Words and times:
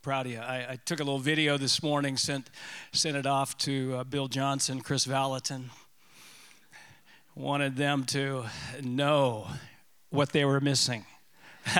proud 0.02 0.27
of 0.27 0.33
you. 0.33 0.41
I, 0.41 0.73
I, 0.73 0.79
took 0.84 0.98
a 0.98 1.05
little 1.05 1.20
video 1.20 1.56
this 1.56 1.81
morning, 1.81 2.17
sent, 2.17 2.50
sent 2.91 3.17
it 3.17 3.25
off 3.25 3.56
to 3.58 3.98
uh, 3.98 4.05
Bill 4.05 4.27
Johnson, 4.27 4.81
Kris 4.81 5.06
Vallotton. 5.06 5.70
Wanted 7.36 7.77
them 7.77 8.03
to 8.06 8.47
know 8.83 9.47
what 10.11 10.30
they 10.33 10.45
were 10.45 10.61
missing. 10.61 11.06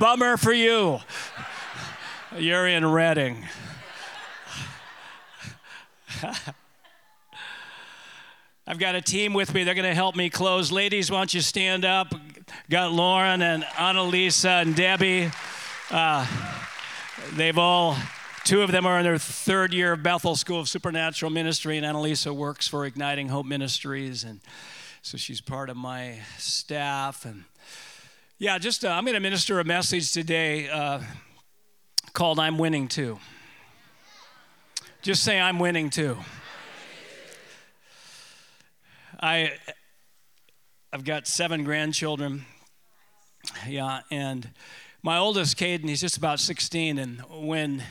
Bummer 0.00 0.36
for 0.36 0.52
you. 0.52 0.98
You're 2.36 2.66
in 2.66 2.84
Redding. 2.84 3.44
I've 8.66 8.80
got 8.80 8.96
a 8.96 9.00
team 9.00 9.32
with 9.32 9.54
me. 9.54 9.62
They're 9.62 9.74
going 9.74 9.88
to 9.88 9.94
help 9.94 10.16
me 10.16 10.28
close. 10.28 10.72
Ladies, 10.72 11.08
why 11.08 11.18
don't 11.18 11.32
you 11.32 11.40
stand 11.40 11.84
up? 11.84 12.12
Got 12.68 12.90
Lauren 12.90 13.42
and 13.42 13.62
Annalisa 13.62 14.62
and 14.62 14.74
Debbie. 14.74 15.30
Uh, 15.90 16.26
they've 17.32 17.58
all, 17.58 17.96
two 18.44 18.62
of 18.62 18.70
them 18.70 18.86
are 18.86 18.98
in 18.98 19.04
their 19.04 19.18
third 19.18 19.72
year 19.72 19.92
of 19.92 20.02
Bethel 20.02 20.36
School 20.36 20.60
of 20.60 20.68
Supernatural 20.68 21.30
Ministry, 21.30 21.76
and 21.76 21.86
Annalisa 21.86 22.34
works 22.34 22.68
for 22.68 22.84
Igniting 22.84 23.28
Hope 23.28 23.46
Ministries, 23.46 24.24
and 24.24 24.40
so 25.02 25.16
she's 25.16 25.40
part 25.40 25.70
of 25.70 25.76
my 25.76 26.20
staff. 26.38 27.24
And 27.24 27.44
yeah, 28.38 28.58
just 28.58 28.84
uh, 28.84 28.88
I'm 28.88 29.04
going 29.04 29.14
to 29.14 29.20
minister 29.20 29.60
a 29.60 29.64
message 29.64 30.12
today 30.12 30.68
uh, 30.68 31.00
called 32.12 32.38
"I'm 32.38 32.58
Winning 32.58 32.88
Too." 32.88 33.18
Just 35.02 35.22
say, 35.24 35.40
"I'm 35.40 35.58
winning 35.58 35.90
too." 35.90 36.18
I 39.20 39.52
I've 40.92 41.04
got 41.04 41.26
seven 41.26 41.64
grandchildren. 41.64 42.44
Yeah, 43.66 44.00
and 44.10 44.48
my 45.04 45.18
oldest, 45.18 45.58
Caden, 45.58 45.86
he's 45.86 46.00
just 46.00 46.16
about 46.16 46.40
16, 46.40 46.98
and 46.98 47.20
when 47.28 47.82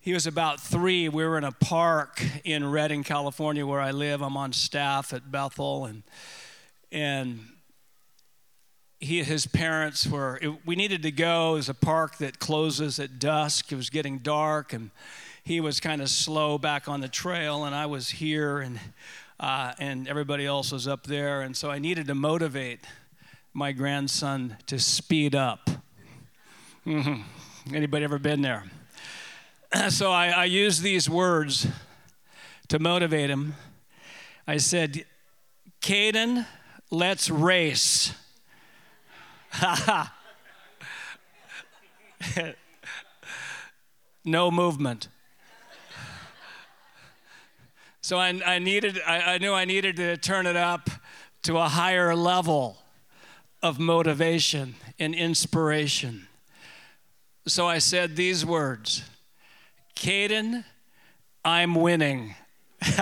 he 0.00 0.14
was 0.14 0.26
about 0.26 0.58
three, 0.58 1.06
we 1.06 1.22
were 1.22 1.36
in 1.36 1.44
a 1.44 1.52
park 1.52 2.24
in 2.44 2.70
Redding, 2.70 3.04
California, 3.04 3.66
where 3.66 3.82
I 3.82 3.90
live. 3.90 4.22
I'm 4.22 4.34
on 4.34 4.54
staff 4.54 5.12
at 5.12 5.30
Bethel, 5.30 5.84
and 5.84 6.02
and 6.90 7.40
he 8.98 9.22
his 9.22 9.46
parents 9.46 10.06
were. 10.06 10.38
It, 10.40 10.64
we 10.64 10.76
needed 10.76 11.02
to 11.02 11.10
go. 11.10 11.56
It's 11.56 11.68
a 11.68 11.74
park 11.74 12.16
that 12.18 12.38
closes 12.38 12.98
at 12.98 13.18
dusk. 13.18 13.70
It 13.70 13.76
was 13.76 13.90
getting 13.90 14.16
dark, 14.16 14.72
and 14.72 14.90
he 15.44 15.60
was 15.60 15.78
kind 15.78 16.00
of 16.00 16.08
slow 16.08 16.56
back 16.56 16.88
on 16.88 17.02
the 17.02 17.08
trail, 17.08 17.64
and 17.64 17.74
I 17.74 17.84
was 17.84 18.08
here, 18.08 18.60
and 18.60 18.80
uh, 19.38 19.74
and 19.78 20.08
everybody 20.08 20.46
else 20.46 20.72
was 20.72 20.88
up 20.88 21.06
there, 21.06 21.42
and 21.42 21.54
so 21.54 21.70
I 21.70 21.78
needed 21.78 22.06
to 22.06 22.14
motivate 22.14 22.80
my 23.52 23.72
grandson 23.72 24.56
to 24.68 24.78
speed 24.78 25.34
up. 25.34 25.68
Mm-hmm. 26.88 27.74
Anybody 27.74 28.04
ever 28.04 28.18
been 28.18 28.40
there? 28.40 28.64
so 29.90 30.10
I, 30.10 30.28
I 30.28 30.44
used 30.46 30.82
these 30.82 31.10
words 31.10 31.66
to 32.68 32.78
motivate 32.78 33.28
him. 33.28 33.56
I 34.46 34.56
said, 34.56 35.04
Caden, 35.82 36.46
let's 36.90 37.28
race. 37.28 38.14
no 44.24 44.50
movement. 44.50 45.08
So 48.00 48.16
I, 48.16 48.40
I 48.46 48.58
needed, 48.60 48.98
I, 49.06 49.34
I 49.34 49.36
knew 49.36 49.52
I 49.52 49.66
needed 49.66 49.96
to 49.96 50.16
turn 50.16 50.46
it 50.46 50.56
up 50.56 50.88
to 51.42 51.58
a 51.58 51.68
higher 51.68 52.16
level 52.16 52.78
of 53.62 53.78
motivation 53.78 54.76
and 54.98 55.14
inspiration. 55.14 56.27
So 57.48 57.66
I 57.66 57.78
said 57.78 58.14
these 58.14 58.44
words 58.44 59.02
Caden, 59.96 60.64
I'm 61.42 61.74
winning. 61.74 62.34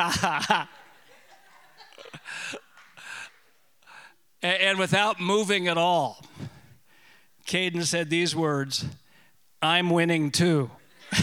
and 4.43 4.79
without 4.79 5.19
moving 5.21 5.67
at 5.67 5.77
all, 5.77 6.25
Caden 7.45 7.83
said 7.85 8.09
these 8.09 8.37
words 8.37 8.85
I'm 9.61 9.91
winning 9.91 10.31
too. 10.31 10.71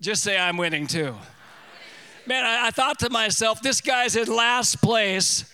Just 0.00 0.22
say, 0.22 0.38
I'm 0.38 0.56
winning 0.56 0.86
too. 0.86 1.14
Man, 2.26 2.44
I, 2.44 2.68
I, 2.68 2.70
thought 2.70 2.98
to 3.00 3.10
myself, 3.10 3.60
this 3.60 3.82
guy's 3.82 4.16
in 4.16 4.28
last 4.28 4.80
place 4.80 5.51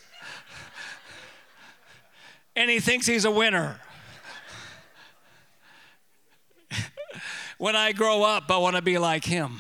and 2.59 2.69
he 2.69 2.81
thinks 2.81 3.07
he's 3.07 3.25
a 3.25 3.31
winner. 3.31 3.79
when 7.59 7.77
I 7.77 7.93
grow 7.93 8.25
up, 8.25 8.51
I 8.51 8.57
want 8.57 8.75
to 8.75 8.83
be 8.83 8.99
like 8.99 9.25
him. 9.25 9.59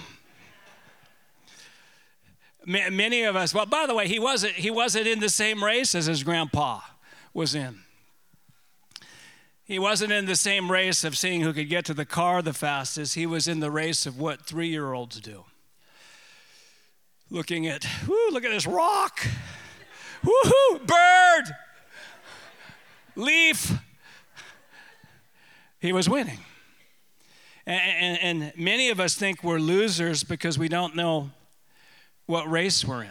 Many 2.66 3.22
of 3.22 3.36
us, 3.36 3.54
well, 3.54 3.66
by 3.66 3.86
the 3.86 3.94
way, 3.94 4.09
he 4.09 4.19
wasn't, 4.19 4.54
he 4.54 4.72
wasn't 4.72 5.06
in 5.06 5.20
the 5.20 5.28
same 5.28 5.62
race 5.62 5.94
as 5.94 6.06
his 6.06 6.25
grandpa 6.25 6.81
was 7.32 7.54
in. 7.54 7.78
He 9.65 9.78
wasn't 9.78 10.10
in 10.10 10.26
the 10.26 10.34
same 10.34 10.70
race 10.70 11.04
of 11.04 11.16
seeing 11.16 11.42
who 11.42 11.53
could 11.53 11.69
get 11.69 11.84
to 11.84 11.94
the 11.94 12.04
car 12.04 12.42
the 12.42 12.53
fastest. 12.53 13.15
He 13.15 13.26
was 13.26 13.47
in 13.47 13.60
the 13.60 13.70
race 13.70 14.06
of 14.06 14.19
what 14.19 14.44
three 14.44 14.69
year 14.69 14.92
olds 14.92 15.20
do. 15.20 15.44
Looking 17.30 17.69
at, 17.69 17.86
whoo, 18.09 18.30
look 18.32 18.44
at 18.44 18.50
this 18.50 18.66
rock. 18.66 19.20
Woohoo, 20.25 20.84
bird 20.84 21.54
leaf. 23.18 23.72
He 25.80 25.92
was 25.92 26.08
winning. 26.08 26.38
And, 27.66 28.18
and, 28.20 28.42
and, 28.42 28.52
many 28.56 28.88
of 28.88 28.98
us 28.98 29.14
think 29.14 29.44
we're 29.44 29.58
losers 29.58 30.24
because 30.24 30.58
we 30.58 30.68
don't 30.68 30.96
know 30.96 31.30
what 32.24 32.50
race 32.50 32.82
we're 32.82 33.02
in. 33.02 33.10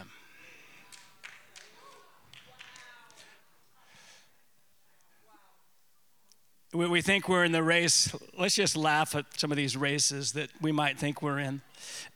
We, 6.73 6.87
we 6.87 7.01
think 7.01 7.29
we're 7.29 7.43
in 7.43 7.51
the 7.51 7.61
race. 7.61 8.15
Let's 8.37 8.55
just 8.55 8.75
laugh 8.75 9.15
at 9.15 9.25
some 9.39 9.51
of 9.51 9.57
these 9.57 9.77
races 9.77 10.33
that 10.33 10.49
we 10.59 10.71
might 10.71 10.97
think 10.97 11.21
we're 11.21 11.39
in. 11.39 11.61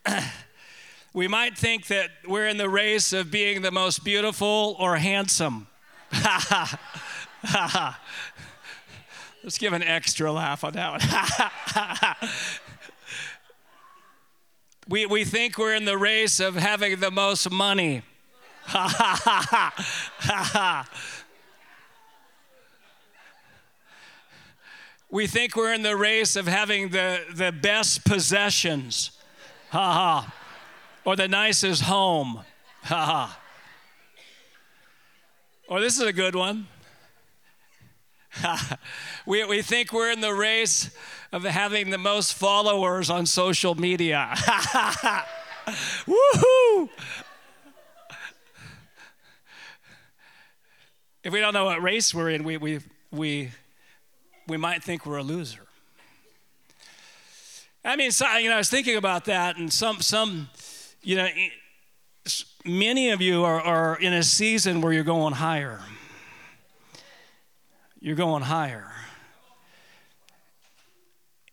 we 1.13 1.27
might 1.27 1.55
think 1.57 1.87
that 1.87 2.09
we're 2.27 2.47
in 2.47 2.57
the 2.57 2.69
race 2.69 3.13
of 3.13 3.29
being 3.29 3.61
the 3.61 3.71
most 3.71 4.03
beautiful 4.03 4.75
or 4.79 4.97
handsome. 4.97 5.67
Let's 9.43 9.57
give 9.57 9.73
an 9.73 9.83
extra 9.83 10.31
laugh 10.31 10.63
on 10.63 10.73
that 10.73 10.91
one. 10.91 11.01
we, 14.87 15.07
we 15.07 15.25
think 15.25 15.57
we're 15.57 15.73
in 15.73 15.85
the 15.85 15.97
race 15.97 16.39
of 16.39 16.53
having 16.55 16.99
the 16.99 17.09
most 17.09 17.49
money. 17.49 18.03
we 25.09 25.25
think 25.25 25.55
we're 25.55 25.73
in 25.73 25.81
the 25.81 25.97
race 25.97 26.35
of 26.35 26.47
having 26.47 26.89
the, 26.89 27.21
the 27.33 27.51
best 27.51 28.05
possessions. 28.05 29.09
Ha. 29.71 30.31
Or 31.03 31.15
the 31.15 31.27
nicest 31.27 31.81
home. 31.83 32.41
Ha 32.83 33.05
ha. 33.05 33.39
Or 35.67 35.79
oh, 35.79 35.81
this 35.81 35.95
is 35.95 36.03
a 36.03 36.13
good 36.13 36.35
one 36.35 36.67
we, 39.25 39.43
we 39.45 39.61
think 39.61 39.91
we're 39.91 40.11
in 40.11 40.21
the 40.21 40.33
race 40.33 40.89
of 41.31 41.43
having 41.43 41.89
the 41.89 41.97
most 41.97 42.33
followers 42.33 43.09
on 43.09 43.25
social 43.25 43.75
media. 43.75 44.29
Woohoo! 46.05 46.89
If 51.23 51.31
we 51.31 51.39
don't 51.39 51.53
know 51.53 51.65
what 51.65 51.81
race 51.81 52.13
we're 52.13 52.31
in, 52.31 52.43
we, 52.43 52.57
we, 52.57 52.79
we, 53.11 53.51
we 54.47 54.57
might 54.57 54.83
think 54.83 55.05
we're 55.05 55.17
a 55.17 55.23
loser. 55.23 55.67
I 57.85 57.95
mean, 57.95 58.11
so, 58.11 58.37
you 58.37 58.49
know, 58.49 58.55
I 58.55 58.57
was 58.57 58.69
thinking 58.69 58.95
about 58.95 59.25
that, 59.25 59.57
and 59.57 59.71
some, 59.71 60.01
some, 60.01 60.49
you 61.03 61.15
know, 61.15 61.27
many 62.65 63.09
of 63.09 63.21
you 63.21 63.43
are, 63.43 63.61
are 63.61 63.95
in 63.99 64.13
a 64.13 64.23
season 64.23 64.81
where 64.81 64.93
you're 64.93 65.03
going 65.03 65.33
higher. 65.33 65.79
You're 68.03 68.15
going 68.15 68.41
higher. 68.41 68.91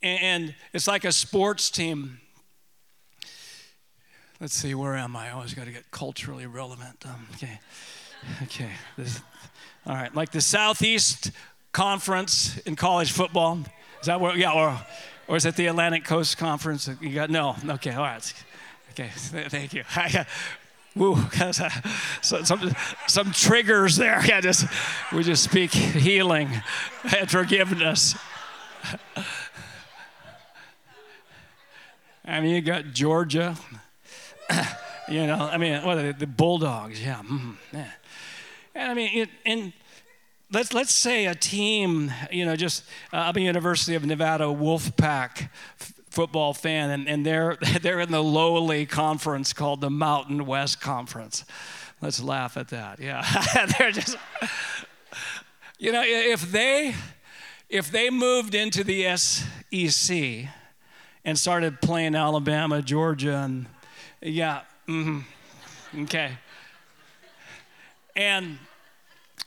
And 0.03 0.55
it's 0.73 0.89
like 0.89 1.05
a 1.05 1.13
sports 1.13 1.71
team. 1.71 2.21
Let's 4.41 4.55
see, 4.55 4.75
where 4.75 4.97
am 4.97 5.15
I? 5.15 5.29
I 5.29 5.31
always 5.33 5.53
got 5.53 5.67
to 5.67 5.73
get 5.73 5.91
culturally 5.91 6.47
relevant. 6.47 7.05
Um, 7.05 7.27
okay. 7.35 7.61
Okay. 8.45 8.71
This, 8.97 9.21
all 9.85 9.95
right. 9.95 10.15
Like 10.15 10.33
the 10.33 10.41
Southeast 10.41 11.33
Conference 11.73 12.57
in 12.59 12.77
college 12.77 13.13
football. 13.13 13.59
Is 14.01 14.07
that 14.07 14.19
where? 14.19 14.35
Yeah. 14.35 14.53
Or, 14.53 14.81
or 15.27 15.37
is 15.37 15.45
it 15.45 15.55
the 15.55 15.67
Atlantic 15.67 16.05
Coast 16.05 16.39
Conference? 16.39 16.89
You 17.01 17.11
got 17.11 17.29
no. 17.29 17.57
Okay. 17.69 17.93
All 17.93 18.05
right. 18.05 18.33
Okay. 18.93 19.11
Thank 19.15 19.75
you. 19.75 19.83
Woo, 20.99 21.17
so, 22.21 22.43
some, 22.43 22.75
some 23.07 23.31
triggers 23.31 23.97
there. 23.97 24.21
Yeah, 24.27 24.41
just 24.41 24.67
we 25.13 25.23
just 25.23 25.45
speak 25.45 25.71
healing 25.71 26.51
and 27.17 27.31
forgiveness. 27.31 28.17
I 32.25 32.41
mean, 32.41 32.55
you 32.57 32.61
got 32.61 32.87
Georgia. 32.87 33.57
you 35.09 35.27
know, 35.27 35.49
I 35.51 35.57
mean, 35.57 35.85
what 35.85 35.95
they, 35.95 36.13
the 36.13 36.27
Bulldogs? 36.27 37.01
Yeah, 37.01 37.23
mm, 37.23 37.55
yeah. 37.73 37.91
And 38.75 38.91
I 38.91 38.95
mean, 38.95 39.11
it, 39.23 39.29
and 39.47 39.73
let's 40.51 40.75
let's 40.75 40.93
say 40.93 41.27
a 41.27 41.35
team, 41.35 42.13
you 42.33 42.45
know, 42.45 42.57
just 42.57 42.85
uh, 43.13 43.33
I'm 43.35 43.39
University 43.39 43.95
of 43.95 44.05
Nevada 44.05 44.45
Wolfpack 44.45 45.49
football 46.11 46.55
fan, 46.55 46.91
and, 46.91 47.09
and 47.09 47.25
they're, 47.25 47.57
they're 47.83 48.01
in 48.01 48.11
the 48.11 48.23
lowly 48.23 48.87
conference 48.87 49.53
called 49.53 49.81
the 49.81 49.91
Mountain 49.91 50.47
West 50.47 50.81
Conference. 50.81 51.45
Let's 52.01 52.23
laugh 52.23 52.57
at 52.57 52.69
that. 52.69 53.01
Yeah, 53.01 53.25
they're 53.79 53.91
just, 53.91 54.17
you 55.79 55.93
know, 55.93 56.03
if 56.05 56.53
they, 56.53 56.95
if 57.69 57.91
they 57.91 58.11
moved 58.11 58.55
into 58.55 58.85
the 58.85 59.17
SEC 59.17 60.49
and 61.25 61.39
started 61.39 61.81
playing 61.81 62.15
Alabama, 62.15 62.83
Georgia, 62.83 63.39
and 63.39 63.67
yeah, 64.21 64.63
mm-hmm, 64.87 66.03
okay. 66.05 66.33
And 68.15 68.59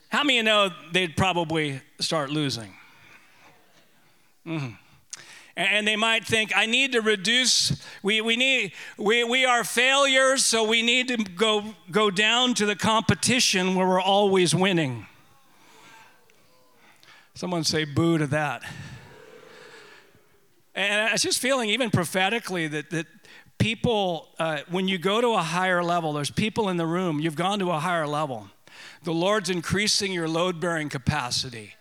how 0.08 0.22
many 0.22 0.36
you 0.36 0.42
know 0.42 0.70
they'd 0.92 1.16
probably 1.16 1.80
start 2.00 2.30
losing? 2.30 2.74
Mm-hmm 4.46 4.81
and 5.56 5.86
they 5.86 5.96
might 5.96 6.24
think 6.24 6.52
i 6.56 6.66
need 6.66 6.92
to 6.92 7.00
reduce 7.00 7.82
we, 8.02 8.20
we 8.20 8.36
need 8.36 8.72
we, 8.98 9.22
we 9.24 9.44
are 9.44 9.64
failures 9.64 10.44
so 10.44 10.64
we 10.64 10.82
need 10.82 11.08
to 11.08 11.16
go 11.16 11.74
go 11.90 12.10
down 12.10 12.54
to 12.54 12.66
the 12.66 12.76
competition 12.76 13.74
where 13.74 13.86
we're 13.86 14.00
always 14.00 14.54
winning. 14.54 15.06
Someone 17.34 17.64
say 17.64 17.84
boo 17.84 18.18
to 18.18 18.26
that. 18.28 18.62
And 20.74 21.08
i 21.08 21.12
was 21.12 21.22
just 21.22 21.40
feeling 21.40 21.70
even 21.70 21.90
prophetically 21.90 22.66
that 22.68 22.90
that 22.90 23.06
people 23.58 24.28
uh, 24.38 24.60
when 24.70 24.88
you 24.88 24.98
go 24.98 25.20
to 25.20 25.34
a 25.34 25.42
higher 25.42 25.84
level 25.84 26.12
there's 26.12 26.30
people 26.30 26.68
in 26.68 26.76
the 26.76 26.86
room 26.86 27.20
you've 27.20 27.36
gone 27.36 27.58
to 27.58 27.70
a 27.70 27.78
higher 27.78 28.06
level. 28.06 28.48
The 29.04 29.12
lord's 29.12 29.50
increasing 29.50 30.12
your 30.12 30.28
load 30.28 30.60
bearing 30.60 30.88
capacity 30.88 31.74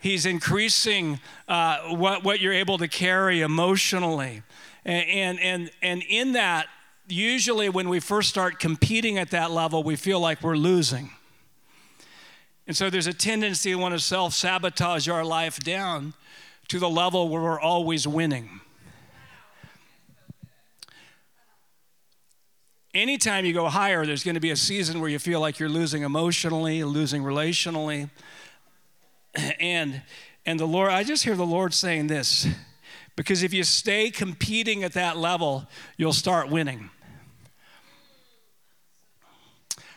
He's 0.00 0.24
increasing 0.24 1.20
uh, 1.46 1.78
what, 1.94 2.24
what 2.24 2.40
you're 2.40 2.54
able 2.54 2.78
to 2.78 2.88
carry 2.88 3.42
emotionally. 3.42 4.42
And, 4.84 5.38
and, 5.38 5.70
and, 5.82 6.02
in 6.08 6.32
that, 6.32 6.66
usually 7.06 7.68
when 7.68 7.88
we 7.88 8.00
first 8.00 8.30
start 8.30 8.58
competing 8.58 9.18
at 9.18 9.30
that 9.30 9.50
level, 9.50 9.82
we 9.82 9.96
feel 9.96 10.18
like 10.18 10.42
we're 10.42 10.56
losing. 10.56 11.10
And 12.66 12.76
so 12.76 12.88
there's 12.88 13.06
a 13.06 13.12
tendency 13.12 13.72
to 13.72 13.76
want 13.76 13.94
to 13.94 14.00
self 14.00 14.32
sabotage 14.32 15.08
our 15.08 15.24
life 15.24 15.58
down 15.58 16.14
to 16.68 16.78
the 16.78 16.88
level 16.88 17.28
where 17.28 17.42
we're 17.42 17.60
always 17.60 18.06
winning. 18.08 18.60
Anytime 22.94 23.44
you 23.44 23.52
go 23.52 23.68
higher, 23.68 24.06
there's 24.06 24.24
going 24.24 24.34
to 24.34 24.40
be 24.40 24.50
a 24.50 24.56
season 24.56 25.00
where 25.00 25.10
you 25.10 25.18
feel 25.18 25.40
like 25.40 25.58
you're 25.58 25.68
losing 25.68 26.02
emotionally, 26.02 26.82
losing 26.82 27.22
relationally, 27.22 28.10
and 29.60 30.02
and 30.46 30.58
the 30.58 30.66
Lord, 30.66 30.90
I 30.90 31.04
just 31.04 31.22
hear 31.24 31.36
the 31.36 31.46
Lord 31.46 31.74
saying 31.74 32.06
this 32.06 32.48
because 33.14 33.42
if 33.42 33.52
you 33.52 33.62
stay 33.62 34.10
competing 34.10 34.82
at 34.82 34.94
that 34.94 35.18
level, 35.18 35.66
you'll 35.96 36.12
start 36.12 36.48
winning. 36.48 36.90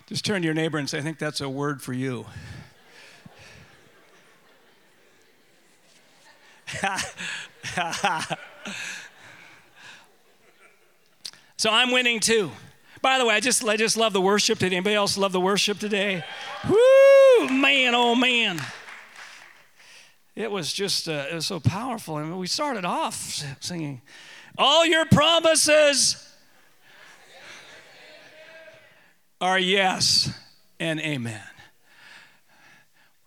Just 0.06 0.26
turn 0.26 0.42
to 0.42 0.46
your 0.46 0.54
neighbor 0.54 0.78
and 0.78 0.90
say, 0.90 0.98
I 0.98 1.02
think 1.02 1.18
that's 1.18 1.40
a 1.40 1.48
word 1.50 1.82
for 1.82 1.94
you. 1.94 2.26
so 11.56 11.70
I'm 11.72 11.92
winning 11.92 12.20
too. 12.20 12.52
By 13.02 13.18
the 13.18 13.26
way, 13.26 13.36
I 13.36 13.40
just, 13.40 13.64
I 13.64 13.78
just 13.78 13.96
love 13.96 14.12
the 14.12 14.22
worship 14.22 14.60
today. 14.60 14.76
Anybody 14.76 14.96
else 14.96 15.18
love 15.18 15.32
the 15.32 15.40
worship 15.40 15.80
today? 15.80 16.24
Woo, 16.68 17.48
man, 17.50 17.96
oh 17.96 18.14
man 18.16 18.60
it 20.36 20.50
was 20.50 20.74
just 20.74 21.08
uh, 21.08 21.26
it 21.30 21.36
was 21.36 21.46
so 21.46 21.60
powerful. 21.60 22.18
And 22.18 22.38
we 22.40 22.48
started 22.48 22.86
off 22.86 23.44
singing 23.60 24.02
all 24.58 24.86
your 24.86 25.06
promises 25.06 26.30
are 29.42 29.60
yes 29.60 30.32
and 30.80 31.00
amen. 31.00 31.42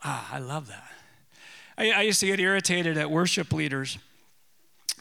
Ah 0.03 0.29
i 0.33 0.39
love 0.39 0.67
that. 0.67 0.83
I, 1.77 1.91
I 1.91 2.01
used 2.01 2.19
to 2.21 2.25
get 2.25 2.39
irritated 2.39 2.97
at 2.97 3.11
worship 3.11 3.53
leaders 3.53 3.97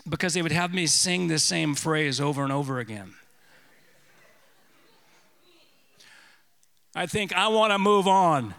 because 0.09 0.35
they 0.35 0.43
would 0.43 0.53
have 0.53 0.73
me 0.73 0.87
sing 0.87 1.27
the 1.29 1.39
same 1.39 1.75
phrase 1.75 2.21
over 2.21 2.45
and 2.45 2.53
over 2.53 2.79
again. 2.79 3.15
I 6.95 7.07
think 7.07 7.35
i 7.35 7.49
want 7.49 7.73
to 7.73 7.79
move 7.79 8.07
on 8.07 8.55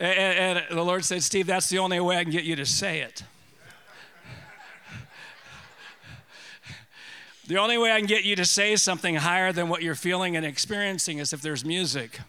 and, 0.00 0.58
and 0.58 0.78
the 0.78 0.82
Lord 0.82 1.04
said, 1.04 1.22
Steve, 1.22 1.46
that's 1.46 1.68
the 1.68 1.78
only 1.78 2.00
way 2.00 2.16
I 2.16 2.22
can 2.22 2.32
get 2.32 2.44
you 2.44 2.56
to 2.56 2.66
say 2.66 3.00
it. 3.00 3.22
The 7.46 7.58
only 7.58 7.76
way 7.78 7.90
I 7.90 7.98
can 7.98 8.06
get 8.06 8.22
you 8.22 8.36
to 8.36 8.44
say 8.44 8.76
something 8.76 9.16
higher 9.16 9.52
than 9.52 9.68
what 9.68 9.82
you're 9.82 9.96
feeling 9.96 10.36
and 10.36 10.46
experiencing 10.46 11.18
is 11.18 11.32
if 11.32 11.42
there's 11.42 11.64
music. 11.64 12.20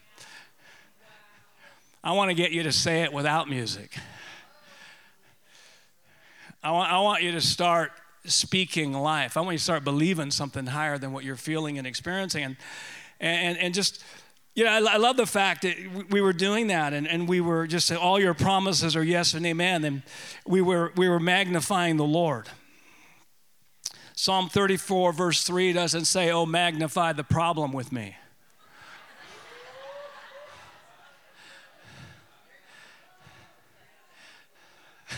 I 2.03 2.13
want 2.13 2.29
to 2.29 2.33
get 2.33 2.51
you 2.51 2.63
to 2.63 2.71
say 2.71 3.03
it 3.03 3.13
without 3.13 3.47
music. 3.47 3.95
I 6.63 6.71
want, 6.71 6.91
I 6.91 6.99
want 7.01 7.21
you 7.21 7.31
to 7.33 7.41
start 7.41 7.91
speaking 8.25 8.93
life. 8.93 9.37
I 9.37 9.41
want 9.41 9.53
you 9.53 9.57
to 9.59 9.63
start 9.63 9.83
believing 9.83 10.31
something 10.31 10.65
higher 10.65 10.97
than 10.97 11.13
what 11.13 11.23
you're 11.23 11.35
feeling 11.35 11.77
and 11.77 11.85
experiencing. 11.85 12.43
And, 12.43 12.57
and, 13.19 13.57
and 13.59 13.73
just 13.75 14.03
know, 14.55 14.69
I, 14.71 14.93
I, 14.93 14.97
love 14.97 15.15
the 15.17 15.25
fact 15.25 15.61
that 15.61 15.77
we 16.09 16.19
were 16.19 16.33
doing 16.33 16.67
that 16.67 16.93
and, 16.93 17.07
and 17.07 17.27
we 17.27 17.39
were 17.39 17.67
just 17.67 17.91
all 17.91 18.19
your 18.19 18.33
promises 18.33 18.95
are 18.95 19.03
yes 19.03 19.33
and 19.33 19.45
amen. 19.45 19.85
And 19.85 20.01
we 20.45 20.61
were, 20.61 20.91
we 20.97 21.07
were 21.07 21.19
magnifying 21.19 21.97
the 21.97 22.03
Lord. 22.03 22.49
Psalm 24.13 24.49
34, 24.49 25.13
verse 25.13 25.43
3 25.43 25.73
doesn't 25.73 26.05
say, 26.05 26.31
oh, 26.31 26.45
magnify 26.45 27.13
the 27.13 27.23
problem 27.23 27.71
with 27.71 27.91
me. 27.91 28.15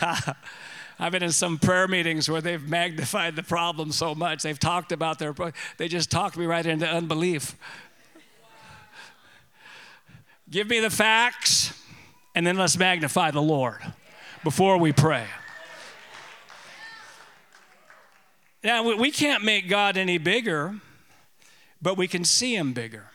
I've 0.98 1.12
been 1.12 1.22
in 1.22 1.32
some 1.32 1.58
prayer 1.58 1.88
meetings 1.88 2.30
where 2.30 2.40
they've 2.40 2.66
magnified 2.66 3.36
the 3.36 3.42
problem 3.42 3.92
so 3.92 4.14
much. 4.14 4.42
They've 4.42 4.58
talked 4.58 4.92
about 4.92 5.18
their, 5.18 5.34
they 5.76 5.88
just 5.88 6.10
talked 6.10 6.36
me 6.36 6.46
right 6.46 6.64
into 6.64 6.88
unbelief. 6.88 7.56
Give 10.54 10.68
me 10.68 10.78
the 10.78 10.88
facts, 10.88 11.74
and 12.36 12.46
then 12.46 12.56
let's 12.56 12.78
magnify 12.78 13.32
the 13.32 13.42
Lord 13.42 13.80
before 14.44 14.78
we 14.78 14.92
pray. 14.92 15.26
Now, 18.62 18.84
we 18.94 19.10
can't 19.10 19.42
make 19.42 19.68
God 19.68 19.96
any 19.96 20.16
bigger, 20.16 20.76
but 21.82 21.96
we 21.96 22.06
can 22.06 22.22
see 22.22 22.54
him 22.54 22.72
bigger. 22.72 23.10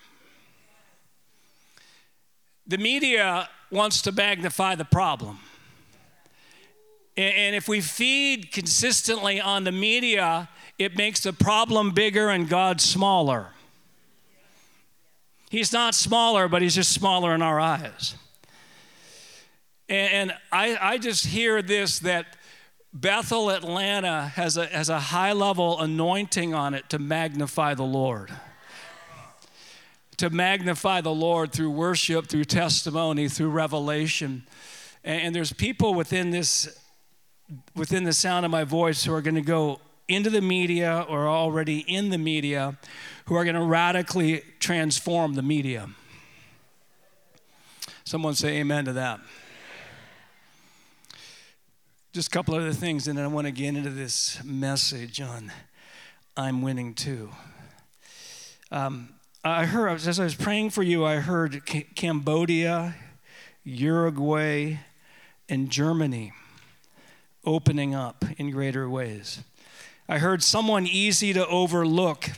The 2.68 2.78
media 2.78 3.48
wants 3.72 4.02
to 4.02 4.12
magnify 4.12 4.76
the 4.76 4.84
problem. 4.84 5.40
And 7.16 7.56
if 7.56 7.70
we 7.70 7.80
feed 7.80 8.52
consistently 8.52 9.40
on 9.40 9.64
the 9.64 9.72
media, 9.72 10.50
it 10.78 10.98
makes 10.98 11.22
the 11.22 11.32
problem 11.32 11.92
bigger 11.92 12.28
and 12.28 12.50
God 12.50 12.82
smaller. 12.82 13.52
He's 15.50 15.74
not 15.74 15.96
smaller, 15.96 16.48
but 16.48 16.62
he's 16.62 16.76
just 16.76 16.94
smaller 16.94 17.34
in 17.34 17.42
our 17.42 17.60
eyes. 17.60 18.16
And, 19.90 20.32
I, 20.52 20.78
I 20.80 20.98
just 21.00 21.26
hear 21.26 21.64
this 21.64 22.00
that 22.00 22.38
Bethel 22.94 23.50
Atlanta 23.50 24.28
has 24.36 24.56
a, 24.56 24.68
has 24.68 24.90
a 24.90 25.00
high 25.00 25.34
level 25.34 25.80
anointing 25.80 26.54
on 26.54 26.76
it 26.76 26.88
to 26.90 27.00
magnify 27.00 27.74
the 27.74 27.84
Lord. 27.84 28.32
To 30.18 30.30
magnify 30.30 31.02
the 31.02 31.14
Lord 31.14 31.52
through 31.52 31.72
worship, 31.72 32.28
through 32.28 32.46
testimony, 32.46 33.28
through 33.28 33.50
revelation. 33.50 34.44
And, 35.04 35.22
and 35.22 35.36
there's 35.36 35.54
people 35.54 35.96
within 35.96 36.30
this, 36.30 36.80
within 37.76 38.04
the 38.04 38.14
sound 38.14 38.46
of 38.46 38.52
my 38.52 38.66
voice 38.66 39.04
who 39.04 39.14
are 39.14 39.22
going 39.22 39.36
to 39.36 39.42
go 39.42 39.80
into 40.08 40.30
the 40.30 40.42
media 40.42 41.06
or 41.08 41.28
already 41.28 41.80
in 41.80 42.10
the 42.10 42.18
media 42.18 42.78
who 43.30 43.36
are 43.36 43.44
going 43.44 43.56
to 43.56 43.62
radically 43.62 44.42
transform 44.58 45.36
the 45.36 45.44
media. 45.44 45.88
Someone 48.04 48.34
say 48.34 48.58
amen 48.58 48.86
to 48.86 48.94
that. 48.94 49.20
Just 52.12 52.30
a 52.30 52.32
couple 52.32 52.56
other 52.56 52.74
things, 52.74 53.08
and 53.08 53.16
then 53.16 53.24
I 53.24 53.28
want 53.28 53.46
to 53.46 53.52
get 53.52 53.68
into 53.76 53.92
this 53.92 54.44
message 54.44 55.22
on 55.22 55.52
I'm 56.36 56.64
winning 56.64 56.96
too. 56.96 57.30
Um, 58.72 59.10
I 59.44 59.66
heard, 59.66 59.92
as 59.92 60.20
I 60.20 60.24
was 60.24 60.34
praying 60.34 60.72
for 60.72 60.82
you, 60.82 61.06
I 61.06 61.18
heard 61.18 61.62
Cambodia, 61.96 62.96
Uruguay, 63.64 64.80
and 65.48 65.70
Germany 65.70 66.34
opening 67.46 67.94
up 67.94 68.26
in 68.40 68.50
greater 68.50 68.90
ways. 68.90 69.44
I 70.08 70.18
heard 70.18 70.42
someone 70.42 70.88
easy 70.88 71.32
to 71.34 71.46
overlook 71.46 72.32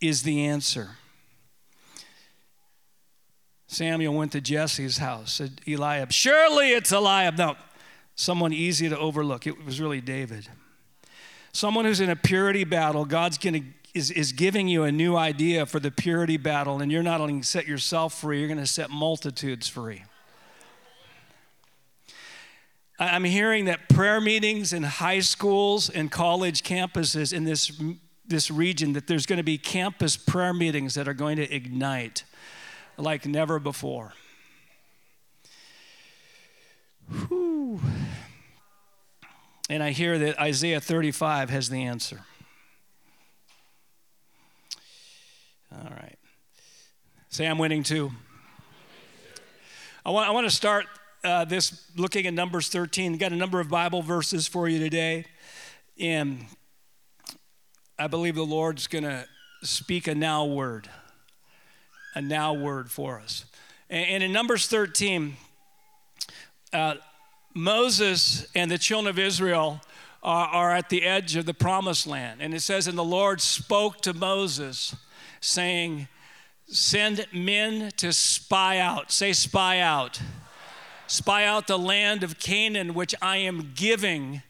is 0.00 0.22
the 0.22 0.44
answer. 0.44 0.90
Samuel 3.66 4.14
went 4.14 4.32
to 4.32 4.40
Jesse's 4.40 4.98
house, 4.98 5.34
said 5.34 5.60
Eliab, 5.66 6.10
Surely 6.10 6.70
it's 6.70 6.90
Eliab. 6.90 7.36
No, 7.36 7.56
someone 8.14 8.52
easy 8.52 8.88
to 8.88 8.98
overlook. 8.98 9.46
It 9.46 9.64
was 9.64 9.80
really 9.80 10.00
David. 10.00 10.48
Someone 11.52 11.84
who's 11.84 12.00
in 12.00 12.08
a 12.08 12.16
purity 12.16 12.64
battle, 12.64 13.04
God's 13.04 13.36
gonna 13.36 13.60
is, 13.94 14.10
is 14.10 14.32
giving 14.32 14.68
you 14.68 14.84
a 14.84 14.92
new 14.92 15.16
idea 15.16 15.66
for 15.66 15.80
the 15.80 15.90
purity 15.90 16.36
battle, 16.36 16.80
and 16.80 16.92
you're 16.92 17.02
not 17.02 17.20
only 17.20 17.34
going 17.34 17.42
to 17.42 17.48
set 17.48 17.66
yourself 17.66 18.20
free, 18.20 18.38
you're 18.38 18.48
gonna 18.48 18.66
set 18.66 18.90
multitudes 18.90 19.66
free. 19.66 20.04
I'm 22.98 23.24
hearing 23.24 23.66
that 23.66 23.88
prayer 23.88 24.20
meetings 24.20 24.72
in 24.72 24.82
high 24.82 25.20
schools 25.20 25.88
and 25.88 26.10
college 26.10 26.62
campuses 26.62 27.32
in 27.32 27.44
this, 27.44 27.70
this 28.28 28.50
region, 28.50 28.92
that 28.92 29.06
there's 29.06 29.26
going 29.26 29.38
to 29.38 29.42
be 29.42 29.58
campus 29.58 30.16
prayer 30.16 30.52
meetings 30.54 30.94
that 30.94 31.08
are 31.08 31.14
going 31.14 31.36
to 31.36 31.54
ignite 31.54 32.24
like 32.96 33.26
never 33.26 33.58
before. 33.58 34.12
Whew. 37.28 37.80
And 39.70 39.82
I 39.82 39.90
hear 39.90 40.18
that 40.18 40.38
Isaiah 40.40 40.80
35 40.80 41.50
has 41.50 41.68
the 41.68 41.82
answer. 41.82 42.20
All 45.72 45.90
right. 45.90 46.18
Say, 47.28 47.46
I'm 47.46 47.58
winning 47.58 47.82
too. 47.82 48.10
I 50.04 50.10
want, 50.10 50.28
I 50.28 50.32
want 50.32 50.48
to 50.48 50.54
start 50.54 50.86
uh, 51.22 51.44
this 51.44 51.84
looking 51.96 52.26
at 52.26 52.32
Numbers 52.32 52.68
13. 52.68 53.18
Got 53.18 53.32
a 53.32 53.36
number 53.36 53.60
of 53.60 53.68
Bible 53.68 54.00
verses 54.00 54.48
for 54.48 54.68
you 54.68 54.78
today. 54.78 55.26
And 56.00 56.46
I 57.98 58.06
believe 58.06 58.34
the 58.34 58.44
Lord's 58.44 58.86
going 58.86 59.04
to 59.04 59.26
speak 59.62 60.06
a 60.06 60.14
now 60.14 60.44
word, 60.44 60.88
a 62.14 62.20
now 62.20 62.52
word 62.52 62.90
for 62.90 63.20
us. 63.20 63.44
And, 63.90 64.22
in 64.22 64.32
Numbers 64.32 64.66
13, 64.66 65.36
uh, 66.72 66.94
Moses 67.54 68.46
and 68.54 68.70
the 68.70 68.78
children 68.78 69.10
of 69.10 69.18
Israel 69.18 69.80
are, 70.22 70.46
are 70.48 70.70
at 70.76 70.90
the 70.90 71.04
edge 71.04 71.36
of 71.36 71.46
the 71.46 71.54
promised 71.54 72.06
land. 72.06 72.40
And 72.42 72.54
it 72.54 72.60
says, 72.60 72.86
And 72.86 72.98
the 72.98 73.04
Lord 73.04 73.40
spoke 73.40 74.00
to 74.02 74.12
Moses, 74.12 74.94
saying, 75.40 76.08
Send 76.66 77.26
men 77.32 77.90
to 77.96 78.12
spy 78.12 78.78
out. 78.78 79.10
Say, 79.10 79.32
spy 79.32 79.80
out 79.80 80.20
spy 81.08 81.44
out 81.44 81.66
the 81.66 81.78
land 81.78 82.22
of 82.22 82.38
Canaan, 82.38 82.94
which 82.94 83.14
I 83.20 83.38
am 83.38 83.72
giving 83.74 84.42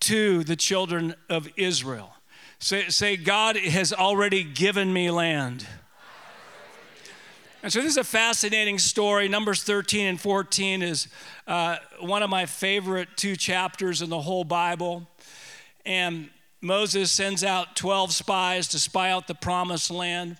to 0.00 0.44
the 0.44 0.56
children 0.56 1.14
of 1.28 1.48
Israel. 1.56 2.14
Say, 2.58 2.88
say 2.88 3.16
God 3.16 3.56
has 3.56 3.92
already 3.92 4.42
given 4.42 4.92
me 4.92 5.10
land. 5.10 5.66
And 7.62 7.72
so 7.72 7.80
this 7.80 7.92
is 7.92 7.96
a 7.96 8.04
fascinating 8.04 8.78
story. 8.78 9.26
Numbers 9.26 9.62
13 9.64 10.06
and 10.06 10.20
14 10.20 10.82
is 10.82 11.08
uh, 11.46 11.78
one 12.00 12.22
of 12.22 12.28
my 12.28 12.44
favorite 12.44 13.08
two 13.16 13.36
chapters 13.36 14.02
in 14.02 14.10
the 14.10 14.20
whole 14.20 14.44
Bible. 14.44 15.08
And 15.86 16.28
Moses 16.60 17.10
sends 17.10 17.42
out 17.42 17.74
12 17.74 18.12
spies 18.12 18.68
to 18.68 18.78
spy 18.78 19.10
out 19.10 19.26
the 19.26 19.34
promised 19.34 19.90
land. 19.90 20.36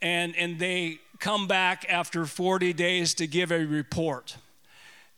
And, 0.00 0.34
and 0.34 0.58
they 0.58 0.98
come 1.18 1.46
back 1.46 1.84
after 1.90 2.24
40 2.24 2.72
days 2.72 3.12
to 3.14 3.26
give 3.26 3.50
a 3.50 3.64
report. 3.66 4.38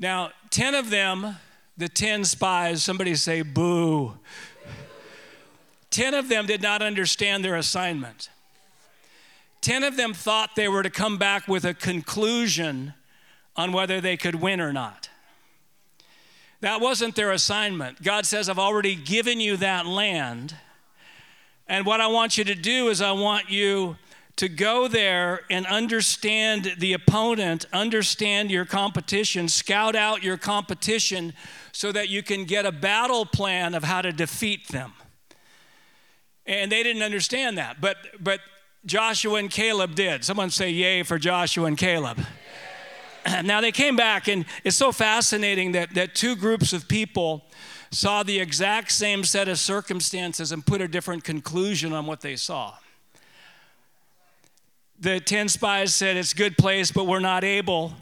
Now, 0.00 0.30
10 0.50 0.74
of 0.74 0.90
them, 0.90 1.36
the 1.76 1.88
10 1.88 2.24
spies, 2.24 2.82
somebody 2.82 3.14
say 3.14 3.42
boo. 3.42 4.18
10 5.90 6.14
of 6.14 6.28
them 6.28 6.46
did 6.46 6.62
not 6.62 6.82
understand 6.82 7.44
their 7.44 7.56
assignment. 7.56 8.30
10 9.60 9.82
of 9.82 9.96
them 9.96 10.14
thought 10.14 10.54
they 10.54 10.68
were 10.68 10.82
to 10.82 10.90
come 10.90 11.18
back 11.18 11.48
with 11.48 11.64
a 11.64 11.74
conclusion 11.74 12.94
on 13.56 13.72
whether 13.72 14.00
they 14.00 14.16
could 14.16 14.36
win 14.36 14.60
or 14.60 14.72
not. 14.72 15.08
That 16.60 16.80
wasn't 16.80 17.14
their 17.14 17.32
assignment. 17.32 18.02
God 18.02 18.26
says, 18.26 18.48
I've 18.48 18.58
already 18.58 18.94
given 18.94 19.40
you 19.40 19.56
that 19.58 19.86
land. 19.86 20.54
And 21.66 21.86
what 21.86 22.00
I 22.00 22.06
want 22.06 22.38
you 22.38 22.44
to 22.44 22.54
do 22.54 22.88
is, 22.88 23.00
I 23.00 23.12
want 23.12 23.50
you 23.50 23.96
to 24.36 24.48
go 24.48 24.88
there 24.88 25.40
and 25.50 25.66
understand 25.66 26.74
the 26.78 26.92
opponent, 26.92 27.66
understand 27.72 28.50
your 28.50 28.64
competition, 28.64 29.48
scout 29.48 29.96
out 29.96 30.22
your 30.22 30.36
competition 30.36 31.32
so 31.72 31.90
that 31.92 32.08
you 32.08 32.22
can 32.22 32.44
get 32.44 32.64
a 32.64 32.72
battle 32.72 33.26
plan 33.26 33.74
of 33.74 33.84
how 33.84 34.00
to 34.00 34.12
defeat 34.12 34.68
them. 34.68 34.92
And 36.48 36.72
they 36.72 36.82
didn't 36.82 37.02
understand 37.02 37.56
that, 37.58 37.80
but 37.80 37.96
but 38.18 38.40
Joshua 38.84 39.34
and 39.34 39.50
Caleb 39.50 39.94
did. 39.94 40.24
Someone 40.24 40.50
say 40.50 40.70
yay 40.70 41.04
for 41.04 41.18
Joshua 41.18 41.66
and 41.66 41.78
Caleb. 41.78 42.18
Now 43.44 43.60
they 43.60 43.72
came 43.72 43.94
back, 43.94 44.26
and 44.26 44.46
it's 44.64 44.76
so 44.76 44.90
fascinating 44.90 45.72
that, 45.72 45.92
that 45.94 46.14
two 46.14 46.34
groups 46.34 46.72
of 46.72 46.88
people 46.88 47.44
saw 47.90 48.22
the 48.22 48.38
exact 48.38 48.90
same 48.90 49.22
set 49.22 49.48
of 49.48 49.58
circumstances 49.58 50.50
and 50.50 50.64
put 50.64 50.80
a 50.80 50.88
different 50.88 51.24
conclusion 51.24 51.92
on 51.92 52.06
what 52.06 52.22
they 52.22 52.36
saw 52.36 52.74
the 55.00 55.20
10 55.20 55.48
spies 55.48 55.94
said, 55.94 56.16
It's 56.16 56.32
a 56.32 56.36
good 56.36 56.56
place, 56.56 56.90
but 56.90 57.06
we're 57.06 57.20
not 57.20 57.44
able. 57.44 57.92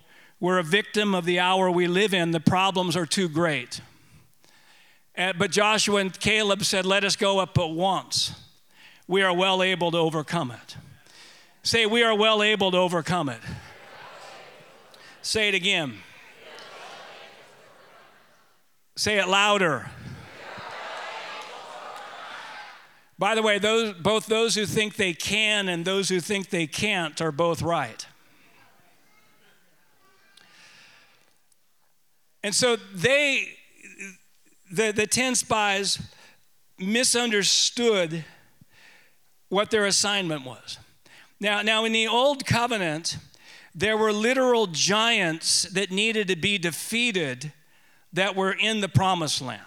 We're 0.40 0.58
a 0.58 0.62
victim 0.62 1.14
of 1.14 1.24
the 1.24 1.40
hour 1.40 1.70
we 1.70 1.86
live 1.86 2.14
in. 2.14 2.30
The 2.30 2.40
problems 2.40 2.96
are 2.96 3.06
too 3.06 3.28
great. 3.28 3.80
But 5.16 5.50
Joshua 5.50 6.00
and 6.00 6.18
Caleb 6.18 6.64
said, 6.64 6.84
Let 6.84 7.04
us 7.04 7.16
go 7.16 7.38
up 7.38 7.56
at 7.58 7.70
once. 7.70 8.32
We 9.08 9.22
are 9.22 9.34
well 9.34 9.62
able 9.62 9.90
to 9.92 9.98
overcome 9.98 10.50
it. 10.50 10.76
Say, 11.62 11.86
We 11.86 12.02
are 12.02 12.14
well 12.14 12.42
able 12.42 12.70
to 12.70 12.76
overcome 12.76 13.28
it. 13.28 13.40
Say 15.22 15.48
it 15.48 15.54
again. 15.54 15.98
Say 18.94 19.18
it 19.18 19.28
louder. 19.28 19.90
By 23.18 23.34
the 23.34 23.42
way, 23.42 23.58
those, 23.58 23.94
both 23.94 24.26
those 24.26 24.54
who 24.54 24.66
think 24.66 24.96
they 24.96 25.14
can 25.14 25.68
and 25.68 25.84
those 25.84 26.10
who 26.10 26.20
think 26.20 26.50
they 26.50 26.66
can't 26.66 27.18
are 27.20 27.32
both 27.32 27.62
right. 27.62 28.06
And 32.42 32.54
so 32.54 32.76
they, 32.94 33.55
the, 34.70 34.92
the 34.92 35.06
10 35.06 35.34
spies, 35.34 36.00
misunderstood 36.78 38.24
what 39.48 39.70
their 39.70 39.86
assignment 39.86 40.44
was. 40.44 40.78
Now, 41.40 41.62
now, 41.62 41.84
in 41.84 41.92
the 41.92 42.06
Old 42.06 42.46
Covenant, 42.46 43.18
there 43.74 43.96
were 43.96 44.12
literal 44.12 44.66
giants 44.66 45.64
that 45.64 45.90
needed 45.90 46.28
to 46.28 46.36
be 46.36 46.58
defeated 46.58 47.52
that 48.12 48.34
were 48.34 48.52
in 48.52 48.80
the 48.80 48.88
promised 48.88 49.42
land. 49.42 49.60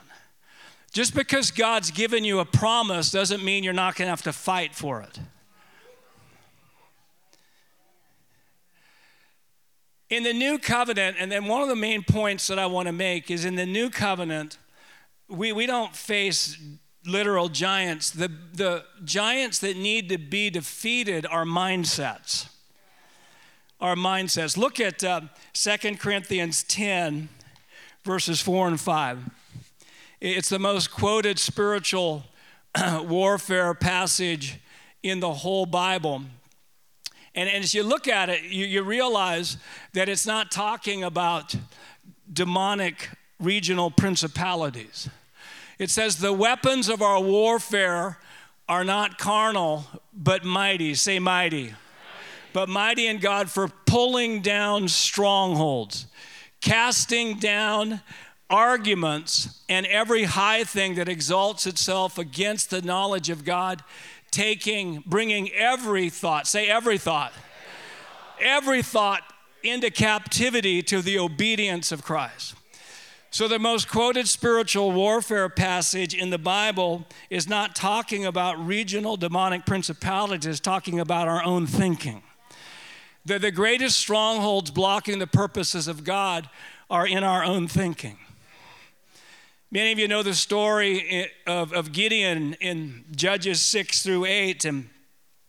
Just 0.92 1.14
because 1.14 1.52
God's 1.52 1.92
given 1.92 2.26
you 2.26 2.40
a 2.40 2.46
promise 2.46 3.12
doesn't 3.12 3.44
mean 3.44 3.64
you're 3.64 3.74
not 3.74 3.96
going 3.96 4.08
to 4.08 4.10
have 4.10 4.24
to 4.24 4.34
fight 4.34 4.74
for 4.74 5.02
it. 5.02 5.20
In 10.10 10.24
the 10.24 10.34
new 10.34 10.58
covenant, 10.58 11.18
and 11.20 11.32
then 11.32 11.46
one 11.46 11.62
of 11.62 11.68
the 11.68 11.76
main 11.76 12.02
points 12.02 12.48
that 12.48 12.58
I 12.58 12.66
want 12.66 12.88
to 12.88 12.92
make 12.92 13.30
is 13.30 13.46
in 13.46 13.56
the 13.56 13.68
new 13.68 13.92
covenant, 13.92 14.58
we, 15.30 15.52
we 15.52 15.66
don't 15.66 15.96
face 15.96 16.58
literal 17.06 17.50
giants. 17.50 18.10
The, 18.10 18.32
the 18.54 18.84
giants 19.04 19.60
that 19.60 19.78
need 19.78 20.10
to 20.10 20.18
be 20.18 20.50
defeated 20.50 21.26
are 21.30 21.46
mindsets. 21.46 22.48
Our 23.80 23.96
mindsets. 23.96 24.58
Look 24.58 24.80
at 24.80 25.04
uh, 25.04 25.22
2 25.54 25.96
Corinthians 25.98 26.64
10, 26.64 27.30
verses 28.04 28.42
4 28.42 28.68
and 28.68 28.80
5. 28.80 29.30
It's 30.20 30.50
the 30.50 30.60
most 30.60 30.92
quoted 30.92 31.40
spiritual 31.40 32.26
warfare 33.04 33.74
passage 33.74 34.60
in 35.02 35.22
the 35.22 35.34
whole 35.34 35.66
Bible. 35.66 36.24
And, 37.36 37.48
and 37.48 37.64
as 37.64 37.74
you 37.74 37.84
look 37.84 38.08
at 38.08 38.30
it, 38.30 38.44
you, 38.44 38.66
you 38.66 38.84
realize 38.84 39.58
that 39.94 40.10
it's 40.10 40.26
not 40.26 40.52
talking 40.52 41.04
about 41.04 41.56
demonic 42.32 43.10
regional 43.40 43.90
principalities. 43.90 45.10
It 45.80 45.90
says, 45.90 46.18
The 46.18 46.34
weapons 46.34 46.90
of 46.90 47.02
our 47.02 47.22
warfare 47.22 48.20
are 48.68 48.84
not 48.84 49.18
carnal, 49.18 49.86
but 50.14 50.44
mighty. 50.44 50.94
Say 50.94 51.18
mighty. 51.18 51.64
mighty. 51.64 51.76
But 52.54 52.70
mighty 52.70 53.08
in 53.08 53.20
God 53.20 53.50
for 53.50 53.70
pulling 53.86 54.42
down 54.42 54.90
strongholds, 54.90 56.06
casting 56.62 57.40
down 57.40 58.02
arguments 58.50 59.62
and 59.70 59.86
every 59.86 60.24
high 60.24 60.64
thing 60.64 60.96
that 60.96 61.08
exalts 61.08 61.66
itself 61.66 62.18
against 62.18 62.70
the 62.70 62.82
knowledge 62.82 63.30
of 63.30 63.46
God, 63.46 63.84
taking, 64.32 65.04
bringing 65.06 65.52
every 65.52 66.10
thought, 66.10 66.48
say 66.48 66.68
every 66.68 66.98
thought, 66.98 67.32
every 68.42 68.82
thought 68.82 69.22
into 69.64 69.92
captivity 69.92 70.82
to 70.82 71.02
the 71.02 71.20
obedience 71.20 71.92
of 71.92 72.04
Christ. 72.04 72.56
So, 73.32 73.48
the 73.48 73.60
most 73.60 73.88
quoted 73.88 74.28
spiritual 74.28 74.92
warfare 74.92 75.50
passage 75.50 76.16
in 76.16 76.32
the 76.32 76.40
Bible 76.40 77.06
is 77.30 77.48
not 77.48 77.76
talking 77.76 78.26
about 78.26 78.66
regional 78.66 79.18
demonic 79.18 79.68
principalities, 79.68 80.48
it's 80.48 80.60
talking 80.60 81.00
about 81.00 81.28
our 81.28 81.44
own 81.44 81.68
thinking. 81.68 82.24
The, 83.26 83.38
the 83.38 83.52
greatest 83.52 83.98
strongholds 83.98 84.72
blocking 84.72 85.20
the 85.20 85.28
purposes 85.28 85.88
of 85.88 86.04
God 86.04 86.50
are 86.90 87.06
in 87.06 87.24
our 87.24 87.44
own 87.44 87.68
thinking. 87.68 88.18
Many 89.70 89.92
of 89.92 90.00
you 90.00 90.08
know 90.08 90.24
the 90.24 90.34
story 90.34 91.30
of, 91.46 91.72
of 91.72 91.92
Gideon 91.92 92.56
in 92.56 93.06
Judges 93.16 93.62
6 93.62 94.02
through 94.02 94.26
8, 94.26 94.66
and 94.66 94.90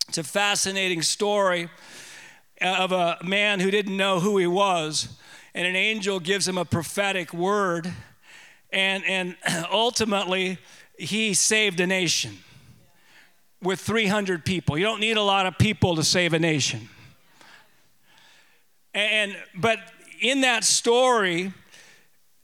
it's 0.06 0.18
a 0.18 0.22
fascinating 0.22 1.00
story 1.00 1.70
of 2.60 2.92
a 2.92 3.16
man 3.24 3.60
who 3.60 3.70
didn't 3.70 3.96
know 3.96 4.20
who 4.20 4.36
he 4.36 4.46
was, 4.46 5.16
and 5.54 5.66
an 5.66 5.76
angel 5.76 6.20
gives 6.20 6.46
him 6.46 6.58
a 6.58 6.64
prophetic 6.64 7.32
word, 7.32 7.92
and, 8.72 9.04
and 9.04 9.36
ultimately, 9.72 10.58
he 10.98 11.34
saved 11.34 11.80
a 11.80 11.86
nation 11.86 12.38
with 13.62 13.80
300 13.80 14.44
people. 14.44 14.78
You 14.78 14.84
don't 14.84 15.00
need 15.00 15.16
a 15.16 15.22
lot 15.22 15.46
of 15.46 15.58
people 15.58 15.96
to 15.96 16.04
save 16.04 16.32
a 16.32 16.38
nation. 16.38 16.88
And, 18.94 19.36
but 19.54 19.78
in 20.20 20.40
that 20.40 20.64
story, 20.64 21.52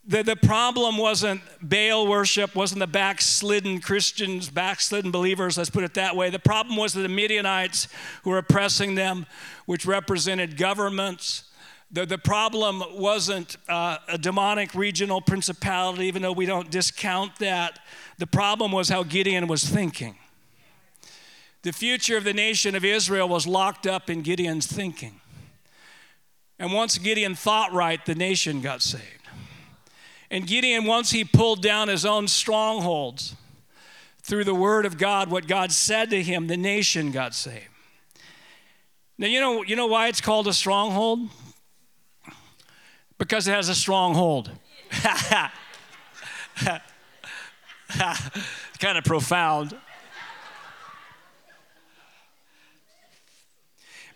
the, 0.06 0.22
the 0.22 0.36
problem 0.36 0.98
wasn't 0.98 1.40
Baal 1.60 2.06
worship, 2.06 2.54
wasn't 2.54 2.78
the 2.78 2.86
backslidden 2.86 3.80
Christians, 3.80 4.48
backslidden 4.48 5.10
believers, 5.10 5.58
let's 5.58 5.70
put 5.70 5.82
it 5.82 5.94
that 5.94 6.14
way. 6.14 6.30
The 6.30 6.38
problem 6.38 6.76
was 6.76 6.92
the 6.92 7.08
Midianites 7.08 7.88
who 8.22 8.30
were 8.30 8.38
oppressing 8.38 8.94
them, 8.94 9.26
which 9.66 9.84
represented 9.84 10.56
governments. 10.56 11.45
The, 11.90 12.04
the 12.04 12.18
problem 12.18 12.82
wasn't 12.94 13.56
uh, 13.68 13.98
a 14.08 14.18
demonic 14.18 14.74
regional 14.74 15.20
principality, 15.20 16.06
even 16.06 16.22
though 16.22 16.32
we 16.32 16.46
don't 16.46 16.70
discount 16.70 17.38
that. 17.38 17.78
The 18.18 18.26
problem 18.26 18.72
was 18.72 18.88
how 18.88 19.04
Gideon 19.04 19.46
was 19.46 19.62
thinking. 19.62 20.16
The 21.62 21.72
future 21.72 22.16
of 22.16 22.24
the 22.24 22.32
nation 22.32 22.74
of 22.74 22.84
Israel 22.84 23.28
was 23.28 23.46
locked 23.46 23.86
up 23.86 24.10
in 24.10 24.22
Gideon's 24.22 24.66
thinking. 24.66 25.20
And 26.58 26.72
once 26.72 26.98
Gideon 26.98 27.34
thought 27.34 27.72
right, 27.72 28.04
the 28.04 28.14
nation 28.14 28.60
got 28.60 28.82
saved. 28.82 29.02
And 30.30 30.46
Gideon, 30.46 30.84
once 30.84 31.10
he 31.10 31.24
pulled 31.24 31.62
down 31.62 31.88
his 31.88 32.04
own 32.04 32.26
strongholds 32.26 33.36
through 34.22 34.44
the 34.44 34.54
word 34.54 34.86
of 34.86 34.98
God, 34.98 35.30
what 35.30 35.46
God 35.46 35.70
said 35.70 36.10
to 36.10 36.22
him, 36.22 36.48
the 36.48 36.56
nation 36.56 37.12
got 37.12 37.34
saved. 37.34 37.68
Now, 39.18 39.28
you 39.28 39.40
know, 39.40 39.62
you 39.62 39.76
know 39.76 39.86
why 39.86 40.08
it's 40.08 40.20
called 40.20 40.48
a 40.48 40.52
stronghold? 40.52 41.30
Because 43.18 43.48
it 43.48 43.52
has 43.52 43.68
a 43.68 43.74
stronghold. 43.74 44.50
kind 48.78 48.98
of 48.98 49.04
profound. 49.04 49.76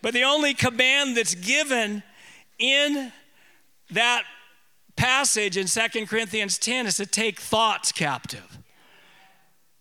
But 0.02 0.14
the 0.14 0.24
only 0.24 0.54
command 0.54 1.16
that's 1.16 1.34
given 1.34 2.02
in 2.58 3.12
that 3.90 4.24
passage 4.96 5.56
in 5.56 5.66
2 5.66 6.06
Corinthians 6.06 6.58
10 6.58 6.86
is 6.86 6.96
to 6.96 7.06
take 7.06 7.40
thoughts 7.40 7.92
captive. 7.92 8.58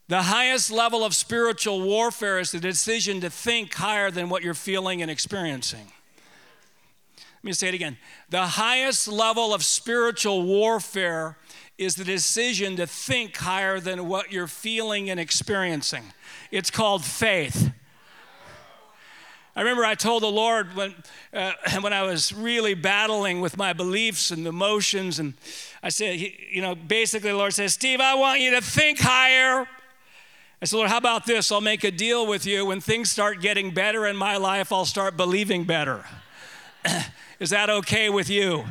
The 0.07 0.23
highest 0.23 0.71
level 0.71 1.05
of 1.05 1.13
spiritual 1.13 1.81
warfare 1.81 2.39
is 2.39 2.51
the 2.51 2.59
decision 2.59 3.21
to 3.21 3.29
think 3.29 3.75
higher 3.75 4.09
than 4.09 4.27
what 4.27 4.41
you're 4.41 4.55
feeling 4.55 5.01
and 5.01 5.11
experiencing. 5.11 5.91
Let 7.41 7.47
me 7.47 7.53
say 7.53 7.69
it 7.69 7.73
again. 7.73 7.97
The 8.29 8.45
highest 8.45 9.07
level 9.07 9.53
of 9.53 9.63
spiritual 9.63 10.43
warfare 10.43 11.37
is 11.77 11.95
the 11.95 12.03
decision 12.03 12.75
to 12.75 12.85
think 12.85 13.37
higher 13.37 13.79
than 13.79 14.09
what 14.09 14.33
you're 14.33 14.47
feeling 14.47 15.09
and 15.09 15.17
experiencing. 15.17 16.03
It's 16.51 16.69
called 16.69 17.05
faith. 17.05 17.71
I 19.55 19.61
remember 19.61 19.85
I 19.85 19.95
told 19.95 20.23
the 20.23 20.27
Lord 20.27 20.75
when, 20.75 20.93
uh, 21.33 21.53
when 21.81 21.93
I 21.93 22.03
was 22.03 22.33
really 22.33 22.73
battling 22.73 23.39
with 23.39 23.55
my 23.55 23.71
beliefs 23.71 24.31
and 24.31 24.45
emotions, 24.45 25.17
and 25.19 25.33
I 25.81 25.87
said, 25.89 26.19
you 26.19 26.61
know, 26.61 26.75
basically 26.75 27.31
the 27.31 27.37
Lord 27.37 27.53
says, 27.53 27.73
Steve, 27.73 28.01
I 28.01 28.15
want 28.15 28.41
you 28.41 28.51
to 28.51 28.61
think 28.61 28.99
higher. 28.99 29.65
I 30.61 30.65
said, 30.65 30.75
Lord, 30.75 30.89
how 30.89 30.97
about 30.97 31.25
this? 31.25 31.53
I'll 31.53 31.61
make 31.61 31.85
a 31.85 31.91
deal 31.91 32.27
with 32.27 32.45
you. 32.45 32.65
When 32.65 32.81
things 32.81 33.09
start 33.09 33.39
getting 33.39 33.73
better 33.73 34.05
in 34.05 34.17
my 34.17 34.35
life, 34.35 34.73
I'll 34.73 34.83
start 34.83 35.15
believing 35.15 35.63
better. 35.63 36.03
Is 37.39 37.51
that 37.51 37.69
okay 37.69 38.09
with 38.09 38.29
you? 38.29 38.65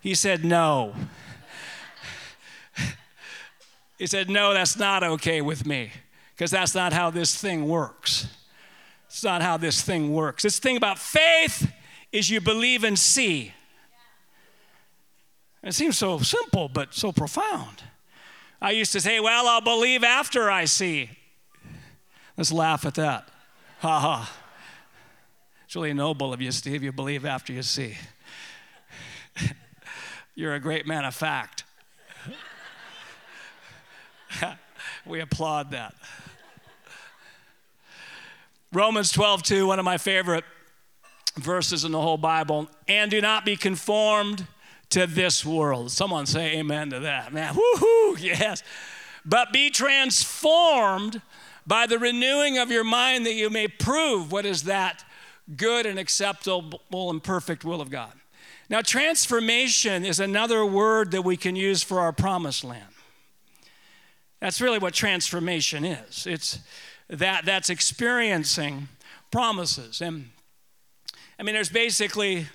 He 0.00 0.14
said, 0.14 0.44
No. 0.44 0.94
He 3.98 4.06
said, 4.06 4.28
No, 4.28 4.52
that's 4.52 4.76
not 4.76 5.04
okay 5.04 5.40
with 5.40 5.64
me, 5.64 5.92
because 6.34 6.50
that's 6.50 6.74
not 6.74 6.92
how 6.92 7.10
this 7.10 7.36
thing 7.36 7.68
works. 7.68 8.26
It's 9.06 9.22
not 9.22 9.42
how 9.42 9.56
this 9.56 9.80
thing 9.80 10.12
works. 10.12 10.42
This 10.42 10.58
thing 10.58 10.76
about 10.76 10.98
faith 10.98 11.72
is 12.10 12.28
you 12.28 12.40
believe 12.40 12.82
and 12.82 12.98
see. 12.98 13.54
It 15.62 15.72
seems 15.72 15.96
so 15.96 16.18
simple, 16.18 16.68
but 16.68 16.92
so 16.92 17.12
profound. 17.12 17.84
I 18.60 18.72
used 18.72 18.92
to 18.92 19.00
say, 19.00 19.20
Well, 19.20 19.46
I'll 19.46 19.60
believe 19.60 20.02
after 20.02 20.50
I 20.50 20.64
see. 20.64 21.10
Let's 22.36 22.50
laugh 22.50 22.84
at 22.84 22.94
that. 22.96 23.28
Ha 23.78 24.00
ha. 24.00 24.43
Really 25.74 25.92
noble 25.92 26.32
of 26.32 26.40
you, 26.40 26.52
Steve. 26.52 26.84
You 26.84 26.92
believe 26.92 27.24
after 27.24 27.52
you 27.52 27.62
see. 27.62 27.96
You're 30.36 30.54
a 30.54 30.60
great 30.60 30.86
man 30.86 31.04
of 31.04 31.16
fact. 31.16 31.64
we 35.04 35.18
applaud 35.18 35.72
that. 35.72 35.96
Romans 38.72 39.10
12, 39.10 39.42
2, 39.42 39.66
one 39.66 39.80
of 39.80 39.84
my 39.84 39.98
favorite 39.98 40.44
verses 41.36 41.84
in 41.84 41.90
the 41.90 42.00
whole 42.00 42.18
Bible. 42.18 42.68
And 42.86 43.10
do 43.10 43.20
not 43.20 43.44
be 43.44 43.56
conformed 43.56 44.46
to 44.90 45.08
this 45.08 45.44
world. 45.44 45.90
Someone 45.90 46.26
say 46.26 46.58
amen 46.58 46.90
to 46.90 47.00
that. 47.00 47.32
Man, 47.32 47.52
woohoo, 47.52 48.22
yes. 48.22 48.62
But 49.24 49.52
be 49.52 49.70
transformed 49.70 51.20
by 51.66 51.88
the 51.88 51.98
renewing 51.98 52.58
of 52.58 52.70
your 52.70 52.84
mind 52.84 53.26
that 53.26 53.34
you 53.34 53.50
may 53.50 53.66
prove 53.66 54.30
what 54.30 54.46
is 54.46 54.64
that 54.64 55.04
good 55.56 55.86
and 55.86 55.98
acceptable 55.98 57.10
and 57.10 57.22
perfect 57.22 57.64
will 57.64 57.80
of 57.80 57.90
God. 57.90 58.12
Now, 58.68 58.80
transformation 58.80 60.04
is 60.04 60.20
another 60.20 60.64
word 60.64 61.10
that 61.10 61.22
we 61.22 61.36
can 61.36 61.54
use 61.54 61.82
for 61.82 62.00
our 62.00 62.12
promised 62.12 62.64
land. 62.64 62.88
That's 64.40 64.60
really 64.60 64.78
what 64.78 64.94
transformation 64.94 65.84
is. 65.84 66.26
It's 66.26 66.58
that 67.08 67.44
that's 67.44 67.70
experiencing 67.70 68.88
promises. 69.30 70.00
And 70.00 70.30
I 71.38 71.42
mean, 71.42 71.54
there's 71.54 71.68
basically 71.68 72.46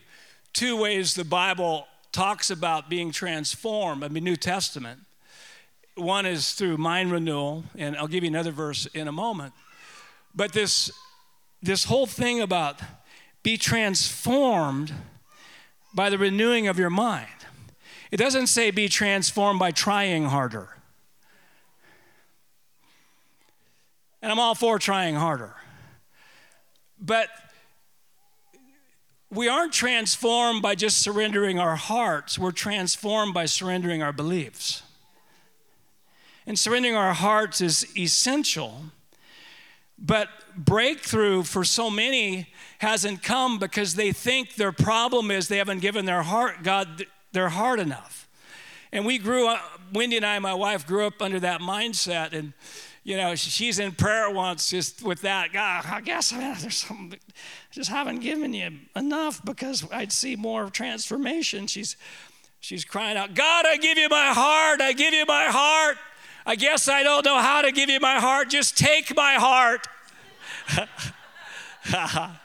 two 0.53 0.77
ways 0.77 1.13
the 1.13 1.23
Bible 1.23 1.87
talks 2.11 2.49
about 2.49 2.89
being 2.89 3.11
transformed. 3.11 4.03
I 4.03 4.07
mean, 4.07 4.23
New 4.23 4.35
Testament. 4.35 5.01
One 5.95 6.25
is 6.25 6.53
through 6.53 6.77
mind 6.77 7.11
renewal, 7.11 7.65
and 7.77 7.95
I'll 7.97 8.07
give 8.07 8.23
you 8.23 8.29
another 8.29 8.51
verse 8.51 8.85
in 8.87 9.07
a 9.07 9.11
moment. 9.11 9.53
But 10.33 10.53
this, 10.53 10.91
this 11.61 11.85
whole 11.85 12.05
thing 12.05 12.41
about 12.41 12.79
be 13.43 13.57
transformed 13.57 14.93
by 15.93 16.09
the 16.09 16.17
renewing 16.17 16.67
of 16.67 16.77
your 16.77 16.89
mind. 16.89 17.27
It 18.11 18.17
doesn't 18.17 18.47
say 18.47 18.71
be 18.71 18.87
transformed 18.87 19.59
by 19.59 19.71
trying 19.71 20.25
harder. 20.25 20.69
And 24.21 24.31
I'm 24.31 24.39
all 24.39 24.55
for 24.55 24.79
trying 24.79 25.15
harder. 25.15 25.55
But 26.99 27.29
we 29.31 29.47
aren't 29.47 29.73
transformed 29.73 30.61
by 30.61 30.75
just 30.75 31.01
surrendering 31.01 31.59
our 31.59 31.75
hearts, 31.75 32.37
we're 32.37 32.51
transformed 32.51 33.33
by 33.33 33.45
surrendering 33.45 34.01
our 34.01 34.11
beliefs. 34.11 34.83
And 36.45 36.57
surrendering 36.57 36.95
our 36.95 37.13
hearts 37.13 37.61
is 37.61 37.85
essential. 37.95 38.85
But 39.99 40.29
breakthrough 40.65 41.43
for 41.43 41.63
so 41.63 41.89
many 41.89 42.49
hasn't 42.79 43.23
come 43.23 43.59
because 43.59 43.95
they 43.95 44.11
think 44.11 44.55
their 44.55 44.71
problem 44.71 45.31
is 45.31 45.47
they 45.47 45.57
haven't 45.57 45.79
given 45.79 46.05
their 46.05 46.23
heart, 46.23 46.63
God, 46.63 47.05
their 47.31 47.49
heart 47.49 47.79
enough. 47.79 48.27
And 48.91 49.05
we 49.05 49.17
grew 49.17 49.47
up, 49.47 49.61
Wendy 49.93 50.17
and 50.17 50.25
I, 50.25 50.39
my 50.39 50.53
wife, 50.53 50.85
grew 50.87 51.05
up 51.05 51.21
under 51.21 51.39
that 51.39 51.61
mindset. 51.61 52.33
And 52.33 52.53
you 53.03 53.17
know, 53.17 53.33
she's 53.35 53.79
in 53.79 53.91
prayer 53.93 54.29
once 54.29 54.69
just 54.69 55.01
with 55.01 55.21
that. 55.21 55.53
God, 55.53 55.85
I 55.87 56.01
guess 56.01 56.33
uh, 56.33 56.55
there's 56.59 56.77
some, 56.77 57.11
just 57.71 57.89
haven't 57.89 58.19
given 58.19 58.53
you 58.53 58.71
enough 58.95 59.43
because 59.43 59.89
I'd 59.91 60.11
see 60.11 60.35
more 60.35 60.69
transformation. 60.69 61.67
She's, 61.67 61.95
she's 62.59 62.83
crying 62.85 63.17
out, 63.17 63.33
God, 63.33 63.65
I 63.65 63.77
give 63.77 63.97
you 63.97 64.09
my 64.09 64.27
heart. 64.27 64.81
I 64.81 64.93
give 64.93 65.13
you 65.13 65.25
my 65.25 65.45
heart. 65.45 65.97
I 66.45 66.55
guess 66.55 66.87
I 66.87 67.03
don't 67.03 67.25
know 67.25 67.39
how 67.39 67.61
to 67.61 67.71
give 67.71 67.89
you 67.89 67.99
my 67.99 68.19
heart. 68.19 68.49
Just 68.49 68.77
take 68.77 69.15
my 69.15 69.35
heart. 69.35 69.87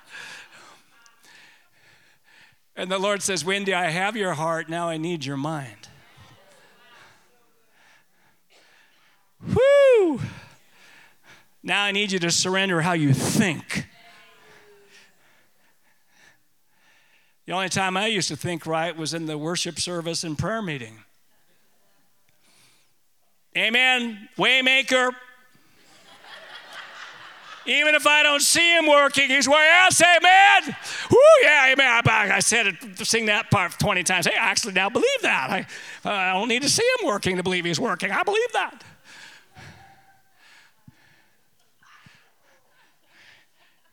and 2.77 2.91
the 2.91 2.99
Lord 2.99 3.23
says, 3.23 3.45
Wendy, 3.45 3.75
I 3.75 3.91
have 3.91 4.17
your 4.17 4.35
heart. 4.35 4.69
Now 4.69 4.89
I 4.89 4.97
need 4.97 5.25
your 5.25 5.37
mind. 5.37 5.89
Whoo! 9.47 10.21
Now 11.63 11.85
I 11.85 11.93
need 11.93 12.13
you 12.13 12.19
to 12.21 12.31
surrender 12.31 12.81
how 12.83 12.93
you 12.93 13.13
think. 13.13 13.87
The 17.47 17.53
only 17.53 17.69
time 17.69 17.97
I 17.97 18.07
used 18.07 18.29
to 18.29 18.37
think 18.37 18.67
right 18.67 18.97
was 18.97 19.13
in 19.13 19.27
the 19.27 19.37
worship 19.37 19.79
service 19.79 20.25
and 20.25 20.39
prayer 20.39 20.63
meeting. 20.63 21.05
Amen. 23.57 24.29
Waymaker. 24.39 25.13
Even 27.67 27.95
if 27.95 28.07
I 28.07 28.23
don't 28.23 28.43
see 28.43 28.77
him 28.77 28.87
working, 28.87 29.31
he's 29.31 29.49
working. 29.49 29.65
Yes, 29.65 30.03
amen. 30.03 30.77
Woo, 31.11 31.19
yeah, 31.43 31.73
amen. 31.73 32.03
I, 32.07 32.37
I 32.37 32.41
said 32.41 32.67
it, 32.67 33.07
sing 33.07 33.27
that 33.27 33.51
part 33.51 33.79
20 33.79 34.03
times. 34.03 34.27
Hey, 34.27 34.37
I 34.37 34.51
actually 34.51 34.75
now 34.75 34.91
believe 34.91 35.23
that. 35.23 35.51
I, 35.51 35.61
uh, 36.05 36.13
I 36.13 36.33
don't 36.35 36.49
need 36.49 36.63
to 36.63 36.69
see 36.69 36.87
him 37.01 37.07
working 37.07 37.37
to 37.37 37.43
believe 37.43 37.65
he's 37.65 37.81
working. 37.81 38.11
I 38.11 38.23
believe 38.23 38.53
that. 38.53 38.85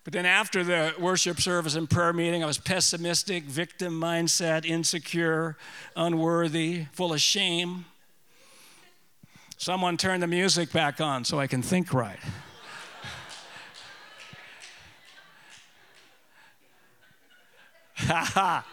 But 0.03 0.13
then 0.13 0.25
after 0.25 0.63
the 0.63 0.93
worship 0.99 1.39
service 1.39 1.75
and 1.75 1.89
prayer 1.89 2.12
meeting, 2.12 2.43
I 2.43 2.47
was 2.47 2.57
pessimistic, 2.57 3.43
victim 3.43 3.99
mindset, 3.99 4.65
insecure, 4.65 5.57
unworthy, 5.95 6.88
full 6.91 7.13
of 7.13 7.21
shame. 7.21 7.86
Someone 9.57 9.95
turn 9.95 10.19
the 10.19 10.27
music 10.27 10.73
back 10.73 10.99
on 10.99 11.23
so 11.23 11.39
I 11.39 11.45
can 11.45 11.62
think 11.62 11.93
right. 11.93 12.17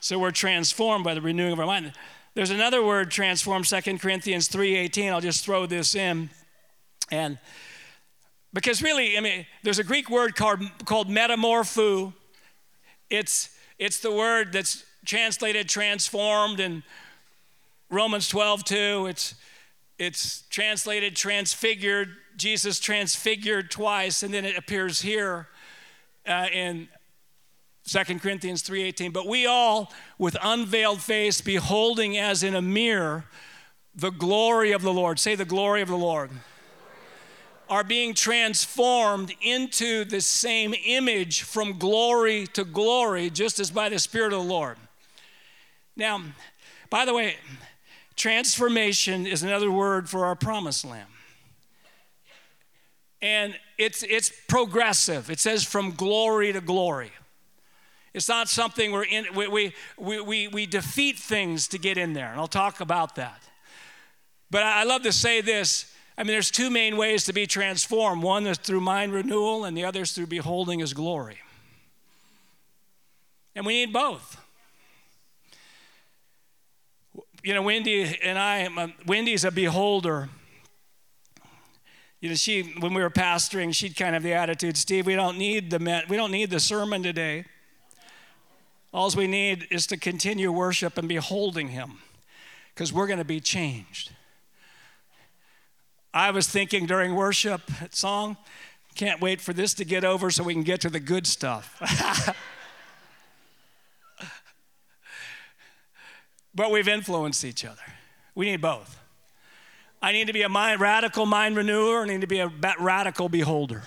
so 0.00 0.18
we're 0.18 0.30
transformed 0.30 1.04
by 1.04 1.14
the 1.14 1.20
renewing 1.20 1.52
of 1.52 1.60
our 1.60 1.66
mind. 1.66 1.92
There's 2.34 2.50
another 2.50 2.84
word 2.84 3.10
transformed, 3.10 3.66
2 3.66 3.98
Corinthians 3.98 4.48
3:18. 4.48 5.12
I'll 5.12 5.20
just 5.20 5.44
throw 5.44 5.66
this 5.66 5.94
in. 5.94 6.30
And 7.10 7.38
because 8.52 8.82
really, 8.82 9.16
I 9.16 9.20
mean, 9.20 9.46
there's 9.62 9.78
a 9.78 9.84
Greek 9.84 10.10
word 10.10 10.34
called, 10.34 10.60
called 10.84 11.08
metamorpho. 11.08 12.12
It's, 13.10 13.50
it's 13.78 14.00
the 14.00 14.10
word 14.10 14.52
that's 14.52 14.84
translated 15.04 15.68
transformed 15.68 16.58
in 16.58 16.82
Romans 17.90 18.28
12, 18.28 18.64
2. 18.64 19.06
It's, 19.08 19.34
it's 19.98 20.42
translated 20.50 21.14
transfigured. 21.14 22.08
Jesus 22.36 22.80
transfigured 22.80 23.70
twice, 23.70 24.22
and 24.22 24.34
then 24.34 24.44
it 24.44 24.56
appears 24.56 25.02
here 25.02 25.48
uh, 26.26 26.46
in 26.52 26.88
2 27.86 28.18
Corinthians 28.18 28.62
3:18. 28.62 29.12
But 29.12 29.26
we 29.26 29.46
all, 29.46 29.92
with 30.18 30.36
unveiled 30.42 31.00
face, 31.00 31.40
beholding 31.40 32.16
as 32.16 32.42
in 32.42 32.54
a 32.54 32.62
mirror 32.62 33.24
the 33.94 34.10
glory 34.10 34.72
of 34.72 34.82
the 34.82 34.92
Lord. 34.92 35.18
Say 35.18 35.34
the 35.34 35.44
glory 35.44 35.82
of 35.82 35.88
the 35.88 35.96
Lord 35.96 36.30
are 37.68 37.84
being 37.84 38.14
transformed 38.14 39.32
into 39.40 40.04
the 40.04 40.20
same 40.20 40.74
image 40.84 41.42
from 41.42 41.78
glory 41.78 42.46
to 42.48 42.64
glory, 42.64 43.30
just 43.30 43.58
as 43.58 43.70
by 43.70 43.88
the 43.88 43.98
Spirit 43.98 44.32
of 44.32 44.42
the 44.42 44.48
Lord. 44.48 44.76
Now, 45.96 46.22
by 46.90 47.04
the 47.04 47.14
way, 47.14 47.36
transformation 48.14 49.26
is 49.26 49.42
another 49.42 49.70
word 49.70 50.08
for 50.08 50.26
our 50.26 50.36
promised 50.36 50.84
land. 50.84 51.08
And 53.20 53.58
it's, 53.78 54.02
it's 54.02 54.30
progressive. 54.48 55.30
It 55.30 55.40
says 55.40 55.64
from 55.64 55.92
glory 55.92 56.52
to 56.52 56.60
glory. 56.60 57.12
It's 58.14 58.28
not 58.28 58.48
something 58.48 58.92
we're 58.92 59.04
in, 59.04 59.26
we, 59.34 59.72
we, 59.98 60.20
we, 60.20 60.48
we 60.48 60.66
defeat 60.66 61.18
things 61.18 61.68
to 61.68 61.78
get 61.78 61.98
in 61.98 62.14
there, 62.14 62.30
and 62.30 62.40
I'll 62.40 62.46
talk 62.46 62.80
about 62.80 63.16
that. 63.16 63.42
But 64.50 64.62
I 64.62 64.84
love 64.84 65.02
to 65.02 65.12
say 65.12 65.40
this 65.40 65.92
I 66.18 66.22
mean, 66.22 66.28
there's 66.28 66.50
two 66.50 66.70
main 66.70 66.96
ways 66.96 67.24
to 67.24 67.32
be 67.32 67.46
transformed 67.46 68.22
one 68.22 68.46
is 68.46 68.56
through 68.58 68.80
mind 68.80 69.12
renewal, 69.12 69.64
and 69.64 69.76
the 69.76 69.84
other 69.84 70.02
is 70.02 70.12
through 70.12 70.28
beholding 70.28 70.78
His 70.78 70.94
glory. 70.94 71.38
And 73.54 73.66
we 73.66 73.84
need 73.84 73.92
both. 73.92 74.42
You 77.42 77.54
know, 77.54 77.62
Wendy 77.62 78.18
and 78.22 78.38
I, 78.38 78.64
um, 78.64 78.94
Wendy's 79.06 79.44
a 79.44 79.50
beholder. 79.50 80.28
You 82.26 82.30
know, 82.30 82.36
she 82.36 82.62
when 82.80 82.92
we 82.92 83.02
were 83.02 83.10
pastoring, 83.10 83.72
she'd 83.72 83.94
kind 83.94 84.16
of 84.16 84.24
have 84.24 84.24
the 84.24 84.32
attitude, 84.32 84.76
Steve, 84.76 85.06
we 85.06 85.14
don't 85.14 85.38
need 85.38 85.70
the 85.70 86.04
we 86.08 86.16
don't 86.16 86.32
need 86.32 86.50
the 86.50 86.58
sermon 86.58 87.00
today. 87.00 87.44
All 88.92 89.08
we 89.16 89.28
need 89.28 89.68
is 89.70 89.86
to 89.86 89.96
continue 89.96 90.50
worship 90.50 90.98
and 90.98 91.08
beholding 91.08 91.68
Him, 91.68 91.98
because 92.74 92.92
we're 92.92 93.06
going 93.06 93.20
to 93.20 93.24
be 93.24 93.38
changed. 93.38 94.10
I 96.12 96.32
was 96.32 96.48
thinking 96.48 96.84
during 96.84 97.14
worship 97.14 97.60
at 97.80 97.94
song, 97.94 98.36
can't 98.96 99.20
wait 99.20 99.40
for 99.40 99.52
this 99.52 99.72
to 99.74 99.84
get 99.84 100.04
over 100.04 100.32
so 100.32 100.42
we 100.42 100.52
can 100.52 100.64
get 100.64 100.80
to 100.80 100.90
the 100.90 100.98
good 100.98 101.28
stuff. 101.28 101.76
but 106.56 106.72
we've 106.72 106.88
influenced 106.88 107.44
each 107.44 107.64
other. 107.64 107.84
We 108.34 108.46
need 108.46 108.60
both. 108.60 108.98
I 110.02 110.12
need 110.12 110.26
to 110.26 110.32
be 110.32 110.42
a 110.42 110.48
mind, 110.48 110.80
radical 110.80 111.26
mind 111.26 111.56
renewer, 111.56 112.02
I 112.02 112.06
need 112.06 112.20
to 112.20 112.26
be 112.26 112.38
a 112.38 112.52
radical 112.78 113.28
beholder. 113.28 113.82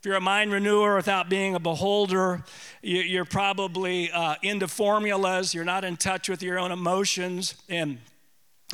If 0.00 0.06
you're 0.06 0.16
a 0.16 0.20
mind 0.20 0.50
renewer 0.50 0.96
without 0.96 1.28
being 1.28 1.54
a 1.54 1.60
beholder, 1.60 2.42
you're 2.82 3.24
probably 3.24 4.10
uh, 4.10 4.34
into 4.42 4.66
formulas, 4.66 5.54
you're 5.54 5.64
not 5.64 5.84
in 5.84 5.96
touch 5.96 6.28
with 6.28 6.42
your 6.42 6.58
own 6.58 6.72
emotions, 6.72 7.54
and, 7.68 7.98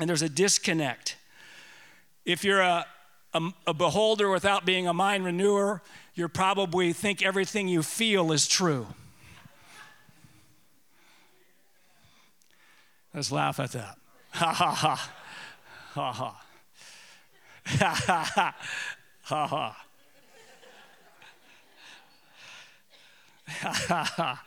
and 0.00 0.08
there's 0.08 0.22
a 0.22 0.28
disconnect. 0.30 1.16
If 2.24 2.44
you're 2.44 2.62
a, 2.62 2.86
a, 3.34 3.42
a 3.66 3.74
beholder 3.74 4.30
without 4.30 4.64
being 4.64 4.86
a 4.86 4.94
mind 4.94 5.26
renewer, 5.26 5.82
you 6.14 6.28
probably 6.28 6.94
think 6.94 7.22
everything 7.22 7.68
you 7.68 7.82
feel 7.82 8.32
is 8.32 8.48
true. 8.48 8.86
Let's 13.12 13.30
laugh 13.30 13.60
at 13.60 13.72
that. 13.72 13.98
Ha 14.30 14.52
ha 14.52 14.72
ha. 14.72 15.10
Ha 15.98 16.12
ha. 16.12 16.30
Ha 17.66 18.54
ha 19.24 19.46
ha. 19.46 19.76
Ha 23.48 24.04
ha. 24.04 24.44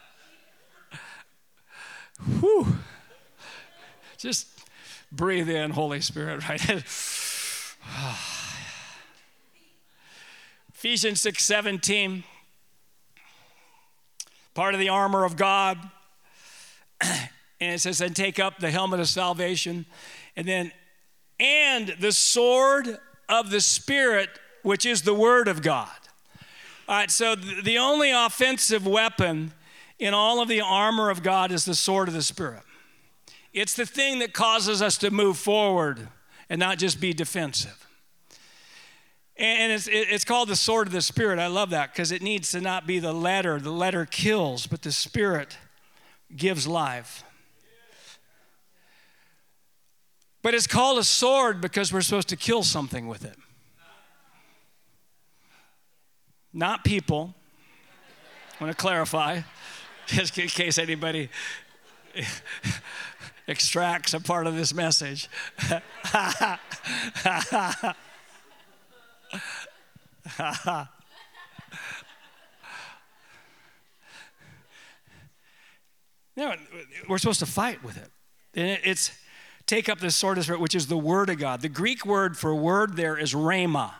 Whew. 2.39 2.67
Just 4.17 4.47
breathe 5.11 5.49
in, 5.49 5.71
Holy 5.71 5.99
Spirit, 5.99 6.47
right? 6.47 6.65
Ephesians 10.73 11.19
6 11.19 11.43
17, 11.43 12.23
part 14.53 14.73
of 14.73 14.79
the 14.79 14.87
armor 14.87 15.25
of 15.25 15.35
God. 15.35 15.77
And 17.63 17.75
it 17.75 17.79
says, 17.79 18.01
and 18.01 18.15
take 18.15 18.39
up 18.39 18.57
the 18.57 18.71
helmet 18.71 18.99
of 18.99 19.07
salvation. 19.07 19.85
And 20.35 20.47
then, 20.47 20.71
and 21.41 21.95
the 21.99 22.11
sword 22.11 22.99
of 23.27 23.49
the 23.49 23.59
Spirit, 23.59 24.29
which 24.61 24.85
is 24.85 25.01
the 25.01 25.13
word 25.13 25.47
of 25.47 25.63
God. 25.63 25.89
All 26.87 26.95
right, 26.95 27.09
so 27.09 27.35
the 27.35 27.79
only 27.79 28.11
offensive 28.11 28.85
weapon 28.85 29.51
in 29.97 30.13
all 30.13 30.41
of 30.41 30.47
the 30.47 30.61
armor 30.61 31.09
of 31.09 31.23
God 31.23 31.51
is 31.51 31.65
the 31.65 31.73
sword 31.73 32.07
of 32.07 32.13
the 32.13 32.21
Spirit. 32.21 32.61
It's 33.53 33.73
the 33.73 33.85
thing 33.85 34.19
that 34.19 34.33
causes 34.33 34.81
us 34.81 34.97
to 34.99 35.09
move 35.09 35.37
forward 35.37 36.07
and 36.47 36.59
not 36.59 36.77
just 36.77 37.01
be 37.01 37.11
defensive. 37.11 37.87
And 39.35 39.71
it's, 39.71 39.87
it's 39.91 40.23
called 40.23 40.49
the 40.49 40.55
sword 40.55 40.87
of 40.87 40.93
the 40.93 41.01
Spirit. 41.01 41.39
I 41.39 41.47
love 41.47 41.71
that 41.71 41.91
because 41.91 42.11
it 42.11 42.21
needs 42.21 42.51
to 42.51 42.61
not 42.61 42.85
be 42.85 42.99
the 42.99 43.13
letter. 43.13 43.59
The 43.59 43.71
letter 43.71 44.05
kills, 44.05 44.67
but 44.67 44.83
the 44.83 44.91
Spirit 44.91 45.57
gives 46.35 46.67
life. 46.67 47.23
But 50.41 50.53
it's 50.55 50.67
called 50.67 50.97
a 50.97 51.03
sword 51.03 51.61
because 51.61 51.93
we're 51.93 52.01
supposed 52.01 52.29
to 52.29 52.35
kill 52.35 52.63
something 52.63 53.07
with 53.07 53.23
it. 53.23 53.37
Not 56.53 56.83
people. 56.83 57.35
I 58.59 58.63
want 58.63 58.75
to 58.75 58.81
clarify, 58.81 59.41
just 60.07 60.37
in 60.37 60.47
case 60.47 60.77
anybody 60.77 61.29
extracts 63.47 64.13
a 64.13 64.19
part 64.19 64.47
of 64.47 64.55
this 64.55 64.73
message. 64.73 65.29
no, 76.35 76.55
we're 77.07 77.17
supposed 77.17 77.39
to 77.39 77.45
fight 77.45 77.83
with 77.83 77.97
it. 77.97 78.11
It's 78.53 79.11
take 79.71 79.87
up 79.87 79.99
the 79.99 80.11
sword 80.11 80.37
of 80.37 80.43
spirit, 80.43 80.59
which 80.59 80.75
is 80.75 80.87
the 80.87 80.97
word 80.97 81.29
of 81.29 81.37
God. 81.37 81.61
The 81.61 81.69
Greek 81.69 82.05
word 82.05 82.37
for 82.37 82.53
word 82.53 82.97
there 82.97 83.17
is 83.17 83.33
rhema. 83.33 83.93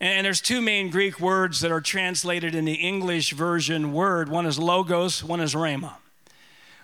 And 0.00 0.24
there's 0.24 0.40
two 0.40 0.60
main 0.60 0.90
Greek 0.90 1.18
words 1.18 1.60
that 1.62 1.72
are 1.72 1.80
translated 1.80 2.54
in 2.54 2.64
the 2.64 2.74
English 2.74 3.32
version 3.32 3.92
word. 3.92 4.28
One 4.28 4.46
is 4.46 4.60
logos, 4.60 5.24
one 5.24 5.40
is 5.40 5.54
rhema. 5.54 5.94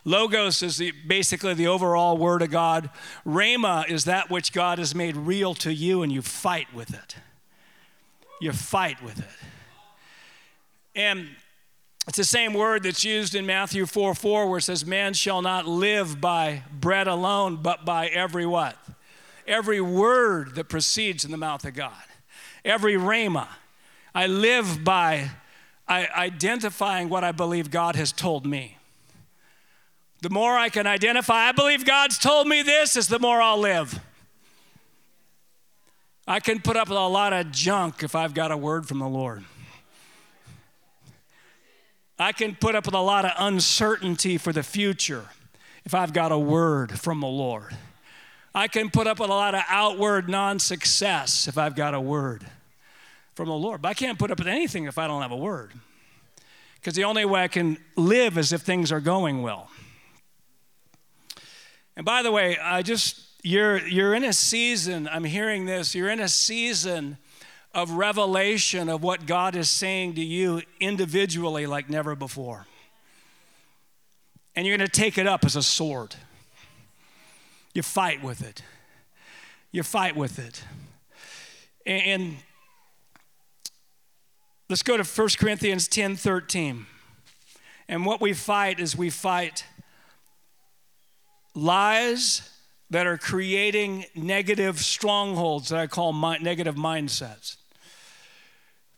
Logos 0.05 0.65
is 0.65 0.79
the, 0.79 0.91
basically 1.07 1.55
the 1.55 1.69
overall 1.69 2.19
word 2.19 2.43
of 2.43 2.51
God. 2.51 2.91
Rhema 3.25 3.89
is 3.89 4.05
that 4.07 4.31
which 4.31 4.53
God 4.53 4.79
has 4.79 4.97
made 4.97 5.17
real 5.17 5.55
to 5.55 5.73
you, 5.73 6.03
and 6.03 6.11
you 6.11 6.23
fight 6.23 6.75
with 6.75 6.93
it. 6.93 7.15
You 8.41 8.51
fight 8.51 9.01
with 9.01 9.21
it. 9.21 9.31
And 10.97 11.29
it's 12.09 12.19
the 12.19 12.25
same 12.25 12.53
word 12.53 12.83
that's 12.83 13.05
used 13.05 13.35
in 13.35 13.47
Matthew 13.47 13.87
4 13.87 14.15
4, 14.15 14.49
where 14.49 14.59
it 14.59 14.63
says, 14.63 14.85
Man 14.85 15.15
shall 15.15 15.41
not 15.41 15.67
live 15.67 16.21
by 16.21 16.65
bread 16.73 17.07
alone, 17.07 17.57
but 17.63 17.85
by 17.85 18.09
every 18.09 18.45
what? 18.45 18.77
Every 19.47 19.81
word 19.81 20.57
that 20.57 20.69
proceeds 20.69 21.25
in 21.25 21.31
the 21.31 21.37
mouth 21.37 21.65
of 21.65 21.75
God. 21.75 21.93
Every 22.65 22.95
rhema. 22.95 23.49
I 24.15 24.27
live 24.27 24.85
by 24.85 25.31
identifying 25.89 27.09
what 27.09 27.25
I 27.25 27.33
believe 27.33 27.71
God 27.71 27.97
has 27.97 28.13
told 28.13 28.47
me. 28.47 28.79
The 30.23 30.31
more 30.31 30.57
I 30.57 30.69
can 30.69 30.87
identify, 30.87 31.49
I 31.49 31.53
believe 31.53 31.85
God's 31.85 32.19
told 32.19 32.47
me 32.47 32.63
this, 32.63 32.97
is 32.97 33.09
the 33.09 33.19
more 33.19 33.43
I'll 33.43 33.59
live. 33.59 33.99
I 36.27 36.39
can 36.41 36.61
put 36.61 36.77
up 36.77 36.89
with 36.89 36.99
a 36.99 37.09
lot 37.09 37.33
of 37.33 37.51
junk 37.51 38.03
if 38.03 38.15
I've 38.15 38.33
got 38.33 38.53
a 38.53 38.57
word 38.57 38.87
from 38.87 39.01
the 39.01 39.09
Lord. 39.09 39.45
I 42.23 42.33
can 42.33 42.55
put 42.55 42.75
up 42.75 42.87
with 42.87 42.95
a 42.95 43.01
lot 43.01 43.25
of 43.25 43.33
uncertainty 43.37 44.39
for 44.39 44.53
the 44.53 44.63
future 44.63 45.27
if 45.85 45.95
I've 45.95 46.13
got 46.13 46.33
a 46.33 46.39
word 46.39 46.99
from 46.99 47.21
the 47.21 47.27
Lord. 47.27 47.77
I 48.55 48.69
can 48.69 48.91
put 48.91 49.07
up 49.07 49.19
with 49.19 49.31
a 49.31 49.35
lot 49.35 49.55
of 49.55 49.63
outward 49.69 50.29
non 50.29 50.59
success 50.59 51.49
if 51.49 51.57
I've 51.57 51.75
got 51.75 51.95
a 51.95 52.01
word 52.01 52.45
from 53.35 53.49
the 53.49 53.55
Lord. 53.55 53.83
But 53.83 53.89
I 53.89 53.95
can't 53.95 54.19
put 54.19 54.31
up 54.31 54.39
with 54.39 54.49
anything 54.49 54.85
if 54.85 54.99
I 54.99 55.07
don't 55.07 55.23
have 55.23 55.33
a 55.33 55.37
word. 55.37 55.73
Because 56.77 56.95
the 56.95 57.05
only 57.05 57.25
way 57.25 57.43
I 57.43 57.49
can 57.49 57.79
live 57.97 58.37
is 58.37 58.53
if 58.53 58.63
things 58.63 58.93
are 58.93 59.01
going 59.01 59.43
well. 59.43 59.71
And 61.97 62.05
by 62.05 62.23
the 62.23 62.33
way, 62.33 62.59
I 62.59 62.83
just, 62.83 63.21
you're, 63.43 63.79
you're 63.87 64.15
in 64.15 64.25
a 64.25 64.33
season, 64.33 65.09
I'm 65.11 65.25
hearing 65.25 65.67
this, 65.67 65.95
you're 65.95 66.11
in 66.11 66.21
a 66.21 66.29
season 66.29 67.19
of 67.75 67.93
revelation 67.93 68.89
of 68.89 69.03
what 69.03 69.27
God 69.27 69.57
is 69.57 69.71
saying 69.71 70.15
to 70.15 70.23
you 70.23 70.63
individually 70.81 71.67
like 71.67 71.89
never 71.89 72.15
before. 72.15 72.67
And 74.55 74.67
you're 74.67 74.77
going 74.77 74.89
to 74.89 75.01
take 75.01 75.17
it 75.17 75.27
up 75.27 75.45
as 75.45 75.57
a 75.57 75.63
sword. 75.63 76.15
You 77.73 77.83
fight 77.83 78.23
with 78.23 78.43
it. 78.43 78.63
You 79.71 79.83
fight 79.83 80.15
with 80.15 80.39
it. 80.39 80.63
And 81.87 82.37
let's 84.69 84.83
go 84.83 84.97
to 84.97 85.05
1 85.05 85.29
Corinthians 85.39 85.89
10 85.89 86.17
13. 86.17 86.87
And 87.89 88.07
what 88.07 88.21
we 88.21 88.35
fight 88.35 88.79
is 88.79 88.97
we 88.97 89.11
fight 89.11 89.65
lies 91.55 92.49
that 92.91 93.07
are 93.07 93.17
creating 93.17 94.05
negative 94.15 94.79
strongholds 94.79 95.71
that 95.71 95.79
I 95.79 95.87
call 95.87 96.13
my, 96.13 96.37
negative 96.37 96.75
mindsets. 96.75 97.57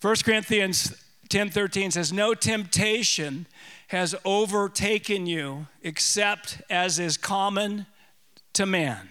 1 0.04 0.16
Corinthians 0.22 0.94
10:13 1.30 1.90
says 1.90 2.12
no 2.12 2.34
temptation 2.34 3.46
has 3.88 4.14
overtaken 4.26 5.24
you 5.24 5.66
except 5.80 6.60
as 6.68 6.98
is 6.98 7.16
common 7.16 7.86
to 8.52 8.66
man. 8.66 9.08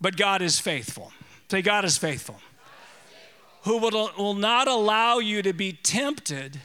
But 0.00 0.16
God 0.16 0.40
is 0.40 0.60
faithful. 0.60 1.12
Say 1.50 1.62
God 1.62 1.84
is 1.84 1.98
faithful. 1.98 2.38
Who 3.64 3.78
will, 3.78 4.12
will 4.16 4.34
not 4.34 4.68
allow 4.68 5.18
you 5.18 5.42
to 5.42 5.52
be 5.52 5.72
tempted 5.72 6.60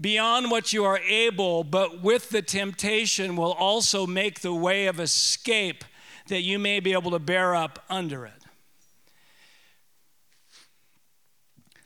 beyond 0.00 0.50
what 0.50 0.72
you 0.72 0.84
are 0.84 0.98
able, 0.98 1.62
but 1.62 2.02
with 2.02 2.30
the 2.30 2.42
temptation 2.42 3.36
will 3.36 3.52
also 3.52 4.04
make 4.04 4.40
the 4.40 4.52
way 4.52 4.88
of 4.88 4.98
escape 4.98 5.84
that 6.26 6.40
you 6.40 6.58
may 6.58 6.80
be 6.80 6.92
able 6.92 7.12
to 7.12 7.20
bear 7.20 7.54
up 7.54 7.84
under 7.88 8.26
it. 8.26 8.39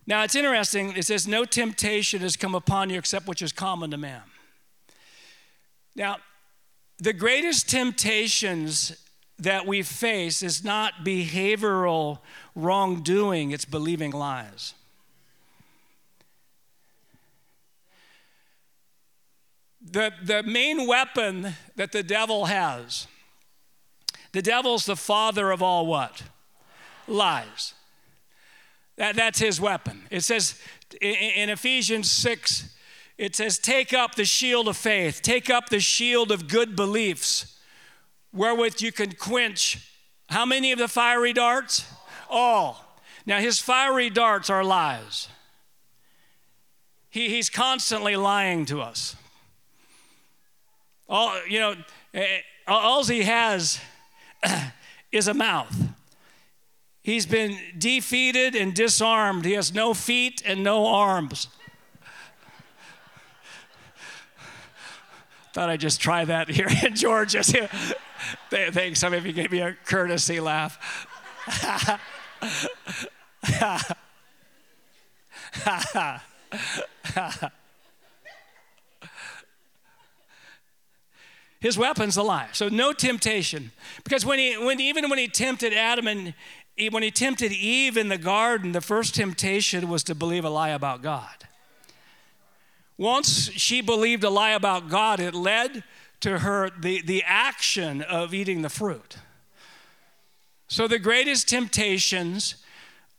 Now 0.07 0.23
it's 0.23 0.35
interesting, 0.35 0.97
it 0.97 1.05
says, 1.07 1.27
No 1.27 1.45
temptation 1.45 2.21
has 2.21 2.37
come 2.37 2.55
upon 2.55 2.91
you 2.91 2.99
except 2.99 3.27
which 3.27 3.43
is 3.43 3.53
common 3.53 3.91
to 3.91 3.97
man. 3.97 4.23
Now, 5.97 6.19
the 6.99 7.13
greatest 7.13 7.69
temptations 7.69 8.97
that 9.39 9.67
we 9.67 9.83
face 9.83 10.43
is 10.43 10.63
not 10.63 11.05
behavioral 11.05 12.19
wrongdoing, 12.55 13.51
it's 13.51 13.65
believing 13.65 14.11
lies. 14.11 14.75
the, 19.85 20.13
the 20.23 20.43
main 20.43 20.87
weapon 20.87 21.55
that 21.77 21.93
the 21.93 22.03
devil 22.03 22.47
has, 22.47 23.07
the 24.33 24.43
devil's 24.43 24.87
the 24.87 24.97
father 24.97 25.51
of 25.51 25.63
all 25.63 25.87
what? 25.87 26.23
Lies. 27.07 27.74
That, 28.97 29.17
that's 29.17 29.39
his 29.39 29.61
weapon. 29.61 30.03
It 30.11 30.23
says 30.23 30.61
in, 31.01 31.51
Ephesians 31.51 32.11
6, 32.11 32.75
it 33.19 33.35
says, 33.35 33.59
Take 33.59 33.93
up 33.93 34.15
the 34.15 34.25
shield 34.25 34.69
of 34.69 34.77
faith, 34.77 35.21
take 35.23 35.51
up 35.51 35.69
the 35.69 35.81
shield 35.81 36.31
of 36.31 36.49
good 36.49 36.77
beliefs, 36.77 37.59
wherewith 38.33 38.81
you 38.81 38.93
can 38.93 39.13
quench 39.13 39.91
how 40.29 40.45
many 40.45 40.73
of 40.73 40.79
the 40.79 40.89
fiery 40.89 41.33
darts? 41.33 41.87
All. 42.31 42.85
Now, 43.27 43.39
his 43.39 43.59
fiery 43.59 44.11
darts 44.11 44.51
are 44.51 44.65
lies. 44.65 45.29
He, 47.11 47.29
he's 47.29 47.49
constantly 47.49 48.17
lying 48.17 48.67
to 48.67 48.81
us. 48.81 49.17
All, 51.09 51.33
you 51.47 51.61
know, 51.61 51.77
all 52.67 53.05
he 53.05 53.23
has 53.23 53.81
is 55.13 55.29
a 55.29 55.35
mouth. 55.35 55.75
He's 57.05 57.27
been 57.27 57.59
defeated 57.77 58.57
and 58.57 58.73
disarmed. 58.73 59.45
He 59.45 59.53
has 59.53 59.75
no 59.75 59.93
feet 59.93 60.43
and 60.47 60.65
no 60.65 60.87
arms. 60.87 61.49
Thought 65.53 65.69
I'd 65.69 65.81
just 65.81 66.01
try 66.01 66.25
that 66.25 66.49
here 66.49 66.67
in 66.85 66.97
Georgia. 66.97 67.43
Thanks. 68.51 69.01
Some 69.01 69.13
of 69.13 69.27
you 69.27 69.35
gave 69.35 69.53
me 69.53 69.61
a 69.61 69.77
courtesy 69.85 70.41
laugh. 70.41 70.79
His 81.61 81.77
weapon's 81.77 82.17
a 82.17 82.23
lie. 82.23 82.49
So 82.53 82.71
no 82.71 82.95
temptation. 82.95 83.73
Because 84.05 84.25
when 84.25 84.39
he, 84.39 84.57
when, 84.57 84.81
even 84.81 85.11
when 85.11 85.19
he 85.19 85.29
tempted 85.29 85.75
Adam 85.75 86.07
and 86.07 86.33
when 86.91 87.03
he 87.03 87.11
tempted 87.11 87.53
Eve 87.53 87.97
in 87.97 88.09
the 88.09 88.19
garden, 88.19 88.73
the 88.73 88.81
first 88.81 89.15
temptation 89.15 89.89
was 89.89 90.03
to 90.05 90.15
believe 90.15 90.45
a 90.45 90.51
lie 90.51 90.71
about 90.71 91.03
God. 91.03 91.47
Once 92.97 93.51
she 93.53 93.81
believed 93.81 94.25
a 94.25 94.31
lie 94.31 94.53
about 94.53 94.89
God, 94.89 95.21
it 95.21 95.35
led 95.35 95.83
to 96.21 96.39
her 96.39 96.71
the, 96.71 97.03
the 97.03 97.23
action 97.27 98.03
of 98.03 98.33
eating 98.33 98.63
the 98.63 98.69
fruit. 98.69 99.19
So 100.69 100.89
the 100.89 100.99
greatest 100.99 101.49
temptations 101.49 102.57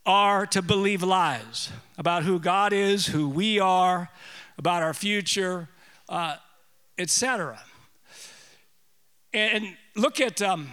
are 0.06 0.46
to 0.48 0.62
believe 0.62 1.02
lies 1.04 1.70
about 1.98 2.24
who 2.24 2.40
God 2.40 2.74
is, 2.74 3.08
who 3.08 3.28
we 3.28 3.60
are, 3.60 4.10
about 4.58 4.84
our 4.84 4.94
future, 4.94 5.68
uh, 6.10 6.38
etc. 6.98 7.60
And 9.34 9.76
look 9.96 10.22
at, 10.22 10.42
um, 10.42 10.70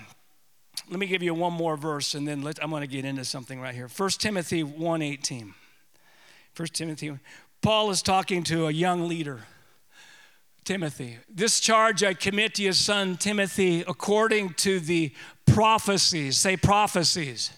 let 0.89 0.99
me 0.99 1.07
give 1.07 1.23
you 1.23 1.35
one 1.35 1.53
more 1.53 1.77
verse 1.77 2.15
and 2.15 2.27
then 2.27 2.43
let, 2.43 2.63
I'm 2.63 2.71
going 2.71 2.83
to 2.83 2.87
get 2.87 3.05
into 3.05 3.25
something 3.25 3.61
right 3.61 3.75
here. 3.75 3.89
1 3.89 4.11
Timothy 4.11 4.63
1.18. 4.63 5.55
1 6.57 6.69
Timothy, 6.73 7.19
Paul 7.63 7.91
is 7.91 8.03
talking 8.03 8.43
to 8.45 8.67
a 8.67 8.71
young 8.71 9.09
leader, 9.09 9.41
Timothy. 10.65 11.19
This 11.29 11.61
charge 11.61 12.05
I 12.05 12.15
commit 12.15 12.55
to 12.57 12.63
your 12.63 12.73
son 12.73 13.17
Timothy 13.17 13.81
according 13.87 14.55
to 14.55 14.81
the 14.81 15.13
prophecies. 15.47 16.39
Say 16.39 16.57
prophecies 16.57 17.53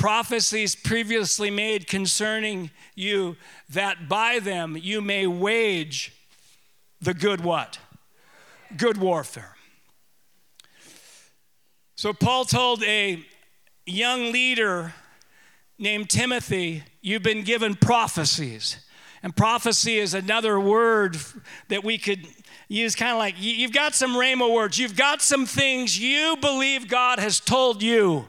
prophecies 0.00 0.74
previously 0.74 1.50
made 1.50 1.86
concerning 1.86 2.70
you, 2.94 3.36
that 3.68 4.08
by 4.08 4.38
them 4.38 4.74
you 4.80 5.02
may 5.02 5.26
wage 5.26 6.14
the 7.02 7.12
good 7.12 7.42
what? 7.42 7.78
Good 8.78 8.96
warfare. 8.96 9.56
So 12.00 12.14
Paul 12.14 12.46
told 12.46 12.82
a 12.84 13.22
young 13.84 14.32
leader 14.32 14.94
named 15.78 16.08
Timothy, 16.08 16.82
You've 17.02 17.22
been 17.22 17.44
given 17.44 17.74
prophecies. 17.74 18.78
And 19.22 19.36
prophecy 19.36 19.98
is 19.98 20.14
another 20.14 20.58
word 20.58 21.18
that 21.68 21.84
we 21.84 21.98
could 21.98 22.26
use 22.68 22.96
kind 22.96 23.12
of 23.12 23.18
like 23.18 23.34
you've 23.36 23.74
got 23.74 23.94
some 23.94 24.14
rhema 24.14 24.50
words, 24.50 24.78
you've 24.78 24.96
got 24.96 25.20
some 25.20 25.44
things 25.44 26.00
you 26.00 26.38
believe 26.40 26.88
God 26.88 27.18
has 27.18 27.38
told 27.38 27.82
you 27.82 28.24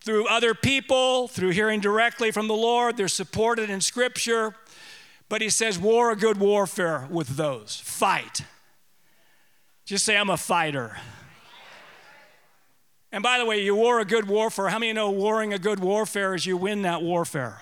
through 0.00 0.26
other 0.26 0.52
people, 0.52 1.28
through 1.28 1.50
hearing 1.50 1.78
directly 1.78 2.32
from 2.32 2.48
the 2.48 2.54
Lord. 2.54 2.96
They're 2.96 3.06
supported 3.06 3.70
in 3.70 3.80
Scripture. 3.80 4.56
But 5.28 5.42
he 5.42 5.48
says, 5.48 5.78
war 5.78 6.10
a 6.10 6.16
good 6.16 6.38
warfare 6.38 7.06
with 7.08 7.36
those. 7.36 7.80
Fight. 7.84 8.42
Just 9.84 10.04
say, 10.04 10.16
I'm 10.16 10.28
a 10.28 10.36
fighter. 10.36 10.96
And 13.12 13.22
by 13.22 13.38
the 13.38 13.44
way, 13.44 13.62
you 13.62 13.74
war 13.74 13.98
a 14.00 14.04
good 14.04 14.28
warfare. 14.28 14.68
How 14.68 14.78
many 14.78 14.92
know 14.92 15.10
warring 15.10 15.52
a 15.52 15.58
good 15.58 15.80
warfare 15.80 16.34
is 16.34 16.46
you 16.46 16.56
win 16.56 16.82
that 16.82 17.02
warfare? 17.02 17.60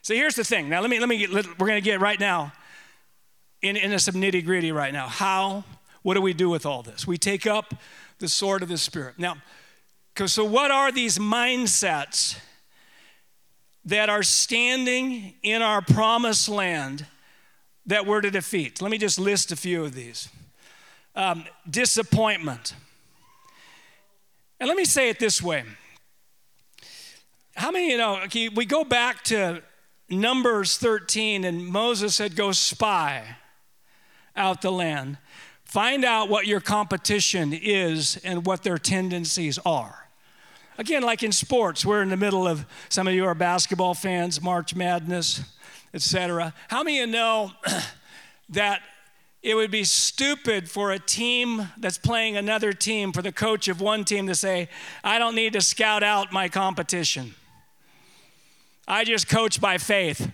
So 0.00 0.14
here's 0.14 0.34
the 0.34 0.44
thing. 0.44 0.68
Now 0.68 0.80
let 0.80 0.90
me 0.90 0.98
let 0.98 1.08
me 1.08 1.18
get, 1.18 1.30
let, 1.30 1.46
we're 1.58 1.66
going 1.66 1.80
to 1.80 1.84
get 1.84 2.00
right 2.00 2.18
now 2.18 2.52
in 3.60 3.76
into 3.76 3.98
some 3.98 4.14
nitty 4.14 4.44
gritty 4.44 4.72
right 4.72 4.92
now. 4.92 5.06
How? 5.06 5.64
What 6.02 6.14
do 6.14 6.20
we 6.20 6.32
do 6.32 6.48
with 6.48 6.66
all 6.66 6.82
this? 6.82 7.06
We 7.06 7.16
take 7.16 7.46
up 7.46 7.74
the 8.18 8.28
sword 8.28 8.62
of 8.62 8.68
the 8.68 8.78
Spirit. 8.78 9.18
Now, 9.18 9.36
so 10.26 10.44
what 10.44 10.72
are 10.72 10.90
these 10.90 11.18
mindsets 11.18 12.36
that 13.84 14.08
are 14.08 14.24
standing 14.24 15.34
in 15.44 15.62
our 15.62 15.80
promised 15.80 16.48
land 16.48 17.06
that 17.86 18.04
we're 18.04 18.20
to 18.20 18.30
defeat? 18.32 18.82
Let 18.82 18.90
me 18.90 18.98
just 18.98 19.20
list 19.20 19.52
a 19.52 19.56
few 19.56 19.84
of 19.84 19.94
these 19.94 20.28
um, 21.14 21.44
disappointment. 21.68 22.74
And 24.60 24.68
let 24.68 24.76
me 24.76 24.84
say 24.84 25.08
it 25.08 25.18
this 25.18 25.42
way. 25.42 25.64
How 27.54 27.70
many, 27.70 27.90
you 27.90 27.98
know, 27.98 28.24
we 28.54 28.64
go 28.64 28.84
back 28.84 29.22
to 29.24 29.62
Numbers 30.08 30.78
13, 30.78 31.44
and 31.44 31.66
Moses 31.66 32.14
said, 32.14 32.36
Go 32.36 32.52
spy 32.52 33.36
out 34.36 34.62
the 34.62 34.72
land. 34.72 35.18
Find 35.64 36.04
out 36.04 36.28
what 36.28 36.46
your 36.46 36.60
competition 36.60 37.52
is 37.52 38.20
and 38.24 38.44
what 38.44 38.62
their 38.62 38.78
tendencies 38.78 39.58
are. 39.64 40.08
Again, 40.78 41.02
like 41.02 41.22
in 41.22 41.32
sports, 41.32 41.84
we're 41.84 42.02
in 42.02 42.08
the 42.08 42.16
middle 42.16 42.46
of 42.46 42.66
some 42.88 43.06
of 43.06 43.14
you 43.14 43.24
are 43.26 43.34
basketball 43.34 43.94
fans, 43.94 44.40
March 44.40 44.74
Madness, 44.74 45.42
etc. 45.94 46.54
How 46.68 46.82
many 46.82 47.00
of 47.00 47.08
you 47.08 47.12
know 47.12 47.52
that 48.50 48.82
it 49.42 49.56
would 49.56 49.72
be 49.72 49.82
stupid 49.82 50.70
for 50.70 50.92
a 50.92 51.00
team 51.00 51.68
that's 51.76 51.98
playing 51.98 52.36
another 52.36 52.72
team, 52.72 53.12
for 53.12 53.22
the 53.22 53.32
coach 53.32 53.66
of 53.66 53.80
one 53.80 54.04
team 54.04 54.28
to 54.28 54.34
say, 54.36 54.68
I 55.02 55.18
don't 55.18 55.34
need 55.34 55.54
to 55.54 55.60
scout 55.60 56.04
out 56.04 56.32
my 56.32 56.48
competition. 56.48 57.34
I 58.86 59.02
just 59.04 59.28
coach 59.28 59.60
by 59.60 59.78
faith. 59.78 60.30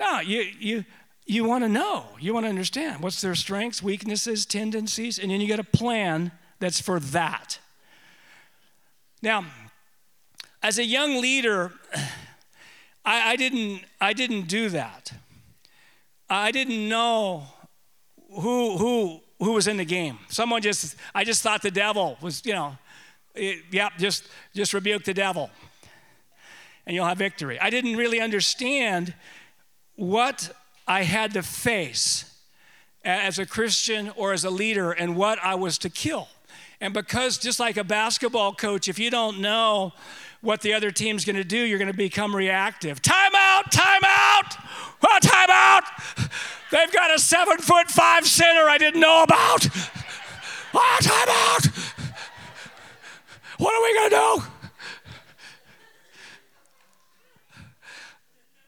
No, 0.00 0.18
you, 0.18 0.46
you, 0.58 0.84
you 1.26 1.44
want 1.44 1.62
to 1.62 1.68
know, 1.68 2.06
you 2.18 2.34
want 2.34 2.44
to 2.44 2.50
understand 2.50 3.00
what's 3.00 3.20
their 3.20 3.36
strengths, 3.36 3.80
weaknesses, 3.80 4.44
tendencies, 4.44 5.16
and 5.16 5.30
then 5.30 5.40
you 5.40 5.46
get 5.46 5.60
a 5.60 5.64
plan 5.64 6.32
that's 6.58 6.80
for 6.80 6.98
that. 6.98 7.60
Now, 9.22 9.44
as 10.60 10.78
a 10.78 10.84
young 10.84 11.20
leader, 11.20 11.72
I, 13.04 13.32
I 13.32 13.36
didn't, 13.36 13.82
I 14.00 14.12
didn't 14.12 14.48
do 14.48 14.68
that. 14.70 15.12
I 16.32 16.50
didn't 16.50 16.88
know 16.88 17.44
who, 18.30 18.78
who, 18.78 19.20
who 19.38 19.52
was 19.52 19.66
in 19.66 19.76
the 19.76 19.84
game. 19.84 20.18
Someone 20.28 20.62
just, 20.62 20.96
I 21.14 21.24
just 21.24 21.42
thought 21.42 21.62
the 21.62 21.70
devil 21.70 22.16
was, 22.20 22.44
you 22.44 22.54
know, 22.54 22.76
it, 23.34 23.64
yep, 23.70 23.92
just, 23.98 24.24
just 24.54 24.72
rebuke 24.74 25.04
the 25.04 25.14
devil 25.14 25.50
and 26.86 26.94
you'll 26.94 27.06
have 27.06 27.18
victory. 27.18 27.58
I 27.60 27.70
didn't 27.70 27.96
really 27.96 28.20
understand 28.20 29.14
what 29.96 30.54
I 30.86 31.02
had 31.02 31.34
to 31.34 31.42
face 31.42 32.28
as 33.04 33.38
a 33.38 33.46
Christian 33.46 34.10
or 34.16 34.32
as 34.32 34.44
a 34.44 34.50
leader 34.50 34.92
and 34.92 35.16
what 35.16 35.38
I 35.42 35.54
was 35.54 35.78
to 35.78 35.90
kill. 35.90 36.28
And 36.80 36.92
because, 36.92 37.38
just 37.38 37.60
like 37.60 37.76
a 37.76 37.84
basketball 37.84 38.54
coach, 38.54 38.88
if 38.88 38.98
you 38.98 39.10
don't 39.10 39.40
know 39.40 39.92
what 40.40 40.60
the 40.62 40.74
other 40.74 40.90
team's 40.90 41.24
to 41.36 41.44
do, 41.44 41.56
you're 41.56 41.78
to 41.90 41.96
become 41.96 42.34
reactive. 42.34 43.00
Time 43.00 43.32
out, 43.36 43.70
time 43.70 44.00
out, 44.04 44.56
oh, 45.04 45.18
time 45.20 45.50
out. 45.50 45.84
They've 46.70 46.92
got 46.92 47.14
a 47.14 47.18
seven 47.18 47.58
foot 47.58 47.90
five 47.90 48.26
center 48.26 48.68
I 48.68 48.78
didn't 48.78 49.00
know 49.00 49.22
about. 49.22 49.68
Oh, 50.74 50.98
time 51.02 51.28
out. 51.28 51.66
What 53.58 53.74
are 53.74 53.82
we 53.82 53.92
to 54.08 54.16
do? 54.16 54.42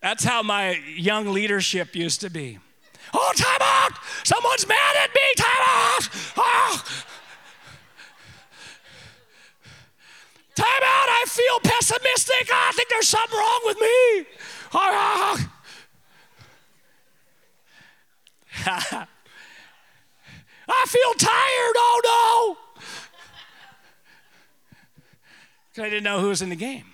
That's 0.03 0.23
how 0.23 0.42
my 0.42 0.79
young 0.94 1.33
leadership 1.33 1.97
used 1.97 2.20
to 2.20 2.31
be. 2.31 2.59
Oh, 3.14 3.33
time 3.37 3.61
out! 3.62 3.92
Someone's 4.23 4.68
mad 4.68 4.97
at 5.03 5.11
me! 5.14 5.20
Time 5.37 5.62
out! 5.66 6.09
Oh. 6.37 6.85
Time 10.55 10.66
out! 10.66 11.09
I 11.09 11.25
feel 11.27 11.61
pessimistic. 11.61 12.49
Oh, 12.51 12.66
I 12.68 12.73
think 12.73 12.90
there's 12.90 13.09
something 13.09 13.38
wrong 13.38 13.61
with 13.64 13.81
me. 13.81 14.27
Oh, 14.75 14.90
oh, 14.92 15.37
oh. 15.38 15.53
I 18.66 19.06
feel 20.86 21.14
tired. 21.18 21.74
Oh 21.76 22.56
no! 22.78 22.82
Because 25.70 25.86
I 25.86 25.90
didn't 25.90 26.04
know 26.04 26.20
who 26.20 26.28
was 26.28 26.40
in 26.40 26.50
the 26.50 26.56
game. 26.56 26.84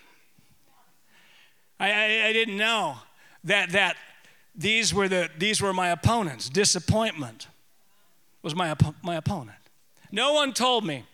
I, 1.78 1.90
I, 1.90 2.26
I 2.28 2.32
didn't 2.32 2.56
know 2.56 2.96
that, 3.44 3.72
that 3.72 3.96
these, 4.54 4.94
were 4.94 5.06
the, 5.06 5.28
these 5.38 5.60
were 5.60 5.74
my 5.74 5.88
opponents. 5.88 6.48
Disappointment 6.48 7.48
was 8.42 8.54
my, 8.54 8.74
my 9.02 9.16
opponent. 9.16 9.58
No 10.12 10.32
one 10.32 10.52
told 10.52 10.86
me, 10.86 11.04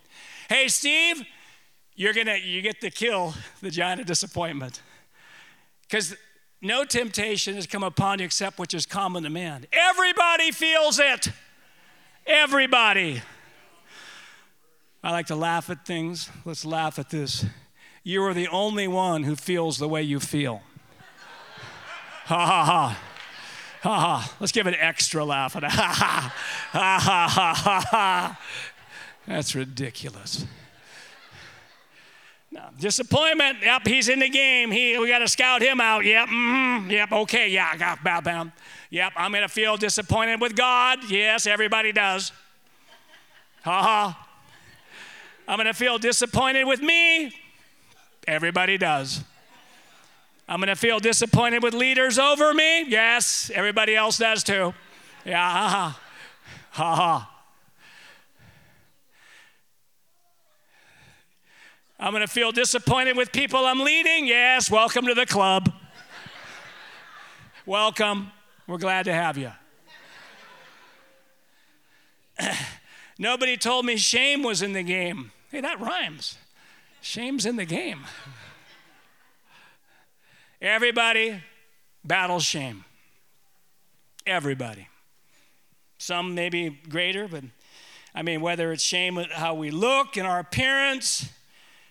hey, 0.49 0.67
Steve, 0.67 1.25
you're 1.95 2.13
gonna 2.13 2.37
you 2.37 2.61
get 2.61 2.79
to 2.81 2.89
kill 2.89 3.33
the 3.61 3.71
giant 3.71 4.01
of 4.01 4.07
disappointment. 4.07 4.81
Because 5.81 6.15
no 6.61 6.83
temptation 6.83 7.55
has 7.55 7.67
come 7.67 7.83
upon 7.83 8.19
you 8.19 8.25
except 8.25 8.59
which 8.59 8.73
is 8.73 8.85
common 8.85 9.23
to 9.23 9.29
man. 9.29 9.65
Everybody 9.71 10.51
feels 10.51 10.99
it. 10.99 11.29
Everybody. 12.25 13.21
I 15.03 15.11
like 15.11 15.27
to 15.27 15.35
laugh 15.35 15.69
at 15.69 15.85
things. 15.85 16.29
Let's 16.45 16.65
laugh 16.65 16.99
at 16.99 17.09
this 17.09 17.45
you 18.07 18.23
are 18.23 18.33
the 18.33 18.47
only 18.47 18.87
one 18.87 19.23
who 19.23 19.35
feels 19.35 19.79
the 19.79 19.87
way 19.89 20.01
you 20.01 20.21
feel. 20.21 20.61
ha 22.23 22.45
ha 22.45 22.63
ha. 22.63 22.99
Ha 23.81 23.99
ha. 23.99 24.35
Let's 24.39 24.53
give 24.53 24.65
an 24.65 24.75
extra 24.75 25.25
laugh 25.25 25.53
ha. 25.53 25.59
Ha 25.59 26.99
ha 27.01 27.27
ha 27.27 27.53
ha 27.53 27.85
ha. 27.91 28.39
That's 29.27 29.55
ridiculous. 29.55 30.45
No, 32.51 32.69
disappointment. 32.79 33.57
Yep, 33.61 33.87
he's 33.87 34.09
in 34.09 34.19
the 34.19 34.29
game. 34.29 34.71
He, 34.71 34.97
we 34.97 35.09
got 35.09 35.19
to 35.19 35.27
scout 35.27 35.61
him 35.61 35.81
out. 35.81 36.05
Yep, 36.05 36.27
mm-hmm. 36.27 36.89
yep, 36.89 37.11
okay, 37.11 37.49
yeah, 37.49 37.69
I 37.73 37.77
got 37.77 38.03
bow 38.03 38.21
bound. 38.21 38.51
Yep, 38.89 39.13
I'm 39.17 39.31
going 39.31 39.43
to 39.43 39.49
feel 39.49 39.75
disappointed 39.75 40.39
with 40.39 40.55
God. 40.55 40.99
Yes, 41.09 41.45
everybody 41.45 41.91
does. 41.91 42.31
Ha 43.63 43.81
ha. 43.81 44.29
I'm 45.47 45.57
going 45.57 45.67
to 45.67 45.73
feel 45.73 45.97
disappointed 45.97 46.65
with 46.65 46.81
me. 46.81 47.33
Everybody 48.27 48.77
does. 48.77 49.23
I'm 50.47 50.59
going 50.59 50.67
to 50.67 50.75
feel 50.75 50.99
disappointed 50.99 51.63
with 51.63 51.73
leaders 51.73 52.17
over 52.17 52.53
me. 52.53 52.85
Yes, 52.87 53.51
everybody 53.53 53.95
else 53.95 54.17
does 54.17 54.43
too. 54.43 54.73
Yeah, 55.25 55.49
ha 55.49 55.69
ha. 55.69 56.01
Ha 56.71 56.95
ha. 56.95 57.36
I'm 61.99 62.11
going 62.11 62.21
to 62.21 62.31
feel 62.31 62.51
disappointed 62.51 63.17
with 63.17 63.31
people 63.31 63.65
I'm 63.65 63.79
leading. 63.79 64.27
Yes, 64.27 64.69
welcome 64.69 65.07
to 65.07 65.15
the 65.15 65.25
club. 65.25 65.73
welcome. 67.65 68.31
We're 68.67 68.77
glad 68.77 69.05
to 69.05 69.13
have 69.13 69.35
you. 69.35 69.51
Nobody 73.17 73.57
told 73.57 73.83
me 73.87 73.97
shame 73.97 74.43
was 74.43 74.61
in 74.61 74.73
the 74.73 74.83
game. 74.83 75.31
Hey, 75.49 75.61
that 75.61 75.79
rhymes. 75.79 76.37
Shame's 77.01 77.47
in 77.47 77.55
the 77.55 77.65
game. 77.65 78.05
Everybody 80.61 81.41
battles 82.03 82.43
shame. 82.43 82.85
Everybody. 84.27 84.87
Some 85.97 86.35
maybe 86.35 86.79
greater, 86.89 87.27
but 87.27 87.43
I 88.13 88.21
mean, 88.21 88.41
whether 88.41 88.71
it's 88.71 88.83
shame 88.83 89.17
at 89.17 89.31
how 89.31 89.55
we 89.55 89.71
look 89.71 90.15
and 90.15 90.27
our 90.27 90.37
appearance, 90.37 91.29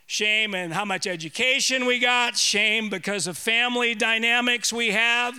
shame 0.07 0.55
and 0.55 0.73
how 0.73 0.85
much 0.85 1.07
education 1.07 1.85
we 1.85 1.99
got, 1.99 2.37
shame 2.37 2.89
because 2.89 3.27
of 3.27 3.37
family 3.37 3.95
dynamics 3.95 4.73
we 4.73 4.91
have, 4.91 5.39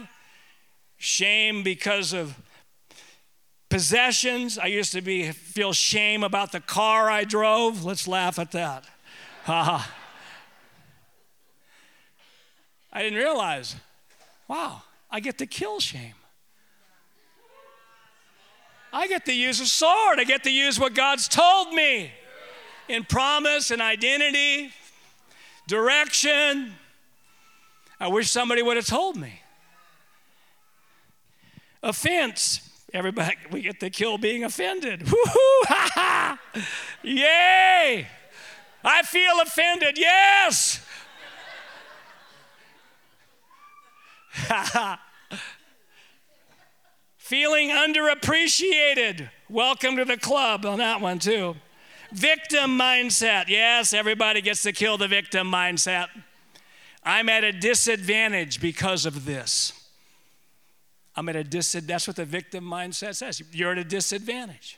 shame 0.98 1.64
because 1.64 2.14
of 2.14 2.38
possessions. 3.70 4.58
I 4.58 4.68
used 4.68 4.92
to 4.92 5.02
be 5.02 5.32
feel 5.32 5.74
shame 5.74 6.24
about 6.24 6.52
the 6.52 6.60
car 6.60 7.10
I 7.10 7.24
drove. 7.24 7.84
Let's 7.84 8.08
laugh 8.08 8.38
at 8.38 8.52
that. 8.52 8.86
I 9.48 9.86
didn't 12.94 13.20
realize, 13.20 13.76
wow, 14.48 14.82
I 15.10 15.22
get 15.22 15.38
to 15.38 15.46
kill 15.46 15.80
shame. 15.80 16.16
I 18.92 19.08
get 19.08 19.26
to 19.26 19.34
use 19.34 19.60
a 19.60 19.66
sword. 19.66 20.20
I 20.20 20.24
get 20.24 20.44
to 20.44 20.52
use 20.52 20.80
what 20.80 20.94
God's 20.96 21.28
told 21.28 21.74
me 21.74 22.12
in 22.90 23.04
promise 23.04 23.72
and 23.72 23.82
identity, 23.82 24.72
direction. 25.68 26.74
I 28.00 28.08
wish 28.08 28.30
somebody 28.30 28.62
would 28.62 28.78
have 28.78 28.86
told 28.86 29.18
me. 29.18 29.42
Offense. 31.84 32.62
Everybody, 32.94 33.36
we 33.52 33.62
get 33.62 33.80
to 33.82 33.90
kill 33.90 34.18
being 34.18 34.44
offended. 34.44 35.02
Woohoo! 35.02 35.36
Ha 35.68 35.90
ha! 35.94 36.40
Yay! 37.04 38.08
I 38.84 39.02
feel 39.04 39.42
offended. 39.42 39.98
Yes! 39.98 40.86
Ha 44.32 44.70
ha! 44.74 45.02
Feeling 47.18 47.70
underappreciated. 47.70 49.30
Welcome 49.50 49.98
to 49.98 50.06
the 50.06 50.16
club 50.16 50.66
on 50.66 50.78
that 50.78 51.02
one, 51.02 51.20
too. 51.20 51.58
Victim 52.12 52.78
mindset. 52.78 53.48
Yes, 53.48 53.94
everybody 53.94 54.42
gets 54.42 54.64
to 54.64 54.72
kill 54.72 54.98
the 54.98 55.08
victim 55.08 55.52
mindset. 55.52 56.08
I'm 57.04 57.30
at 57.30 57.44
a 57.44 57.52
disadvantage 57.52 58.62
because 58.62 59.06
of 59.06 59.26
this. 59.26 59.74
I'm 61.16 61.28
at 61.30 61.36
a 61.36 61.44
disadvantage. 61.44 61.88
That's 61.88 62.08
what 62.08 62.16
the 62.16 62.26
victim 62.26 62.64
mindset 62.64 63.16
says. 63.16 63.42
You're 63.52 63.72
at 63.72 63.78
a 63.78 63.84
disadvantage 63.84 64.78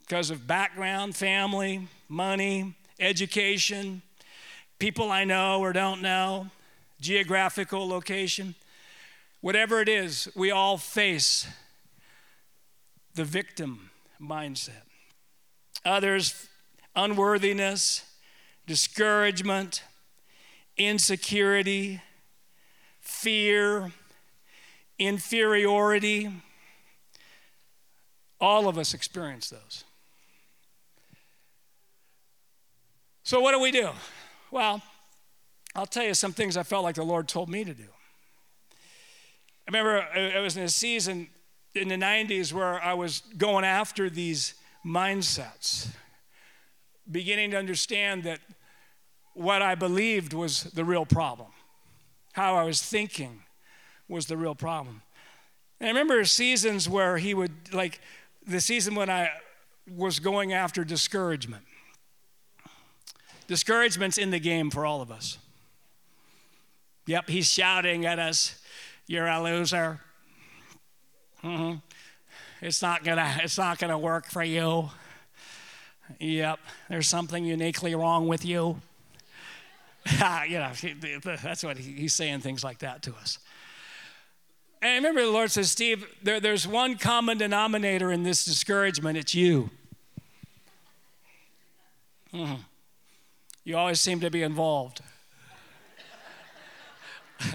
because 0.00 0.30
of 0.30 0.46
background, 0.46 1.16
family, 1.16 1.86
money, 2.08 2.74
education, 2.98 4.02
people 4.78 5.10
I 5.10 5.24
know 5.24 5.60
or 5.60 5.72
don't 5.72 6.02
know, 6.02 6.48
geographical 7.00 7.88
location. 7.88 8.54
Whatever 9.40 9.80
it 9.80 9.88
is, 9.88 10.28
we 10.34 10.50
all 10.50 10.76
face 10.76 11.46
the 13.14 13.24
victim 13.24 13.90
mindset. 14.20 14.89
Others, 15.84 16.48
unworthiness, 16.94 18.04
discouragement, 18.66 19.82
insecurity, 20.76 22.00
fear, 23.00 23.92
inferiority. 24.98 26.30
All 28.40 28.68
of 28.68 28.78
us 28.78 28.94
experience 28.94 29.50
those. 29.50 29.84
So, 33.22 33.40
what 33.40 33.52
do 33.52 33.60
we 33.60 33.70
do? 33.70 33.90
Well, 34.50 34.82
I'll 35.74 35.86
tell 35.86 36.04
you 36.04 36.14
some 36.14 36.32
things 36.32 36.56
I 36.56 36.62
felt 36.62 36.82
like 36.82 36.96
the 36.96 37.04
Lord 37.04 37.28
told 37.28 37.48
me 37.48 37.64
to 37.64 37.74
do. 37.74 37.84
I 39.68 39.70
remember 39.70 40.02
uh, 40.02 40.38
I 40.38 40.40
was 40.40 40.56
in 40.56 40.64
a 40.64 40.68
season 40.68 41.28
in 41.74 41.88
the 41.88 41.94
90s 41.94 42.52
where 42.52 42.82
I 42.82 42.94
was 42.94 43.22
going 43.38 43.64
after 43.64 44.10
these 44.10 44.54
mindsets, 44.84 45.88
beginning 47.10 47.50
to 47.52 47.56
understand 47.56 48.24
that 48.24 48.40
what 49.34 49.62
I 49.62 49.74
believed 49.74 50.32
was 50.32 50.64
the 50.64 50.84
real 50.84 51.06
problem, 51.06 51.48
how 52.32 52.56
I 52.56 52.64
was 52.64 52.82
thinking 52.82 53.42
was 54.08 54.26
the 54.26 54.36
real 54.36 54.54
problem. 54.54 55.02
And 55.78 55.88
I 55.88 55.90
remember 55.90 56.24
seasons 56.24 56.88
where 56.88 57.18
he 57.18 57.32
would, 57.32 57.72
like 57.72 58.00
the 58.46 58.60
season 58.60 58.94
when 58.94 59.08
I 59.08 59.30
was 59.88 60.18
going 60.18 60.52
after 60.52 60.84
discouragement. 60.84 61.64
Discouragement's 63.46 64.18
in 64.18 64.30
the 64.30 64.38
game 64.38 64.70
for 64.70 64.86
all 64.86 65.00
of 65.00 65.10
us. 65.10 65.38
Yep, 67.06 67.28
he's 67.28 67.50
shouting 67.50 68.06
at 68.06 68.18
us 68.18 68.60
you're 69.10 69.26
a 69.26 69.42
loser. 69.42 69.98
Mm-hmm. 71.42 71.78
It's 72.60 72.82
not 72.82 73.04
gonna. 73.04 73.40
It's 73.42 73.58
not 73.58 73.78
gonna 73.78 73.98
work 73.98 74.26
for 74.26 74.42
you. 74.42 74.90
Yep, 76.18 76.58
there's 76.88 77.08
something 77.08 77.44
uniquely 77.44 77.94
wrong 77.94 78.26
with 78.26 78.44
you. 78.44 78.80
you 80.48 80.58
know, 80.58 80.72
that's 81.42 81.62
what 81.62 81.78
he's 81.78 82.14
saying 82.14 82.40
things 82.40 82.64
like 82.64 82.78
that 82.78 83.02
to 83.02 83.14
us. 83.14 83.38
And 84.82 84.90
I 84.92 84.96
remember 84.96 85.22
the 85.22 85.30
Lord 85.30 85.50
says, 85.50 85.70
Steve, 85.70 86.06
there, 86.22 86.40
there's 86.40 86.66
one 86.66 86.96
common 86.96 87.36
denominator 87.36 88.10
in 88.10 88.22
this 88.22 88.44
discouragement. 88.44 89.18
It's 89.18 89.34
you. 89.34 89.68
Mm-hmm. 92.32 92.62
You 93.64 93.76
always 93.76 94.00
seem 94.00 94.20
to 94.20 94.30
be 94.30 94.42
involved. 94.42 95.02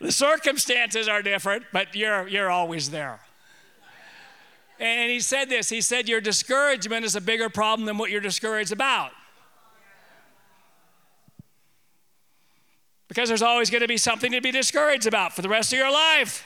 the 0.00 0.12
circumstances 0.12 1.08
are 1.08 1.22
different, 1.22 1.64
but 1.72 1.94
you're, 1.94 2.28
you're 2.28 2.50
always 2.50 2.90
there. 2.90 3.20
And 4.78 5.10
he 5.10 5.20
said 5.20 5.48
this 5.48 5.68
He 5.68 5.80
said, 5.80 6.08
Your 6.08 6.20
discouragement 6.20 7.04
is 7.04 7.16
a 7.16 7.20
bigger 7.20 7.48
problem 7.48 7.86
than 7.86 7.98
what 7.98 8.10
you're 8.10 8.20
discouraged 8.20 8.72
about. 8.72 9.12
Because 13.08 13.28
there's 13.28 13.42
always 13.42 13.70
going 13.70 13.82
to 13.82 13.88
be 13.88 13.96
something 13.96 14.32
to 14.32 14.40
be 14.40 14.50
discouraged 14.50 15.06
about 15.06 15.34
for 15.34 15.42
the 15.42 15.48
rest 15.48 15.72
of 15.72 15.78
your 15.78 15.92
life. 15.92 16.44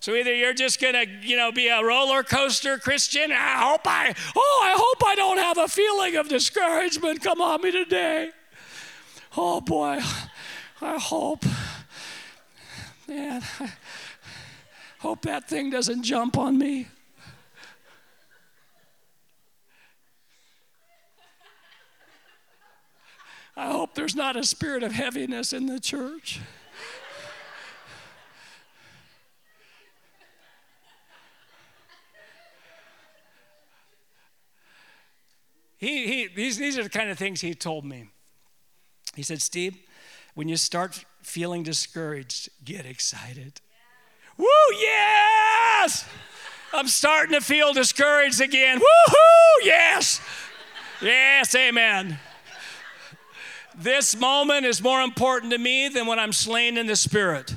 So 0.00 0.14
either 0.14 0.34
you're 0.34 0.54
just 0.54 0.80
going 0.80 0.94
to, 0.94 1.06
you 1.26 1.36
know, 1.36 1.52
be 1.52 1.68
a 1.68 1.82
roller 1.84 2.22
coaster 2.22 2.78
Christian. 2.78 3.30
I 3.30 3.58
hope 3.58 3.82
I, 3.84 4.14
oh, 4.34 4.60
I 4.64 4.74
hope 4.76 5.02
I 5.06 5.14
don't 5.14 5.36
have 5.36 5.58
a 5.58 5.68
feeling 5.68 6.16
of 6.16 6.28
discouragement 6.28 7.22
come 7.22 7.40
on 7.40 7.62
me 7.62 7.70
today. 7.70 8.30
Oh 9.36 9.60
boy, 9.60 10.00
I 10.80 10.98
hope, 10.98 11.44
man, 13.10 13.42
I 13.58 13.72
hope 15.00 15.22
that 15.22 15.48
thing 15.48 15.68
doesn't 15.68 16.04
jump 16.04 16.38
on 16.38 16.56
me. 16.56 16.86
I 23.56 23.72
hope 23.72 23.94
there's 23.94 24.14
not 24.14 24.36
a 24.36 24.44
spirit 24.44 24.84
of 24.84 24.92
heaviness 24.92 25.52
in 25.52 25.66
the 25.66 25.80
church. 25.80 26.40
He, 35.78 36.06
he, 36.06 36.28
these, 36.28 36.58
these 36.58 36.78
are 36.78 36.84
the 36.84 36.88
kind 36.88 37.10
of 37.10 37.18
things 37.18 37.40
he 37.40 37.54
told 37.54 37.84
me. 37.84 38.10
He 39.16 39.22
said, 39.22 39.42
Steve, 39.42 39.76
when 40.34 40.48
you 40.48 40.56
start 40.56 41.04
feeling 41.22 41.62
discouraged, 41.62 42.48
get 42.64 42.86
excited. 42.86 43.60
Yeah. 44.38 44.44
Woo, 44.44 44.76
yes! 44.78 46.08
I'm 46.72 46.88
starting 46.88 47.32
to 47.32 47.40
feel 47.40 47.72
discouraged 47.72 48.40
again. 48.40 48.78
Woohoo, 48.78 49.64
yes! 49.64 50.20
Yes, 51.02 51.54
amen. 51.54 52.18
This 53.76 54.16
moment 54.16 54.66
is 54.66 54.82
more 54.82 55.00
important 55.00 55.52
to 55.52 55.58
me 55.58 55.88
than 55.88 56.06
when 56.06 56.18
I'm 56.18 56.32
slain 56.32 56.76
in 56.76 56.86
the 56.86 56.96
spirit. 56.96 57.54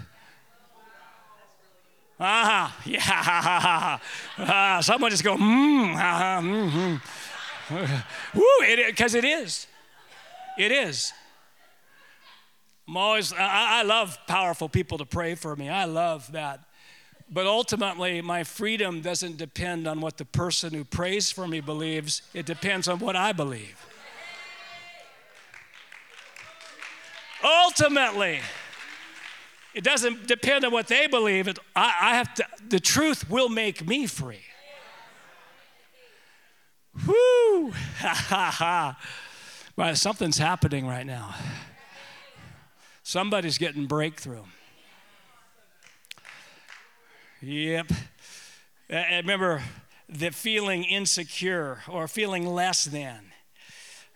Ah, 2.20 2.78
yeah. 2.86 3.99
Ah, 4.38 4.80
someone 4.82 5.11
just 5.11 5.24
go, 5.24 5.36
mmm, 5.36 5.93
ah, 5.97 6.39
mm-hmm. 6.41 6.95
Woo, 8.39 8.86
because 8.88 9.16
it, 9.16 9.26
it 9.26 9.28
is. 9.28 9.68
It 10.57 10.72
is. 10.72 11.11
I'm 12.88 12.97
always, 12.97 13.31
I, 13.34 13.79
I 13.79 13.84
love 13.84 14.17
powerful 14.27 14.67
people 14.67 14.97
to 14.97 15.05
pray 15.05 15.36
for 15.36 15.55
me. 15.55 15.69
I 15.69 15.86
love 15.86 16.31
that. 16.34 16.61
But 17.29 17.47
ultimately, 17.47 18.21
my 18.21 18.43
freedom 18.43 19.01
doesn't 19.01 19.38
depend 19.38 19.88
on 19.88 20.01
what 20.01 20.17
the 20.17 20.25
person 20.25 20.73
who 20.73 20.84
prays 20.84 21.31
for 21.31 21.47
me 21.47 21.61
believes, 21.61 22.21
it 22.34 22.45
depends 22.45 22.88
on 22.88 22.99
what 22.99 23.15
I 23.15 23.31
believe. 23.31 23.86
Ultimately, 27.43 28.39
it 29.73 29.84
doesn't 29.84 30.27
depend 30.27 30.63
on 30.63 30.71
what 30.71 30.88
they 30.88 31.07
believe. 31.07 31.47
It, 31.47 31.59
I, 31.75 31.93
I 32.01 32.15
have 32.15 32.34
to, 32.36 32.45
the 32.69 32.79
truth 32.79 33.29
will 33.29 33.49
make 33.49 33.86
me 33.86 34.05
free. 34.05 34.45
Whoo! 37.07 37.71
Ha 37.99 38.13
ha 38.13 38.95
ha. 39.75 39.93
Something's 39.95 40.38
happening 40.38 40.86
right 40.86 41.05
now. 41.05 41.34
Somebody's 43.14 43.59
getting 43.59 43.86
breakthrough. 43.86 44.41
Yep. 47.43 47.91
I 48.89 49.18
remember 49.18 49.61
the 50.09 50.32
feeling 50.32 50.84
insecure 50.84 51.84
or 51.88 52.07
feeling 52.07 52.47
less 52.47 52.86
than. 52.86 53.20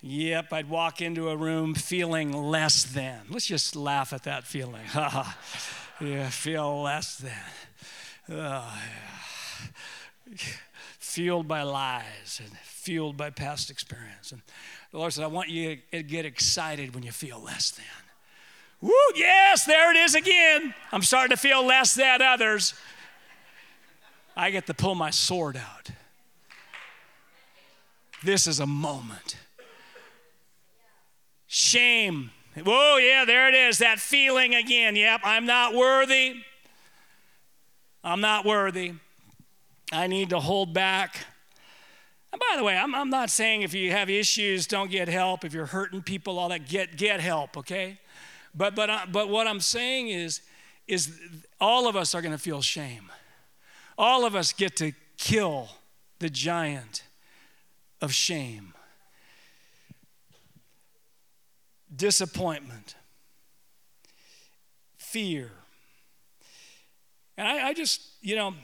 Yep, 0.01 0.51
I'd 0.51 0.67
walk 0.67 0.99
into 0.99 1.29
a 1.29 1.37
room 1.37 1.75
feeling 1.75 2.33
less 2.33 2.85
than. 2.85 3.27
Let's 3.29 3.45
just 3.45 3.75
laugh 3.75 4.13
at 4.13 4.23
that 4.23 4.45
feeling. 4.45 4.87
yeah, 6.01 6.29
feel 6.29 6.81
less 6.81 7.19
than. 7.19 7.31
Oh, 8.31 8.81
yeah. 10.25 10.37
Fueled 10.97 11.47
by 11.47 11.61
lies 11.61 12.41
and 12.43 12.51
fueled 12.63 13.15
by 13.15 13.29
past 13.29 13.69
experience. 13.69 14.31
And 14.31 14.41
the 14.91 14.97
Lord 14.97 15.13
said, 15.13 15.23
I 15.23 15.27
want 15.27 15.49
you 15.49 15.77
to 15.91 16.01
get 16.01 16.25
excited 16.25 16.95
when 16.95 17.03
you 17.03 17.11
feel 17.11 17.39
less 17.39 17.69
than. 17.69 17.85
Woo, 18.81 18.93
yes, 19.15 19.65
there 19.65 19.91
it 19.91 19.97
is 19.97 20.13
again. 20.13 20.73
I'm 20.91 21.01
starting 21.01 21.35
to 21.35 21.37
feel 21.37 21.65
less 21.65 21.95
than 21.95 22.21
others. 22.21 22.73
I 24.35 24.51
get 24.51 24.67
to 24.67 24.73
pull 24.73 24.93
my 24.93 25.09
sword 25.09 25.57
out. 25.57 25.89
This 28.23 28.45
is 28.45 28.59
a 28.59 28.67
moment. 28.67 29.37
Shame. 31.47 32.31
Whoa, 32.55 32.97
yeah, 32.97 33.25
there 33.25 33.47
it 33.47 33.55
is. 33.55 33.79
That 33.79 33.99
feeling 33.99 34.53
again. 34.53 34.95
Yep, 34.95 35.21
I'm 35.23 35.45
not 35.45 35.73
worthy. 35.73 36.35
I'm 38.03 38.21
not 38.21 38.45
worthy. 38.45 38.93
I 39.91 40.07
need 40.07 40.29
to 40.29 40.39
hold 40.39 40.73
back. 40.73 41.25
And 42.31 42.39
by 42.39 42.57
the 42.57 42.63
way, 42.63 42.77
I'm, 42.77 42.93
I'm 42.93 43.09
not 43.09 43.29
saying 43.29 43.61
if 43.61 43.73
you 43.73 43.91
have 43.91 44.09
issues, 44.09 44.67
don't 44.67 44.91
get 44.91 45.07
help. 45.07 45.45
If 45.45 45.53
you're 45.53 45.65
hurting 45.65 46.01
people, 46.03 46.37
all 46.37 46.49
that, 46.49 46.67
get, 46.67 46.97
get 46.97 47.19
help, 47.19 47.57
okay? 47.57 47.99
But, 48.57 48.73
but, 48.73 48.89
uh, 48.89 48.99
but 49.11 49.29
what 49.29 49.45
I'm 49.45 49.59
saying 49.59 50.09
is, 50.09 50.41
is 50.87 51.13
all 51.61 51.87
of 51.87 51.95
us 51.95 52.15
are 52.15 52.21
going 52.21 52.31
to 52.31 52.39
feel 52.39 52.63
shame. 52.63 53.11
All 53.97 54.25
of 54.25 54.35
us 54.35 54.51
get 54.51 54.75
to 54.77 54.93
kill 55.17 55.69
the 56.17 56.29
giant 56.29 57.03
of 58.01 58.11
shame, 58.11 58.73
disappointment, 61.95 62.95
fear. 64.97 65.51
And 67.37 67.47
I, 67.47 67.67
I 67.67 67.73
just, 67.73 68.01
you 68.21 68.35
know, 68.35 68.55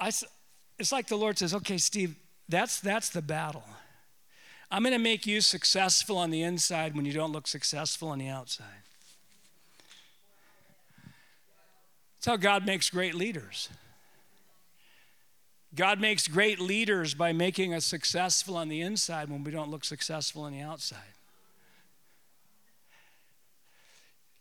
I, 0.00 0.10
it's 0.78 0.92
like 0.92 1.08
the 1.08 1.16
Lord 1.16 1.38
says, 1.38 1.52
okay, 1.54 1.76
Steve, 1.76 2.14
that's, 2.48 2.80
that's 2.80 3.10
the 3.10 3.22
battle. 3.22 3.64
I'm 4.74 4.82
going 4.82 4.92
to 4.92 4.98
make 4.98 5.24
you 5.24 5.40
successful 5.40 6.18
on 6.18 6.30
the 6.30 6.42
inside 6.42 6.96
when 6.96 7.04
you 7.04 7.12
don't 7.12 7.30
look 7.30 7.46
successful 7.46 8.08
on 8.08 8.18
the 8.18 8.26
outside. 8.26 8.66
That's 12.16 12.26
how 12.26 12.36
God 12.36 12.66
makes 12.66 12.90
great 12.90 13.14
leaders. 13.14 13.68
God 15.76 16.00
makes 16.00 16.26
great 16.26 16.58
leaders 16.58 17.14
by 17.14 17.32
making 17.32 17.72
us 17.72 17.84
successful 17.84 18.56
on 18.56 18.68
the 18.68 18.80
inside 18.80 19.30
when 19.30 19.44
we 19.44 19.52
don't 19.52 19.70
look 19.70 19.84
successful 19.84 20.42
on 20.42 20.50
the 20.50 20.60
outside. 20.60 20.98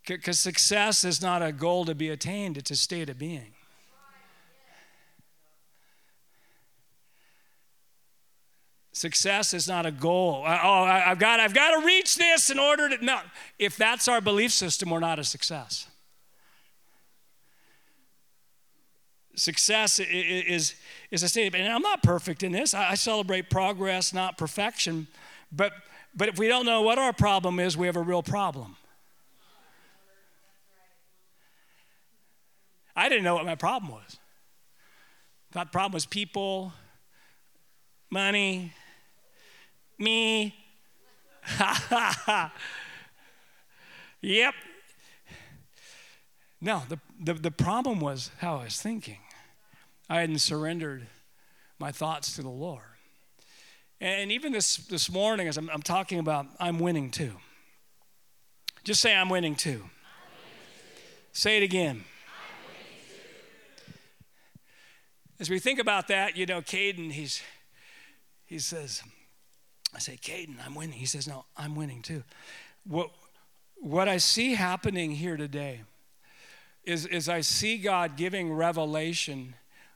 Because 0.07 0.39
success 0.39 1.03
is 1.03 1.21
not 1.21 1.43
a 1.43 1.51
goal 1.51 1.85
to 1.85 1.93
be 1.93 2.09
attained, 2.09 2.57
it's 2.57 2.71
a 2.71 2.75
state 2.75 3.07
of 3.07 3.19
being. 3.19 3.53
Success 9.03 9.53
is 9.53 9.67
not 9.67 9.85
a 9.85 9.91
goal. 9.91 10.45
Oh, 10.45 10.83
I've 10.83 11.19
got, 11.19 11.41
I've 11.41 11.53
got 11.53 11.77
to 11.77 11.85
reach 11.85 12.15
this 12.15 12.49
in 12.49 12.57
order 12.57 12.87
to. 12.87 13.03
No, 13.03 13.19
if 13.59 13.75
that's 13.75 14.07
our 14.07 14.21
belief 14.21 14.53
system, 14.53 14.91
we're 14.91 15.01
not 15.01 15.19
a 15.19 15.25
success. 15.25 15.89
Success 19.35 19.99
is, 19.99 20.75
is 21.11 21.21
a 21.21 21.27
state, 21.27 21.53
and 21.53 21.67
I'm 21.67 21.81
not 21.81 22.01
perfect 22.01 22.43
in 22.43 22.53
this. 22.53 22.73
I 22.73 22.95
celebrate 22.95 23.49
progress, 23.49 24.13
not 24.13 24.37
perfection. 24.37 25.07
But, 25.51 25.73
but 26.15 26.29
if 26.29 26.39
we 26.39 26.47
don't 26.47 26.65
know 26.65 26.81
what 26.81 26.97
our 26.97 27.11
problem 27.11 27.59
is, 27.59 27.75
we 27.75 27.87
have 27.87 27.97
a 27.97 28.01
real 28.01 28.23
problem. 28.23 28.77
I 32.95 33.09
didn't 33.09 33.25
know 33.25 33.35
what 33.35 33.45
my 33.45 33.55
problem 33.55 33.91
was. 33.91 34.17
That 35.51 35.73
problem 35.73 35.91
was 35.91 36.05
people, 36.05 36.71
money, 38.09 38.71
me. 39.97 40.55
yep. 44.21 44.53
No, 46.61 46.83
the, 46.87 46.99
the, 47.19 47.33
the 47.33 47.51
problem 47.51 47.99
was 47.99 48.31
how 48.39 48.57
I 48.57 48.63
was 48.63 48.81
thinking. 48.81 49.17
I 50.09 50.21
hadn't 50.21 50.39
surrendered 50.39 51.07
my 51.79 51.91
thoughts 51.91 52.35
to 52.35 52.41
the 52.41 52.49
Lord. 52.49 52.83
And 53.99 54.31
even 54.31 54.51
this, 54.51 54.77
this 54.77 55.11
morning, 55.11 55.47
as 55.47 55.57
I'm, 55.57 55.69
I'm 55.69 55.81
talking 55.81 56.19
about, 56.19 56.45
I'm 56.59 56.79
winning 56.79 57.09
too. 57.09 57.33
Just 58.83 59.01
say, 59.01 59.15
I'm 59.15 59.29
winning 59.29 59.55
too. 59.55 59.69
I'm 59.71 59.77
winning 59.79 59.87
too. 59.87 61.03
Say 61.31 61.57
it 61.57 61.63
again. 61.63 62.03
As 65.39 65.49
we 65.49 65.59
think 65.59 65.79
about 65.79 66.07
that, 66.07 66.37
you 66.37 66.45
know, 66.45 66.61
Caden, 66.61 67.11
he's, 67.11 67.41
he 68.45 68.59
says, 68.59 69.03
I 69.95 69.99
say, 69.99 70.17
Caden, 70.17 70.55
I'm 70.65 70.75
winning. 70.75 70.97
He 70.97 71.05
says, 71.05 71.27
No, 71.27 71.45
I'm 71.55 71.75
winning 71.75 72.01
too. 72.01 72.23
What, 72.85 73.11
what 73.75 74.07
I 74.07 74.17
see 74.17 74.55
happening 74.55 75.11
here 75.11 75.37
today 75.37 75.81
is, 76.83 77.05
is 77.05 77.29
I 77.29 77.41
see 77.41 77.77
God 77.77 78.17
giving 78.17 78.51
revelation 78.53 79.55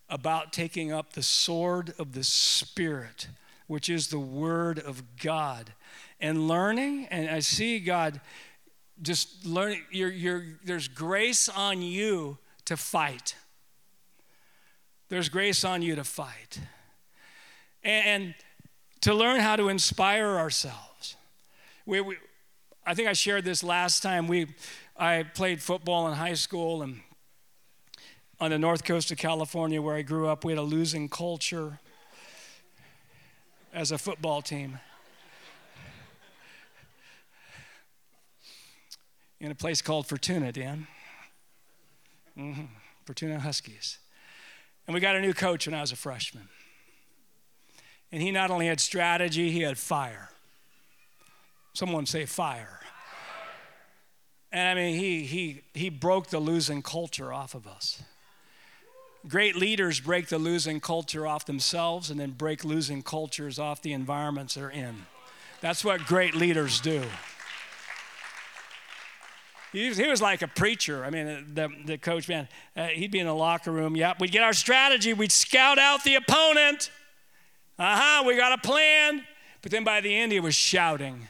about 0.10 0.54
taking 0.54 0.92
up 0.92 1.14
the 1.14 1.24
sword 1.24 1.94
of 2.00 2.14
the 2.14 2.24
Spirit, 2.24 3.28
which 3.68 3.90
is 3.90 4.08
the 4.08 4.20
Word 4.20 4.80
of 4.80 5.04
God, 5.22 5.74
and 6.22 6.48
learning. 6.48 7.08
And 7.12 7.30
I 7.30 7.40
see 7.40 7.80
God 7.80 8.22
just 9.02 9.46
learning. 9.46 9.84
You're, 9.92 10.12
you're, 10.12 10.46
there's 10.64 10.88
grace 10.88 11.50
on 11.50 11.82
you 11.82 12.38
to 12.66 12.78
fight. 12.78 13.36
There's 15.10 15.30
grace 15.30 15.64
on 15.64 15.82
you 15.82 15.96
to 15.96 16.04
fight. 16.04 16.60
And, 17.84 18.06
and 18.06 18.36
to 19.02 19.14
learn 19.14 19.40
how 19.40 19.56
to 19.56 19.70
inspire 19.70 20.38
ourselves. 20.38 21.16
We, 21.86 22.02
we, 22.02 22.18
I 22.86 22.94
think 22.94 23.08
I 23.08 23.14
shared 23.14 23.46
this 23.46 23.64
last 23.64 24.02
time. 24.02 24.28
We, 24.28 24.48
I 24.98 25.24
played 25.24 25.62
football 25.62 26.08
in 26.08 26.16
high 26.16 26.34
school 26.34 26.82
and 26.82 27.02
on 28.40 28.52
the 28.52 28.60
north 28.60 28.84
coast 28.84 29.12
of 29.12 29.18
California 29.18 29.82
where 29.82 29.96
I 29.96 30.04
grew 30.04 30.28
up, 30.28 30.46
we 30.46 30.52
had 30.52 30.60
a 30.60 30.64
losing 30.64 31.10
culture 31.10 31.80
as 33.74 33.92
a 33.92 33.98
football 33.98 34.42
team. 34.42 34.80
In 39.40 39.52
a 39.52 39.56
place 39.56 39.82
called 39.82 40.08
Fortuna, 40.08 40.52
Dan. 40.52 40.88
Mm-hmm. 42.38 42.66
Fortuna 43.06 43.40
Huskies. 43.40 44.00
And 44.88 44.94
we 44.94 45.00
got 45.00 45.16
a 45.16 45.22
new 45.22 45.34
coach 45.34 45.68
when 45.68 45.74
I 45.74 45.82
was 45.82 45.92
a 45.92 45.96
freshman. 45.96 46.50
And 48.12 48.22
he 48.22 48.32
not 48.32 48.50
only 48.52 48.68
had 48.68 48.80
strategy, 48.80 49.52
he 49.52 49.62
had 49.62 49.78
fire. 49.78 50.30
Someone 51.74 52.06
say 52.06 52.26
fire. 52.26 52.80
And 54.52 54.68
I 54.68 54.82
mean, 54.82 54.98
he, 54.98 55.24
he, 55.24 55.62
he 55.74 55.90
broke 55.90 56.28
the 56.28 56.40
losing 56.40 56.82
culture 56.82 57.34
off 57.34 57.54
of 57.54 57.68
us. 57.68 58.02
Great 59.28 59.58
leaders 59.58 60.00
break 60.00 60.28
the 60.28 60.38
losing 60.38 60.80
culture 60.80 61.28
off 61.28 61.46
themselves 61.46 62.10
and 62.10 62.20
then 62.20 62.32
break 62.32 62.64
losing 62.64 63.02
cultures 63.02 63.60
off 63.60 63.82
the 63.82 63.92
environments 63.92 64.56
they're 64.56 64.70
in. 64.70 65.06
That's 65.60 65.84
what 65.84 66.06
great 66.06 66.34
leaders 66.34 66.80
do. 66.80 67.04
He 69.74 69.90
was, 69.90 69.98
he 69.98 70.08
was 70.08 70.22
like 70.22 70.42
a 70.42 70.48
preacher. 70.48 71.04
I 71.04 71.10
mean, 71.10 71.54
the, 71.54 71.70
the 71.86 71.98
coach, 71.98 72.30
man, 72.30 72.48
uh, 72.76 72.88
he'd 72.88 73.12
be 73.12 73.20
in 73.20 73.28
the 73.28 73.36
locker 73.36 73.72
room. 73.72 73.98
Yep, 73.98 74.22
we'd 74.22 74.32
get 74.32 74.44
our 74.44 74.54
strategy, 74.54 75.14
we'd 75.14 75.32
scout 75.32 75.78
out 75.78 76.04
the 76.06 76.16
opponent. 76.16 76.90
Uh 77.80 77.96
huh, 77.96 78.24
we 78.26 78.36
got 78.36 78.54
a 78.54 78.58
plan. 78.58 79.24
But 79.62 79.72
then 79.72 79.84
by 79.84 80.02
the 80.02 80.16
end, 80.16 80.32
he 80.32 80.40
was 80.40 80.56
shouting. 80.56 81.28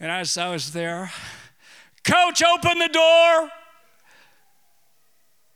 And 0.00 0.10
as 0.10 0.36
I 0.38 0.50
was 0.50 0.72
there, 0.72 1.10
Coach, 2.04 2.42
open 2.42 2.78
the 2.78 2.88
door. 2.88 3.50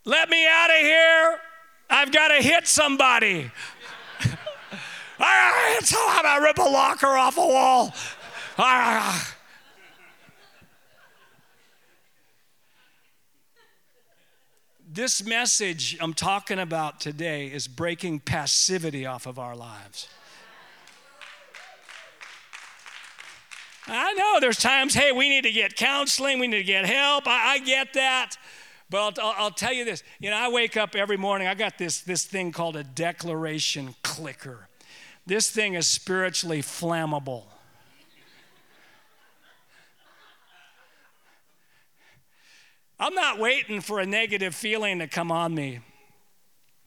Let 0.05 0.29
me 0.29 0.47
out 0.47 0.71
of 0.71 0.77
here. 0.77 1.39
I've 1.89 2.11
got 2.11 2.29
to 2.29 2.43
hit 2.43 2.67
somebody. 2.67 3.51
it's 4.21 5.95
I'm 5.97 6.23
going 6.23 6.41
to 6.41 6.43
rip 6.43 6.59
a 6.59 6.63
locker 6.63 7.07
off 7.07 7.37
a 7.37 7.47
wall. 7.47 7.95
This 14.95 15.25
message 15.25 15.97
I'm 16.01 16.13
talking 16.13 16.59
about 16.59 17.01
today 17.01 17.47
is 17.47 17.67
breaking 17.67 18.21
passivity 18.21 19.07
off 19.07 19.27
of 19.27 19.39
our 19.39 19.57
lives. 19.57 20.09
I 23.87 24.13
know 24.13 24.39
there's 24.41 24.59
times, 24.59 24.95
hey, 24.95 25.11
we 25.11 25.29
need 25.29 25.43
to 25.43 25.51
get 25.51 25.77
counseling, 25.77 26.39
we 26.39 26.47
need 26.47 26.59
to 26.59 26.65
get 26.65 26.85
help. 26.85 27.27
I, 27.27 27.55
I 27.55 27.59
get 27.59 27.95
that. 27.95 28.37
But 28.91 29.19
I'll, 29.19 29.35
I'll, 29.39 29.51
tell 29.51 29.73
you 29.73 29.85
this 29.85 30.03
you 30.21 30.31
know, 30.31 30.37
I 30.37 30.51
wake 30.51 30.77
up 30.77 30.95
every 30.95 31.17
morning, 31.17 31.49
I 31.49 31.55
got 31.55 31.79
this, 31.79 32.03
this 32.03 32.25
thing 32.25 32.53
called 32.53 32.77
a 32.77 32.85
declaration 32.85 33.95
clicker. 34.03 34.69
This 35.27 35.51
thing 35.51 35.75
is 35.75 35.87
spiritually 35.87 36.61
flammable. 36.61 37.45
I'm 43.03 43.17
not 43.17 43.41
waiting 43.41 43.81
for 43.81 43.99
a 43.99 44.07
negative 44.07 44.55
feeling 44.55 45.01
to 45.01 45.09
come 45.09 45.33
on 45.33 45.57
me. 45.57 45.81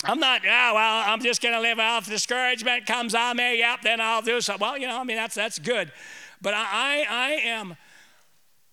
I'm 0.05 0.17
not, 0.17 0.43
oh, 0.45 0.71
well, 0.73 1.03
I'm 1.05 1.21
just 1.21 1.41
going 1.41 1.53
to 1.53 1.59
live 1.59 1.77
off 1.77 2.07
discouragement 2.07 2.85
comes 2.85 3.13
on 3.13 3.35
me. 3.35 3.59
Yep, 3.59 3.81
then 3.81 3.99
I'll 3.99 4.21
do 4.21 4.39
something. 4.39 4.65
Well, 4.65 4.77
you 4.77 4.87
know, 4.87 4.97
I 4.97 5.03
mean, 5.03 5.17
that's, 5.17 5.35
that's 5.35 5.59
good. 5.59 5.91
But 6.41 6.53
I, 6.53 7.05
I 7.09 7.31
am, 7.43 7.75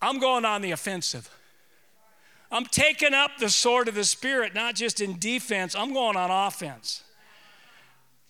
I'm 0.01 0.21
going 0.21 0.45
on 0.45 0.63
the 0.63 0.71
offensive. 0.71 1.29
I'm 2.53 2.65
taking 2.65 3.13
up 3.13 3.33
the 3.41 3.49
sword 3.49 3.89
of 3.89 3.97
the 3.97 4.05
Spirit, 4.05 4.55
not 4.55 4.77
just 4.77 5.01
in 5.01 5.19
defense, 5.19 5.75
I'm 5.75 5.93
going 5.93 6.17
on 6.17 6.31
offense. 6.31 7.03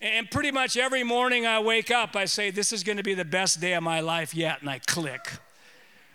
And 0.00 0.30
pretty 0.30 0.52
much 0.52 0.78
every 0.78 1.04
morning 1.04 1.44
I 1.44 1.58
wake 1.58 1.90
up, 1.90 2.16
I 2.16 2.24
say, 2.24 2.50
This 2.50 2.72
is 2.72 2.82
going 2.82 2.96
to 2.96 3.04
be 3.04 3.12
the 3.12 3.26
best 3.26 3.60
day 3.60 3.74
of 3.74 3.82
my 3.82 4.00
life 4.00 4.34
yet, 4.34 4.62
and 4.62 4.70
I 4.70 4.78
click. 4.78 5.28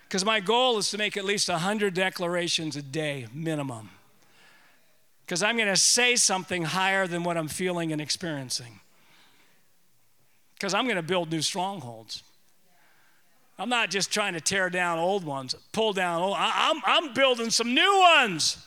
Because 0.08 0.24
my 0.24 0.40
goal 0.40 0.78
is 0.78 0.90
to 0.90 0.98
make 0.98 1.18
at 1.18 1.24
least 1.24 1.50
100 1.50 1.92
declarations 1.92 2.76
a 2.76 2.82
day, 2.82 3.26
minimum. 3.34 3.90
Because 5.26 5.42
I'm 5.42 5.56
going 5.56 5.68
to 5.68 5.76
say 5.76 6.16
something 6.16 6.64
higher 6.64 7.06
than 7.06 7.24
what 7.24 7.36
I'm 7.36 7.48
feeling 7.48 7.92
and 7.92 8.00
experiencing. 8.00 8.80
Because 10.54 10.72
I'm 10.72 10.84
going 10.84 10.96
to 10.96 11.02
build 11.02 11.30
new 11.30 11.42
strongholds. 11.42 12.22
I'm 13.58 13.68
not 13.68 13.90
just 13.90 14.10
trying 14.10 14.32
to 14.32 14.40
tear 14.40 14.70
down 14.70 14.98
old 14.98 15.24
ones, 15.24 15.54
pull 15.72 15.92
down 15.92 16.22
old. 16.22 16.36
I'm, 16.38 16.80
I'm 16.86 17.12
building 17.12 17.50
some 17.50 17.74
new 17.74 17.98
ones. 18.16 18.64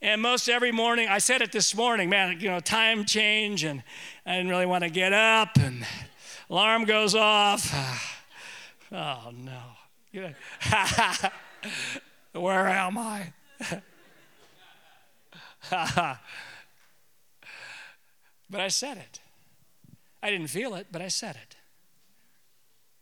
And 0.00 0.22
most 0.22 0.48
every 0.48 0.72
morning, 0.72 1.08
I 1.08 1.18
said 1.18 1.42
it 1.42 1.52
this 1.52 1.74
morning, 1.74 2.08
man, 2.08 2.40
you 2.40 2.48
know, 2.48 2.60
time 2.60 3.04
change, 3.04 3.64
and 3.64 3.82
I 4.24 4.36
didn't 4.36 4.48
really 4.48 4.66
want 4.66 4.84
to 4.84 4.90
get 4.90 5.12
up, 5.12 5.56
and 5.58 5.86
alarm 6.48 6.84
goes 6.84 7.14
off. 7.14 8.12
Oh, 8.92 9.32
no. 9.36 9.75
Where 12.32 12.68
am 12.68 12.98
I? 12.98 13.32
but 18.50 18.60
I 18.60 18.68
said 18.68 18.98
it. 18.98 19.20
I 20.22 20.30
didn't 20.30 20.48
feel 20.48 20.74
it, 20.74 20.88
but 20.90 21.02
I 21.02 21.08
said 21.08 21.36
it. 21.36 21.56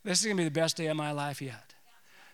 This 0.04 0.20
is 0.20 0.26
going 0.26 0.36
to 0.36 0.40
be 0.42 0.44
the 0.44 0.50
best 0.50 0.76
day 0.76 0.86
of 0.86 0.96
my 0.96 1.12
life 1.12 1.40
yet. 1.40 1.74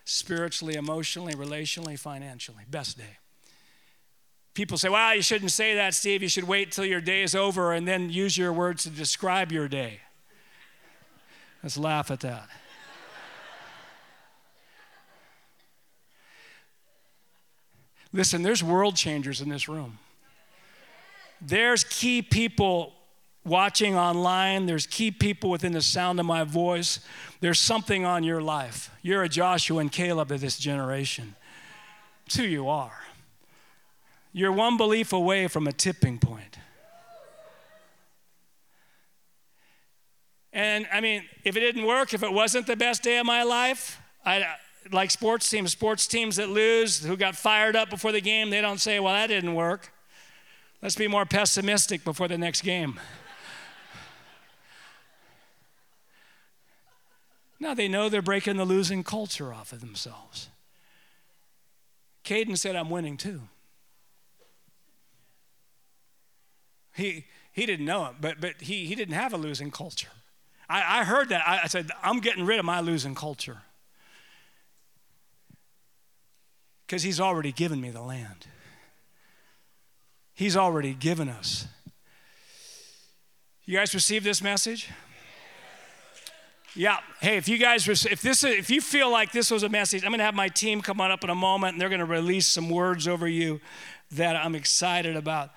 Spiritually, 0.03 0.75
emotionally, 0.75 1.33
relationally, 1.33 1.97
financially. 1.97 2.63
Best 2.69 2.97
day. 2.97 3.17
People 4.53 4.77
say, 4.77 4.89
well, 4.89 5.15
you 5.15 5.21
shouldn't 5.21 5.51
say 5.51 5.75
that, 5.75 5.93
Steve. 5.93 6.21
You 6.21 6.27
should 6.27 6.43
wait 6.43 6.73
till 6.73 6.83
your 6.83 6.99
day 6.99 7.23
is 7.23 7.33
over 7.33 7.71
and 7.71 7.87
then 7.87 8.09
use 8.09 8.37
your 8.37 8.51
words 8.51 8.83
to 8.83 8.89
describe 8.89 9.51
your 9.51 9.69
day. 9.69 10.01
Let's 11.63 11.77
laugh 11.77 12.11
at 12.11 12.19
that. 12.21 12.49
Listen, 18.13 18.43
there's 18.43 18.63
world 18.63 18.95
changers 18.95 19.41
in 19.41 19.49
this 19.49 19.69
room. 19.69 19.99
There's 21.39 21.83
key 21.83 22.21
people 22.21 22.93
watching 23.43 23.95
online, 23.95 24.67
there's 24.67 24.85
key 24.85 25.09
people 25.09 25.49
within 25.49 25.71
the 25.71 25.81
sound 25.81 26.19
of 26.19 26.25
my 26.25 26.43
voice. 26.43 26.99
There's 27.39 27.59
something 27.59 28.05
on 28.05 28.23
your 28.23 28.41
life. 28.41 28.91
You're 29.01 29.23
a 29.23 29.29
Joshua 29.29 29.79
and 29.79 29.91
Caleb 29.91 30.31
of 30.31 30.41
this 30.41 30.57
generation. 30.59 31.35
It's 32.27 32.35
who 32.35 32.43
you 32.43 32.69
are. 32.69 32.99
You're 34.33 34.51
one 34.51 34.77
belief 34.77 35.11
away 35.11 35.47
from 35.47 35.67
a 35.67 35.71
tipping 35.71 36.19
point. 36.19 36.57
And 40.53 40.85
I 40.91 41.01
mean, 41.01 41.23
if 41.43 41.55
it 41.55 41.61
didn't 41.61 41.85
work, 41.85 42.13
if 42.13 42.23
it 42.23 42.31
wasn't 42.31 42.67
the 42.67 42.75
best 42.75 43.03
day 43.03 43.17
of 43.17 43.25
my 43.25 43.43
life, 43.43 43.99
I, 44.25 44.45
like 44.91 45.11
sports 45.11 45.49
teams, 45.49 45.71
sports 45.71 46.07
teams 46.07 46.37
that 46.37 46.49
lose, 46.49 47.03
who 47.03 47.17
got 47.17 47.35
fired 47.35 47.75
up 47.75 47.89
before 47.89 48.11
the 48.11 48.21
game, 48.21 48.49
they 48.49 48.61
don't 48.61 48.79
say, 48.79 48.99
well, 48.99 49.13
that 49.13 49.27
didn't 49.27 49.53
work. 49.53 49.93
Let's 50.81 50.95
be 50.95 51.07
more 51.07 51.25
pessimistic 51.25 52.03
before 52.03 52.27
the 52.27 52.37
next 52.37 52.61
game. 52.61 52.99
now 57.59 57.75
they 57.75 57.87
know 57.87 58.09
they're 58.09 58.23
breaking 58.23 58.57
the 58.57 58.65
losing 58.65 59.03
culture 59.03 59.53
off 59.53 59.71
of 59.71 59.81
themselves. 59.81 60.49
Caden 62.25 62.57
said, 62.57 62.75
I'm 62.75 62.89
winning 62.89 63.17
too. 63.17 63.41
He, 66.95 67.25
he 67.51 67.65
didn't 67.65 67.85
know 67.85 68.05
it, 68.07 68.13
but, 68.19 68.41
but 68.41 68.61
he, 68.61 68.85
he 68.85 68.95
didn't 68.95 69.15
have 69.15 69.33
a 69.33 69.37
losing 69.37 69.71
culture. 69.71 70.09
I, 70.69 71.01
I 71.01 71.03
heard 71.03 71.29
that. 71.29 71.47
I, 71.47 71.61
I 71.63 71.67
said, 71.67 71.91
I'm 72.01 72.19
getting 72.19 72.45
rid 72.45 72.59
of 72.59 72.65
my 72.65 72.79
losing 72.79 73.15
culture. 73.15 73.61
Because 76.91 77.03
he's 77.03 77.21
already 77.21 77.53
given 77.53 77.79
me 77.79 77.89
the 77.89 78.01
land. 78.01 78.47
He's 80.33 80.57
already 80.57 80.93
given 80.93 81.29
us. 81.29 81.65
You 83.63 83.77
guys 83.77 83.93
receive 83.93 84.25
this 84.25 84.41
message? 84.41 84.89
Yeah. 86.75 86.97
Hey, 87.21 87.37
if 87.37 87.47
you 87.47 87.57
guys, 87.57 87.87
if 87.87 88.21
this, 88.21 88.43
is 88.43 88.57
if 88.57 88.69
you 88.69 88.81
feel 88.81 89.09
like 89.09 89.31
this 89.31 89.49
was 89.49 89.63
a 89.63 89.69
message, 89.69 90.03
I'm 90.03 90.09
going 90.09 90.19
to 90.19 90.25
have 90.25 90.35
my 90.35 90.49
team 90.49 90.81
come 90.81 90.99
on 90.99 91.11
up 91.11 91.23
in 91.23 91.29
a 91.29 91.35
moment, 91.35 91.75
and 91.75 91.81
they're 91.81 91.87
going 91.87 91.99
to 91.99 92.05
release 92.05 92.45
some 92.45 92.69
words 92.69 93.07
over 93.07 93.25
you 93.25 93.61
that 94.11 94.35
I'm 94.35 94.53
excited 94.53 95.15
about. 95.15 95.51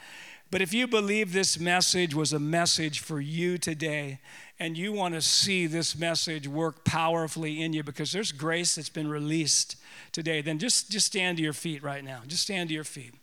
But 0.53 0.63
if 0.63 0.73
you 0.73 0.87
believe 0.87 1.33
this 1.33 1.59
message 1.59 2.15
was 2.15 2.33
a 2.33 2.39
message 2.39 3.01
for 3.01 3.21
you 3.21 3.59
today, 3.59 4.21
and 4.61 4.79
you 4.79 4.93
want 4.93 5.15
to 5.15 5.21
see 5.21 5.67
this 5.67 5.97
message 5.97 6.47
work 6.47 6.85
powerfully 6.85 7.63
in 7.63 7.73
you 7.73 7.83
because 7.83 8.13
there's 8.13 8.33
grace 8.33 8.77
that's 8.77 8.89
been 8.89 9.09
released 9.09 9.77
today, 10.13 10.41
then 10.41 10.59
just, 10.59 10.91
just 10.91 11.07
stand 11.07 11.39
to 11.39 11.43
your 11.43 11.53
feet 11.53 11.83
right 11.83 12.05
now. 12.05 12.21
Just 12.27 12.45
stand 12.45 12.69
to 12.69 12.75
your 12.75 12.85
feet. 12.85 13.15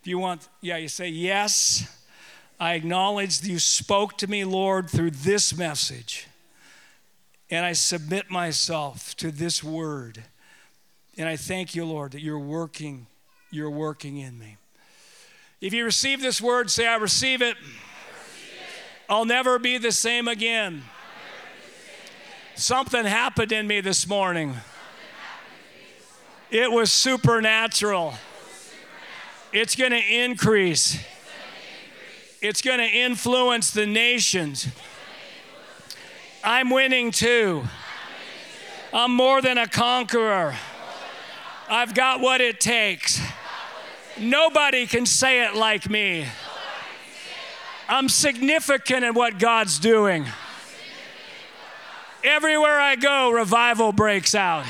If 0.00 0.06
you 0.06 0.18
want, 0.18 0.48
yeah, 0.60 0.76
you 0.76 0.88
say, 0.88 1.08
Yes, 1.08 1.86
I 2.58 2.74
acknowledge 2.74 3.40
that 3.40 3.48
you 3.48 3.58
spoke 3.58 4.18
to 4.18 4.26
me, 4.26 4.44
Lord, 4.44 4.88
through 4.88 5.12
this 5.12 5.56
message. 5.56 6.28
And 7.50 7.64
I 7.66 7.72
submit 7.72 8.30
myself 8.30 9.16
to 9.16 9.32
this 9.32 9.64
word. 9.64 10.22
And 11.16 11.28
I 11.28 11.36
thank 11.36 11.74
you, 11.74 11.84
Lord, 11.84 12.12
that 12.12 12.20
you're 12.20 12.38
working, 12.38 13.06
you're 13.50 13.70
working 13.70 14.18
in 14.18 14.38
me. 14.38 14.56
If 15.60 15.74
you 15.74 15.84
receive 15.84 16.22
this 16.22 16.40
word, 16.40 16.70
say, 16.70 16.86
I 16.86 16.96
receive 16.96 17.42
it. 17.42 17.56
I'll 19.10 19.24
never 19.24 19.58
be 19.58 19.76
the 19.76 19.90
same 19.90 20.28
again. 20.28 20.84
Something 22.54 23.04
happened 23.04 23.50
in 23.50 23.66
me 23.66 23.80
this 23.80 24.06
morning. 24.06 24.54
It 26.48 26.70
was 26.70 26.92
supernatural. 26.92 28.14
It's 29.52 29.74
going 29.74 29.90
to 29.90 29.98
increase. 29.98 30.96
It's 32.40 32.62
going 32.62 32.78
to 32.78 32.86
influence 32.86 33.72
the 33.72 33.84
nations. 33.84 34.68
I'm 36.44 36.70
winning 36.70 37.10
too. 37.10 37.64
I'm 38.92 39.10
more 39.10 39.42
than 39.42 39.58
a 39.58 39.66
conqueror. 39.66 40.54
I've 41.68 41.94
got 41.94 42.20
what 42.20 42.40
it 42.40 42.60
takes. 42.60 43.20
Nobody 44.20 44.86
can 44.86 45.04
say 45.04 45.44
it 45.44 45.56
like 45.56 45.90
me. 45.90 46.26
I'm 47.90 48.08
significant 48.08 49.04
in 49.04 49.14
what 49.14 49.40
God's 49.40 49.80
doing. 49.80 50.24
Everywhere 52.22 52.78
I 52.78 52.94
go, 52.94 53.32
revival 53.32 53.90
breaks 53.90 54.32
out. 54.32 54.64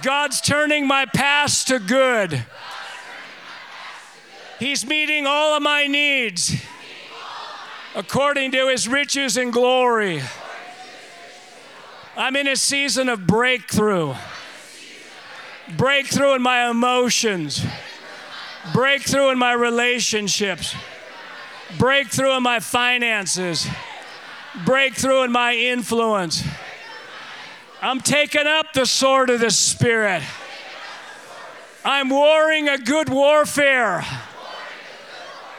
God's 0.00 0.40
turning 0.40 0.86
my 0.86 1.04
past 1.04 1.68
to 1.68 1.78
good. 1.78 2.42
He's 4.58 4.86
meeting 4.86 5.26
all 5.26 5.54
of 5.54 5.62
my 5.62 5.86
needs 5.88 6.56
according 7.94 8.52
to 8.52 8.68
his 8.68 8.88
riches 8.88 9.36
and 9.36 9.52
glory. 9.52 10.22
I'm 12.16 12.34
in 12.34 12.48
a 12.48 12.56
season 12.56 13.10
of 13.10 13.26
breakthrough. 13.26 14.14
Breakthrough 15.76 16.32
in 16.32 16.40
my 16.40 16.70
emotions 16.70 17.62
breakthrough 18.72 19.30
in 19.30 19.38
my 19.38 19.52
relationships, 19.52 20.74
breakthrough 21.78 22.36
in 22.36 22.42
my 22.42 22.60
finances, 22.60 23.66
breakthrough 24.64 25.22
in 25.22 25.32
my 25.32 25.54
influence. 25.54 26.44
I'm 27.80 28.00
taking 28.00 28.46
up 28.46 28.72
the 28.72 28.86
sword 28.86 29.30
of 29.30 29.40
the 29.40 29.50
Spirit. 29.50 30.22
I'm 31.84 32.10
warring 32.10 32.68
a 32.68 32.78
good 32.78 33.08
warfare 33.08 34.04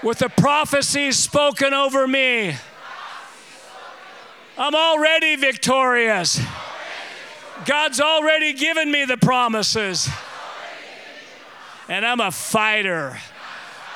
with 0.04 0.20
the 0.20 0.30
prophecies 0.30 1.18
spoken 1.18 1.74
over 1.74 2.08
me. 2.08 2.56
I'm 4.58 4.76
already 4.76 5.38
victorious. 5.38 6.40
God's 7.66 8.02
already 8.02 8.54
given 8.54 8.92
me 8.92 9.06
the 9.06 9.18
promises. 9.18 10.10
And 11.90 12.06
I'm 12.06 12.20
a 12.20 12.32
fighter. 12.32 13.18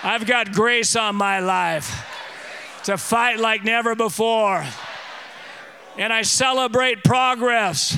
I've 0.02 0.26
got 0.26 0.52
grace 0.52 0.96
on 0.96 1.16
my 1.16 1.39
life 1.39 2.10
to 2.86 2.98
fight 2.98 3.38
like 3.38 3.64
never 3.64 3.94
before. 3.94 4.66
And 5.98 6.12
I 6.12 6.24
celebrate 6.24 7.04
progress, 7.04 7.96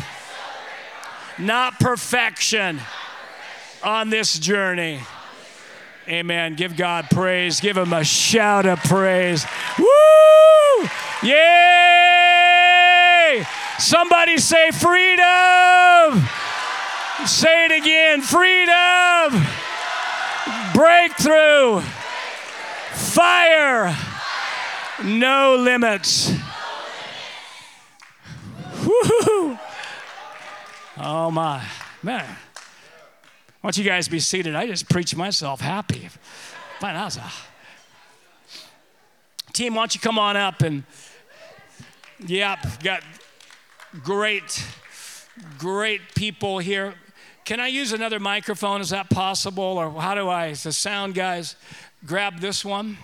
not 1.40 1.80
perfection 1.80 2.82
on 3.84 4.10
this 4.10 4.38
journey. 4.38 5.00
Amen. 6.10 6.56
Give 6.56 6.76
God 6.76 7.08
praise. 7.10 7.62
Give 7.62 7.78
Him 7.78 7.94
a 7.94 8.04
shout 8.04 8.66
of 8.66 8.80
praise. 8.84 9.46
Woo! 9.80 10.90
Yay! 11.24 12.36
Somebody 13.80 14.38
say 14.40 14.72
freedom. 14.72 16.22
Say 17.26 17.66
it 17.66 17.72
again 17.72 18.22
freedom. 18.22 19.48
Breakthrough. 20.76 21.80
Fire. 22.92 23.96
No 25.04 25.56
limits. 25.56 26.34
Oh 30.98 31.30
my, 31.32 31.64
man. 32.04 32.26
Why 33.62 33.70
don't 33.70 33.78
you 33.78 33.86
guys 33.86 34.10
be 34.10 34.20
seated? 34.20 34.54
I 34.54 34.68
just 34.68 34.90
preached 34.90 35.16
myself 35.16 35.62
happy. 35.62 36.10
Man, 36.82 36.94
that 36.96 37.06
was 37.06 37.18
a... 37.18 37.32
Team, 39.54 39.76
why 39.76 39.84
don't 39.84 39.96
you 39.96 40.02
come 40.02 40.20
on 40.20 40.36
up 40.36 40.62
and, 40.62 40.84
yep, 42.28 42.60
got 42.84 43.02
great, 44.04 44.62
great 45.58 46.02
people 46.16 46.58
here. 46.60 46.96
Can 47.46 47.60
I 47.60 47.68
use 47.68 47.94
another 47.94 48.20
microphone? 48.20 48.82
Is 48.82 48.90
that 48.90 49.12
possible? 49.12 49.64
Or 49.64 50.02
how 50.02 50.16
do 50.16 50.28
I, 50.30 50.54
the 50.54 50.74
sound 50.74 51.14
guys, 51.14 51.56
grab 52.04 52.40
this 52.40 52.66
one? 52.66 52.98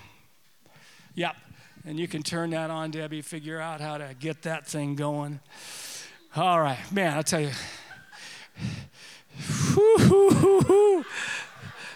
Yep. 1.13 1.35
And 1.85 1.99
you 1.99 2.07
can 2.07 2.23
turn 2.23 2.49
that 2.49 2.71
on, 2.71 2.89
Debbie, 2.89 3.21
figure 3.21 3.59
out 3.59 3.81
how 3.81 3.99
to 3.99 4.15
get 4.19 4.41
that 4.41 4.65
thing 4.65 4.95
going. 4.95 5.39
All 6.35 6.59
right. 6.59 6.79
Man, 6.91 7.13
I'll 7.15 7.21
tell 7.21 7.41
you. 7.41 7.51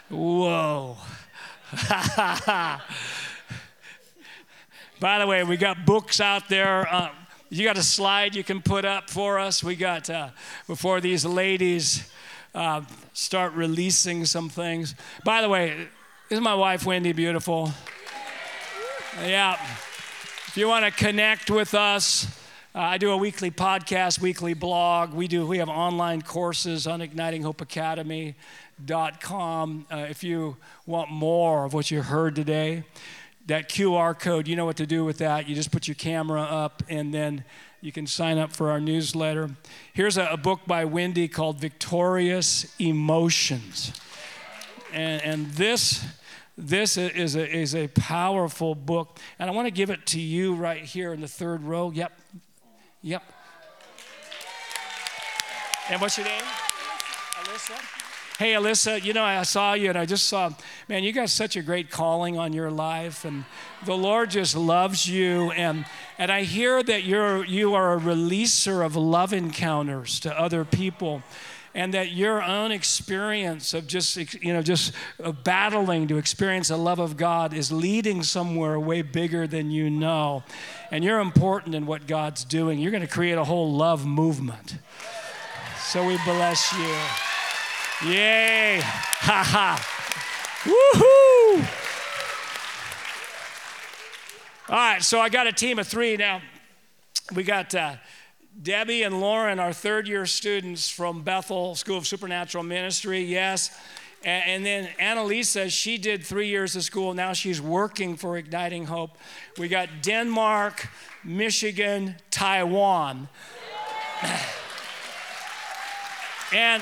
Whoa. 0.09 0.97
By 4.99 5.17
the 5.17 5.25
way, 5.25 5.43
we 5.43 5.57
got 5.57 5.83
books 5.83 6.21
out 6.21 6.47
there. 6.47 6.87
Uh, 6.93 7.09
you 7.49 7.63
got 7.63 7.79
a 7.79 7.83
slide 7.83 8.35
you 8.35 8.43
can 8.43 8.61
put 8.61 8.85
up 8.85 9.09
for 9.09 9.39
us? 9.39 9.63
We 9.63 9.75
got, 9.75 10.11
uh, 10.11 10.29
before 10.67 11.01
these 11.01 11.25
ladies 11.25 12.11
uh, 12.55 12.81
start 13.13 13.53
releasing 13.53 14.25
some 14.25 14.49
things. 14.49 14.95
By 15.23 15.41
the 15.41 15.49
way, 15.49 15.87
is 16.29 16.39
my 16.39 16.55
wife 16.55 16.85
Wendy 16.85 17.11
beautiful? 17.11 17.71
Yeah. 19.21 19.53
If 20.47 20.57
you 20.57 20.67
want 20.67 20.85
to 20.85 20.91
connect 20.91 21.51
with 21.51 21.73
us, 21.73 22.25
uh, 22.73 22.79
I 22.79 22.97
do 22.97 23.11
a 23.11 23.17
weekly 23.17 23.51
podcast, 23.51 24.19
weekly 24.19 24.53
blog. 24.53 25.13
We 25.13 25.27
do. 25.27 25.45
We 25.45 25.59
have 25.59 25.69
online 25.69 26.21
courses 26.21 26.87
on 26.87 27.01
ignitinghopeacademy.com. 27.01 29.85
Uh, 29.91 29.97
if 30.09 30.23
you 30.23 30.57
want 30.85 31.11
more 31.11 31.65
of 31.65 31.73
what 31.73 31.91
you 31.91 32.01
heard 32.01 32.35
today, 32.35 32.83
that 33.47 33.69
QR 33.69 34.17
code, 34.17 34.47
you 34.47 34.55
know 34.55 34.65
what 34.65 34.77
to 34.77 34.85
do 34.85 35.05
with 35.05 35.19
that. 35.19 35.47
You 35.47 35.55
just 35.55 35.71
put 35.71 35.87
your 35.87 35.95
camera 35.95 36.41
up, 36.41 36.83
and 36.89 37.13
then 37.13 37.43
you 37.85 37.91
can 37.91 38.07
sign 38.07 38.39
up 38.39 38.51
for 38.51 38.71
our 38.71 38.79
newsletter. 38.79 39.51
Here's 39.93 40.17
a, 40.17 40.25
a 40.25 40.37
book 40.37 40.61
by 40.65 40.85
Wendy 40.85 41.27
called 41.27 41.61
Victorious 41.61 42.73
Emotions, 42.79 43.93
and, 44.91 45.21
and 45.21 45.51
this 45.51 46.03
this 46.57 46.97
is 46.97 47.35
a, 47.35 47.55
is 47.55 47.75
a 47.75 47.87
powerful 47.89 48.73
book, 48.73 49.19
and 49.37 49.49
I 49.49 49.53
want 49.53 49.67
to 49.67 49.71
give 49.71 49.89
it 49.89 50.05
to 50.07 50.19
you 50.19 50.55
right 50.55 50.83
here 50.83 51.13
in 51.13 51.21
the 51.21 51.27
third 51.27 51.63
row. 51.63 51.91
Yep, 51.91 52.11
Yep. 53.05 53.21
And 55.91 56.01
what's 56.01 56.17
your 56.17 56.25
name? 56.25 56.41
Alyssa. 56.41 57.94
Hey, 58.37 58.51
Alyssa, 58.51 59.01
you 59.01 59.13
know, 59.13 59.23
I 59.23 59.43
saw 59.43 59.75
you 59.75 59.87
and 59.87 59.97
I 59.97 60.05
just 60.05 60.27
saw, 60.27 60.51
man, 60.89 61.05
you 61.05 61.13
got 61.13 61.29
such 61.29 61.55
a 61.55 61.61
great 61.61 61.89
calling 61.89 62.37
on 62.37 62.51
your 62.51 62.69
life, 62.69 63.23
and 63.23 63.45
the 63.85 63.95
Lord 63.95 64.29
just 64.29 64.57
loves 64.57 65.07
you. 65.07 65.51
And, 65.51 65.85
and 66.17 66.29
I 66.29 66.43
hear 66.43 66.83
that 66.83 67.05
you're, 67.05 67.45
you 67.45 67.75
are 67.75 67.93
a 67.93 67.97
releaser 67.97 68.85
of 68.85 68.97
love 68.97 69.31
encounters 69.31 70.19
to 70.19 70.37
other 70.37 70.65
people 70.65 71.23
and 71.73 71.93
that 71.93 72.11
your 72.11 72.43
own 72.43 72.73
experience 72.73 73.73
of 73.73 73.85
just 73.85 74.15
you 74.41 74.53
know 74.53 74.61
just 74.61 74.93
battling 75.43 76.07
to 76.07 76.17
experience 76.17 76.69
the 76.69 76.77
love 76.77 76.99
of 76.99 77.17
God 77.17 77.53
is 77.53 77.69
leading 77.69 78.23
somewhere 78.23 78.79
way 78.79 79.01
bigger 79.01 79.45
than 79.45 79.71
you 79.71 79.89
know. 79.89 80.43
And 80.91 81.03
you're 81.03 81.19
important 81.19 81.75
in 81.75 81.85
what 81.85 82.07
God's 82.07 82.43
doing. 82.45 82.79
You're 82.79 82.91
going 82.91 83.01
to 83.01 83.07
create 83.07 83.37
a 83.37 83.43
whole 83.43 83.73
love 83.73 84.05
movement. 84.05 84.77
So 85.79 86.05
we 86.05 86.17
bless 86.25 86.73
you 86.73 86.95
yay 88.03 88.79
ha 88.83 89.43
ha 89.43 89.79
woohoo 90.63 91.65
all 94.69 94.75
right 94.75 95.03
so 95.03 95.19
I 95.19 95.29
got 95.29 95.47
a 95.47 95.53
team 95.53 95.79
of 95.79 95.87
3 95.87 96.17
now 96.17 96.41
we 97.33 97.43
got 97.43 97.73
uh, 97.73 97.95
Debbie 98.61 99.03
and 99.03 99.19
Lauren 99.19 99.59
our 99.59 99.73
third 99.73 100.07
year 100.07 100.25
students 100.25 100.89
from 100.89 101.23
Bethel 101.23 101.75
School 101.75 101.97
of 101.97 102.07
Supernatural 102.07 102.63
Ministry, 102.63 103.19
yes. 103.21 103.77
And, 104.23 104.65
then 104.65 104.89
Annalisa, 104.99 105.69
she 105.69 105.99
did 105.99 106.25
three 106.25 106.47
years 106.47 106.75
of 106.75 106.83
school. 106.83 107.13
Now 107.13 107.33
she's 107.33 107.61
working 107.61 108.15
for 108.15 108.37
Igniting 108.37 108.85
Hope. 108.85 109.11
We 109.59 109.67
got 109.67 109.87
Denmark, 110.01 110.87
Michigan, 111.23 112.15
Taiwan. 112.31 113.27
and 116.53 116.81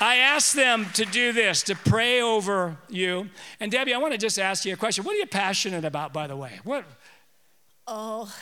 I 0.00 0.16
asked 0.16 0.54
them 0.54 0.86
to 0.94 1.04
do 1.06 1.32
this, 1.32 1.62
to 1.64 1.74
pray 1.74 2.20
over 2.20 2.76
you. 2.88 3.30
And 3.60 3.72
Debbie, 3.72 3.94
I 3.94 3.98
want 3.98 4.12
to 4.12 4.18
just 4.18 4.38
ask 4.38 4.64
you 4.64 4.74
a 4.74 4.76
question. 4.76 5.04
What 5.04 5.14
are 5.14 5.18
you 5.18 5.26
passionate 5.26 5.84
about, 5.84 6.12
by 6.12 6.26
the 6.26 6.36
way? 6.36 6.60
What? 6.64 6.84
Oh, 7.86 8.32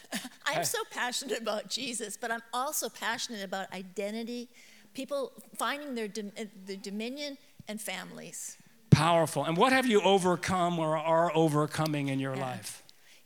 I'm 0.46 0.64
so 0.64 0.78
passionate 0.90 1.40
about 1.40 1.68
Jesus, 1.68 2.16
but 2.16 2.30
I'm 2.30 2.42
also 2.52 2.88
passionate 2.88 3.44
about 3.44 3.72
identity, 3.72 4.48
people 4.94 5.32
finding 5.56 5.94
their, 5.94 6.08
uh, 6.38 6.44
their 6.66 6.76
dominion, 6.76 7.36
and 7.68 7.80
families. 7.80 8.58
Powerful. 8.90 9.44
And 9.44 9.56
what 9.56 9.72
have 9.72 9.86
you 9.86 10.02
overcome 10.02 10.78
or 10.78 10.96
are 10.96 11.34
overcoming 11.34 12.08
in 12.08 12.20
your 12.20 12.34
yeah. 12.34 12.42
life? 12.42 12.81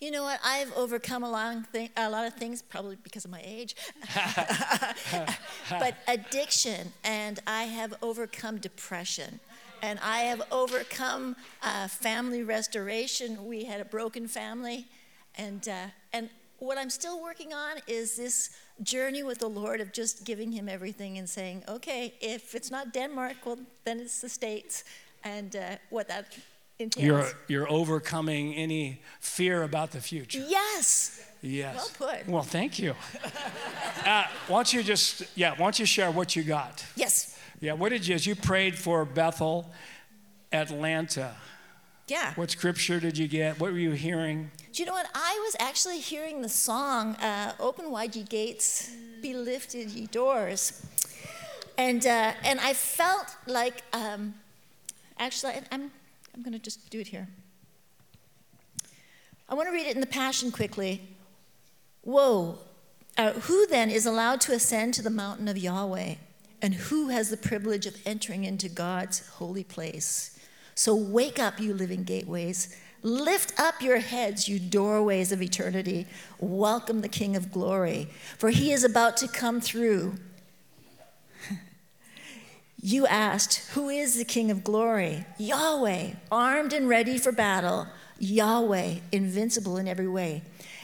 You 0.07 0.13
know 0.13 0.23
what? 0.23 0.39
I've 0.45 0.73
overcome 0.75 1.25
a 1.25 1.29
lot, 1.29 1.57
of 1.57 1.67
thing, 1.67 1.91
a 1.97 2.09
lot 2.09 2.29
of 2.29 2.35
things, 2.35 2.63
probably 2.63 2.97
because 3.03 3.25
of 3.25 3.33
my 3.33 3.43
age. 3.45 3.75
but 5.69 5.97
addiction, 6.07 6.93
and 7.03 7.41
I 7.45 7.65
have 7.65 7.93
overcome 8.03 8.59
depression 8.59 9.41
and 9.83 9.99
I 10.05 10.19
have 10.19 10.43
overcome 10.53 11.35
uh, 11.61 11.89
family 11.89 12.45
restoration. 12.45 13.47
We 13.47 13.65
had 13.65 13.81
a 13.81 13.85
broken 13.85 14.29
family, 14.29 14.87
and 15.35 15.69
uh, 15.69 15.87
and 16.13 16.31
what 16.61 16.79
I'm 16.79 16.91
still 16.91 17.21
working 17.21 17.53
on 17.53 17.79
is 17.89 18.17
this 18.17 18.51
journey 18.85 19.25
with 19.25 19.41
the 19.41 19.49
Lord 19.49 19.81
of 19.81 19.93
just 19.93 20.25
giving 20.25 20.53
Him 20.53 20.69
everything 20.69 21.19
and 21.19 21.29
saying, 21.29 21.65
okay, 21.69 22.15
if 22.21 22.55
it's 22.55 22.71
not 22.71 22.93
Denmark, 22.93 23.39
well, 23.45 23.59
then 23.85 23.99
it's 23.99 24.21
the 24.21 24.29
States, 24.29 24.85
and 25.25 25.57
uh, 25.57 25.79
what 25.91 26.07
that 26.07 26.33
entails. 26.79 27.05
You're, 27.05 27.27
you're 27.49 27.71
overcoming 27.71 28.55
any 28.55 29.01
fear 29.21 29.63
about 29.63 29.93
the 29.93 30.01
future. 30.01 30.45
Yes. 30.47 31.23
Yes. 31.43 31.77
Well 31.99 32.11
put. 32.11 32.29
Well, 32.29 32.43
thank 32.43 32.79
you. 32.79 32.95
uh, 34.05 34.25
why 34.49 34.57
don't 34.57 34.73
you 34.73 34.83
just, 34.83 35.25
yeah, 35.37 35.53
why 35.53 35.59
don't 35.59 35.79
you 35.79 35.87
share 35.87 36.11
what 36.11 36.35
you 36.35 36.43
got? 36.43 36.85
Yes. 36.97 37.39
Yeah, 37.61 37.73
what 37.73 37.91
did 37.91 38.07
you, 38.07 38.15
as 38.15 38.27
you 38.27 38.35
prayed 38.35 38.77
for 38.77 39.05
Bethel, 39.05 39.71
Atlanta, 40.53 41.35
yeah. 42.09 42.35
What 42.35 42.53
scripture 42.53 43.01
did 43.01 43.19
you 43.19 43.27
get? 43.27 43.59
What 43.59 43.73
were 43.73 43.79
you 43.79 43.91
hearing? 43.91 44.51
Do 44.73 44.83
you 44.83 44.87
know 44.87 44.93
what? 44.93 45.09
I 45.13 45.41
was 45.45 45.57
actually 45.59 45.99
hearing 45.99 46.41
the 46.41 46.49
song, 46.49 47.17
uh, 47.17 47.55
Open 47.59 47.91
Wide 47.91 48.15
Ye 48.15 48.23
Gates, 48.23 48.93
Be 49.21 49.35
Lifted 49.35 49.91
Ye 49.91 50.07
Doors. 50.07 50.87
And, 51.77 52.07
uh, 52.07 52.33
and 52.45 52.61
I 52.61 52.75
felt 52.75 53.35
like, 53.47 53.83
um, 53.93 54.35
actually, 55.19 55.55
I'm, 55.73 55.91
I'm 56.37 56.43
going 56.43 56.53
to 56.53 56.59
just 56.59 56.91
do 56.91 57.01
it 57.01 57.07
here. 57.07 57.29
I 59.49 59.55
want 59.55 59.69
to 59.69 59.73
read 59.73 59.87
it 59.87 59.95
in 59.95 60.01
the 60.01 60.07
Passion 60.07 60.51
quickly. 60.51 61.01
Whoa. 62.03 62.59
Uh, 63.17 63.33
who 63.33 63.67
then 63.69 63.91
is 63.91 64.05
allowed 64.05 64.43
to 64.43 64.53
ascend 64.53 64.93
to 64.95 65.03
the 65.03 65.09
mountain 65.09 65.49
of 65.49 65.57
Yahweh? 65.57 66.17
And 66.61 66.75
who 66.75 67.09
has 67.09 67.31
the 67.31 67.37
privilege 67.39 67.87
of 67.87 67.97
entering 68.05 68.45
into 68.45 68.69
God's 68.69 69.27
holy 69.27 69.65
place? 69.65 70.39
So 70.75 70.95
wake 70.95 71.39
up, 71.39 71.59
you 71.59 71.73
living 71.73 72.05
gateways. 72.05 72.77
Lift 73.03 73.59
up 73.59 73.81
your 73.81 73.99
heads, 73.99 74.49
you 74.49 74.59
doorways 74.59 75.33
of 75.33 75.41
eternity. 75.41 76.07
Welcome 76.39 77.01
the 77.01 77.09
King 77.09 77.35
of 77.37 77.51
glory, 77.51 78.09
for 78.37 78.51
he 78.51 78.73
is 78.73 78.85
about 78.85 79.17
to 79.19 79.29
come 79.29 79.61
through. 79.61 80.17
You 82.87 83.05
asked, 83.09 83.69
Who 83.73 83.89
is 83.89 84.15
the 84.15 84.25
King 84.25 84.49
of 84.49 84.63
glory? 84.63 85.27
Yahweh, 85.39 86.13
armed 86.31 86.73
and 86.73 86.89
ready 86.89 87.19
for 87.19 87.33
battle. 87.33 87.89
Yahweh, 88.21 88.99
invincible 89.11 89.77
in 89.77 89.89
every 89.89 90.07
way. 90.07 90.43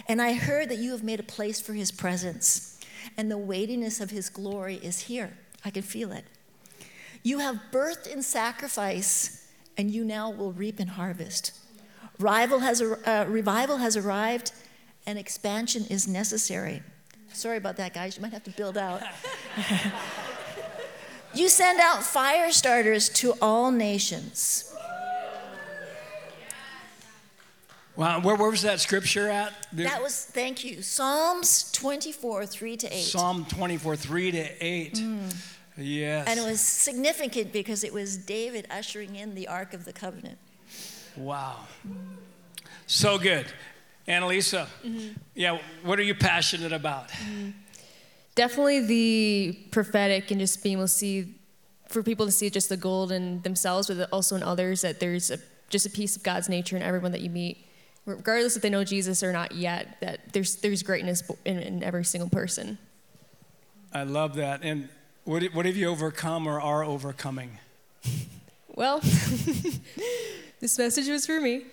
And 0.09 0.21
I 0.21 0.33
heard 0.33 0.69
that 0.71 0.79
you 0.79 0.91
have 0.91 1.05
made 1.05 1.21
a 1.21 1.23
place 1.23 1.61
for 1.61 1.75
his 1.75 1.93
presence, 1.93 2.81
and 3.17 3.31
the 3.31 3.39
weightiness 3.39 4.01
of 4.01 4.11
his 4.11 4.31
glory 4.31 4.81
is 4.83 5.03
here. 5.03 5.35
I 5.65 5.71
can 5.71 5.83
feel 5.83 6.11
it. 6.11 6.25
You 7.23 7.39
have 7.39 7.61
birthed 7.71 8.09
in 8.09 8.21
sacrifice, 8.25 9.47
and 9.79 9.89
you 9.89 10.05
now 10.05 10.29
will 10.29 10.51
reap 10.51 10.81
in 10.81 10.89
harvest. 10.89 11.53
Rival 12.19 12.59
has, 12.59 12.83
uh, 12.83 13.27
revival 13.29 13.77
has 13.77 13.97
arrived, 13.97 14.51
and 15.07 15.21
expansion 15.21 15.85
is 15.85 16.09
necessary. 16.09 16.83
Sorry 17.33 17.59
about 17.59 17.77
that, 17.77 17.95
guys. 17.95 18.17
You 18.17 18.23
might 18.23 18.33
have 18.33 18.43
to 18.43 18.51
build 18.51 18.77
out. 18.77 19.03
you 21.35 21.49
send 21.49 21.81
out 21.81 22.03
fire 22.03 22.51
starters 22.51 23.09
to 23.11 23.35
all 23.41 23.71
nations. 23.71 24.69
Wow, 27.95 28.21
where, 28.21 28.37
where 28.37 28.51
was 28.51 28.63
that 28.63 28.81
scripture 28.81 29.29
at? 29.29 29.53
That 29.75 30.03
was, 30.03 30.25
thank 30.25 30.65
you, 30.65 30.81
Psalms 30.81 31.71
24, 31.73 32.47
3 32.47 32.77
to 32.79 32.97
8. 32.97 33.03
Psalm 33.03 33.45
24, 33.45 33.97
3 33.97 34.31
to 34.31 34.65
8. 34.65 34.95
Mm. 34.95 35.37
Yes. 35.77 36.27
And 36.27 36.41
it 36.41 36.43
was 36.43 36.61
significant 36.61 37.53
because 37.53 37.85
it 37.85 37.93
was 37.93 38.17
David 38.17 38.67
ushering 38.71 39.17
in 39.17 39.35
the 39.35 39.49
Ark 39.49 39.75
of 39.75 39.85
the 39.85 39.93
Covenant. 39.93 40.39
Wow. 41.17 41.61
So 42.87 43.19
good. 43.19 43.47
Annalisa, 44.09 44.67
mm-hmm. 44.85 45.13
yeah, 45.35 45.59
what 45.85 45.99
are 45.99 46.03
you 46.03 46.15
passionate 46.15 46.73
about? 46.73 47.09
Mm-hmm. 47.09 47.51
Definitely 48.35 48.81
the 48.87 49.59
prophetic 49.71 50.31
and 50.31 50.41
just 50.41 50.63
being 50.63 50.77
able 50.77 50.85
to 50.85 50.89
see, 50.89 51.35
for 51.89 52.03
people 52.03 52.27
to 52.27 52.33
see 52.33 52.49
just 52.51 52.69
the 52.69 52.77
gold 52.77 53.13
in 53.13 53.43
themselves, 53.43 53.89
but 53.89 54.09
also 54.13 54.37
in 54.37 54.43
others, 54.43 54.81
that 54.83 55.01
there's 55.01 55.31
a, 55.31 55.39
just 55.69 55.87
a 55.87 55.91
piece 55.91 56.17
of 56.17 56.23
God's 56.23 56.49
nature 56.49 56.77
in 56.77 56.83
everyone 56.83 57.13
that 57.13 57.21
you 57.21 57.31
meet 57.31 57.67
regardless 58.07 58.57
if 58.57 58.63
they 58.63 58.71
know 58.71 58.85
Jesus 58.85 59.23
or 59.23 59.33
not 59.33 59.53
yet, 59.53 59.99
that 60.01 60.33
there's, 60.33 60.57
there's 60.57 60.83
greatness 60.83 61.23
in, 61.45 61.59
in 61.59 61.83
every 61.83 62.05
single 62.05 62.29
person. 62.29 62.79
I 63.93 64.05
love 64.05 64.35
that. 64.37 64.61
And 64.63 64.89
what, 65.25 65.43
what 65.53 65.67
have 65.67 65.77
you 65.77 65.89
overcome 65.89 66.47
or 66.47 66.61
are 66.61 66.85
overcoming? 66.85 67.59
Well, 68.75 69.01
this 70.61 70.79
message 70.79 71.07
was 71.07 71.27
for 71.27 71.39
me 71.43 71.67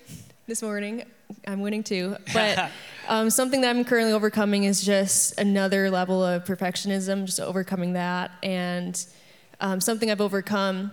this 0.46 0.60
morning. 0.60 1.04
I'm 1.46 1.60
winning 1.60 1.82
too. 1.82 2.16
But 2.32 2.70
um, 3.08 3.30
something 3.30 3.60
that 3.62 3.70
I'm 3.70 3.84
currently 3.84 4.12
overcoming 4.12 4.64
is 4.64 4.82
just 4.82 5.38
another 5.38 5.90
level 5.90 6.22
of 6.22 6.44
perfectionism, 6.44 7.26
just 7.26 7.40
overcoming 7.40 7.94
that. 7.94 8.30
And 8.42 9.04
um, 9.60 9.80
something 9.80 10.10
I've 10.10 10.20
overcome 10.20 10.92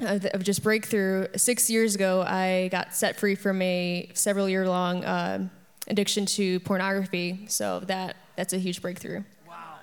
of 0.00 0.42
just 0.42 0.62
breakthrough. 0.62 1.28
Six 1.36 1.70
years 1.70 1.94
ago, 1.94 2.22
I 2.22 2.68
got 2.72 2.94
set 2.94 3.18
free 3.18 3.34
from 3.34 3.62
a 3.62 4.10
several 4.14 4.48
year 4.48 4.66
long 4.68 5.04
uh, 5.04 5.48
addiction 5.88 6.26
to 6.26 6.60
pornography. 6.60 7.44
So 7.48 7.80
that 7.80 8.16
that's 8.36 8.52
a 8.52 8.58
huge 8.58 8.82
breakthrough. 8.82 9.22
Wow. 9.46 9.76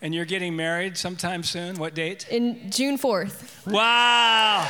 And 0.00 0.14
you're 0.14 0.24
getting 0.24 0.56
married 0.56 0.96
sometime 0.96 1.42
soon. 1.42 1.76
What 1.76 1.94
date? 1.94 2.26
In 2.30 2.70
June 2.70 2.98
4th. 2.98 3.70
Wow. 3.70 4.68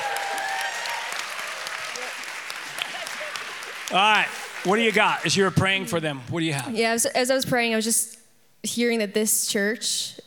All 3.92 3.98
right. 3.98 4.26
What 4.64 4.76
do 4.76 4.82
you 4.82 4.90
got? 4.90 5.24
As 5.24 5.36
you 5.36 5.44
were 5.44 5.52
praying 5.52 5.86
for 5.86 6.00
them, 6.00 6.20
what 6.28 6.40
do 6.40 6.46
you 6.46 6.54
have? 6.54 6.74
Yeah, 6.74 6.90
as, 6.90 7.06
as 7.06 7.30
I 7.30 7.36
was 7.36 7.44
praying, 7.44 7.72
I 7.72 7.76
was 7.76 7.84
just 7.84 8.18
hearing 8.64 8.98
that 8.98 9.14
this 9.14 9.46
church, 9.46 10.18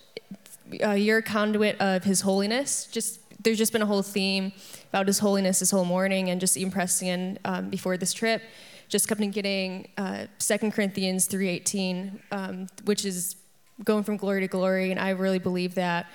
uh, 0.81 0.91
you're 0.91 1.17
a 1.17 1.21
conduit 1.21 1.79
of 1.81 2.05
His 2.05 2.21
holiness. 2.21 2.87
Just 2.89 3.19
there's 3.43 3.57
just 3.57 3.73
been 3.73 3.81
a 3.81 3.85
whole 3.85 4.01
theme 4.01 4.53
about 4.93 5.07
His 5.07 5.19
holiness 5.19 5.59
this 5.59 5.71
whole 5.71 5.83
morning, 5.83 6.29
and 6.29 6.39
just 6.39 6.55
even 6.55 6.71
pressing 6.71 7.09
in 7.09 7.39
um, 7.43 7.69
before 7.69 7.97
this 7.97 8.13
trip, 8.13 8.41
just 8.87 9.09
kept 9.09 9.19
getting 9.31 9.89
uh, 9.97 10.27
2 10.39 10.71
Corinthians 10.71 11.27
3:18, 11.27 12.19
um, 12.31 12.67
which 12.85 13.03
is 13.03 13.35
going 13.83 14.05
from 14.05 14.15
glory 14.15 14.39
to 14.39 14.47
glory, 14.47 14.91
and 14.91 15.01
I 15.01 15.09
really 15.09 15.39
believe 15.39 15.75
that 15.75 16.05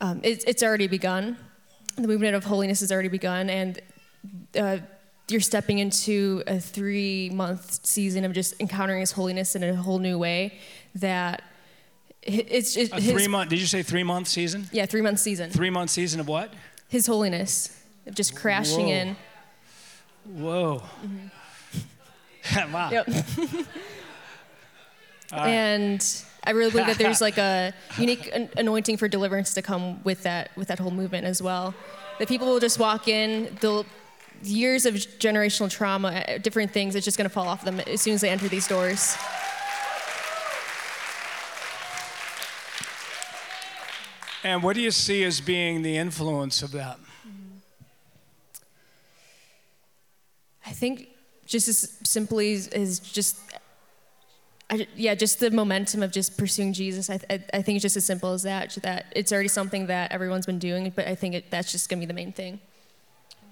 um, 0.00 0.20
it's, 0.24 0.42
it's 0.44 0.64
already 0.64 0.88
begun. 0.88 1.36
The 1.94 2.08
movement 2.08 2.34
of 2.34 2.42
holiness 2.42 2.80
has 2.80 2.90
already 2.90 3.08
begun, 3.08 3.48
and 3.48 3.80
uh, 4.58 4.78
you're 5.30 5.40
stepping 5.40 5.78
into 5.78 6.42
a 6.46 6.58
three 6.58 7.30
month 7.30 7.84
season 7.84 8.24
of 8.24 8.32
just 8.32 8.60
encountering 8.60 9.00
His 9.00 9.12
holiness 9.12 9.54
in 9.54 9.62
a 9.62 9.74
whole 9.74 9.98
new 9.98 10.18
way 10.18 10.58
that 10.96 11.42
it's 12.22 12.74
just 12.74 12.92
a 12.92 13.00
three 13.00 13.28
month. 13.28 13.50
Did 13.50 13.60
you 13.60 13.66
say 13.66 13.82
three 13.82 14.02
month 14.02 14.28
season? 14.28 14.68
Yeah, 14.72 14.86
three 14.86 15.00
month 15.00 15.20
season. 15.20 15.50
Three 15.50 15.70
month 15.70 15.90
season 15.90 16.20
of 16.20 16.28
what? 16.28 16.52
His 16.88 17.06
holiness, 17.06 17.82
of 18.06 18.14
just 18.14 18.36
crashing 18.36 18.86
Whoa. 18.86 18.92
in. 18.92 19.16
Whoa. 20.26 20.82
Mm-hmm. 21.04 22.72
wow. 22.72 22.90
Yep. 22.90 23.08
and 25.32 26.24
I 26.44 26.50
really 26.50 26.70
believe 26.70 26.86
that 26.86 26.98
there's 26.98 27.20
like 27.28 27.38
a 27.38 27.72
unique 27.98 28.30
anointing 28.56 28.96
for 28.96 29.08
deliverance 29.08 29.54
to 29.54 29.62
come 29.62 30.02
with 30.04 30.22
that 30.24 30.50
with 30.56 30.68
that 30.68 30.78
whole 30.78 30.90
movement 30.90 31.26
as 31.26 31.40
well. 31.40 31.74
That 32.18 32.28
people 32.28 32.48
will 32.48 32.60
just 32.60 32.78
walk 32.78 33.08
in, 33.08 33.56
they'll 33.60 33.86
years 34.42 34.86
of 34.86 34.94
generational 34.94 35.70
trauma, 35.70 36.08
uh, 36.08 36.38
different 36.38 36.70
things, 36.72 36.94
it's 36.94 37.04
just 37.04 37.16
going 37.16 37.28
to 37.28 37.32
fall 37.32 37.48
off 37.48 37.64
them 37.64 37.80
as 37.80 38.00
soon 38.00 38.14
as 38.14 38.20
they 38.20 38.30
enter 38.30 38.48
these 38.48 38.66
doors. 38.66 39.16
And 44.42 44.62
what 44.62 44.74
do 44.74 44.80
you 44.80 44.90
see 44.90 45.24
as 45.24 45.40
being 45.40 45.82
the 45.82 45.96
influence 45.96 46.62
of 46.62 46.72
that? 46.72 46.96
Mm-hmm. 46.96 47.58
I 50.66 50.70
think 50.70 51.08
just 51.46 51.68
as 51.68 51.98
simply 52.04 52.52
is 52.52 53.00
just, 53.00 53.36
I, 54.70 54.86
yeah, 54.96 55.14
just 55.14 55.40
the 55.40 55.50
momentum 55.50 56.02
of 56.02 56.10
just 56.12 56.38
pursuing 56.38 56.72
Jesus. 56.72 57.10
I, 57.10 57.20
I, 57.28 57.44
I, 57.52 57.62
think 57.62 57.76
it's 57.76 57.82
just 57.82 57.96
as 57.96 58.06
simple 58.06 58.32
as 58.32 58.44
that. 58.44 58.78
That 58.82 59.06
it's 59.14 59.32
already 59.32 59.48
something 59.48 59.88
that 59.88 60.12
everyone's 60.12 60.46
been 60.46 60.60
doing, 60.60 60.90
but 60.94 61.06
I 61.06 61.16
think 61.16 61.34
it, 61.34 61.50
that's 61.50 61.72
just 61.72 61.90
gonna 61.90 62.00
be 62.00 62.06
the 62.06 62.14
main 62.14 62.32
thing. 62.32 62.60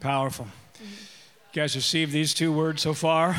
Powerful. 0.01 0.47
You 0.81 0.87
guys 1.63 1.75
received 1.75 2.13
these 2.13 2.35
two 2.35 2.53
words 2.53 2.83
so 2.83 2.95
far? 2.95 3.37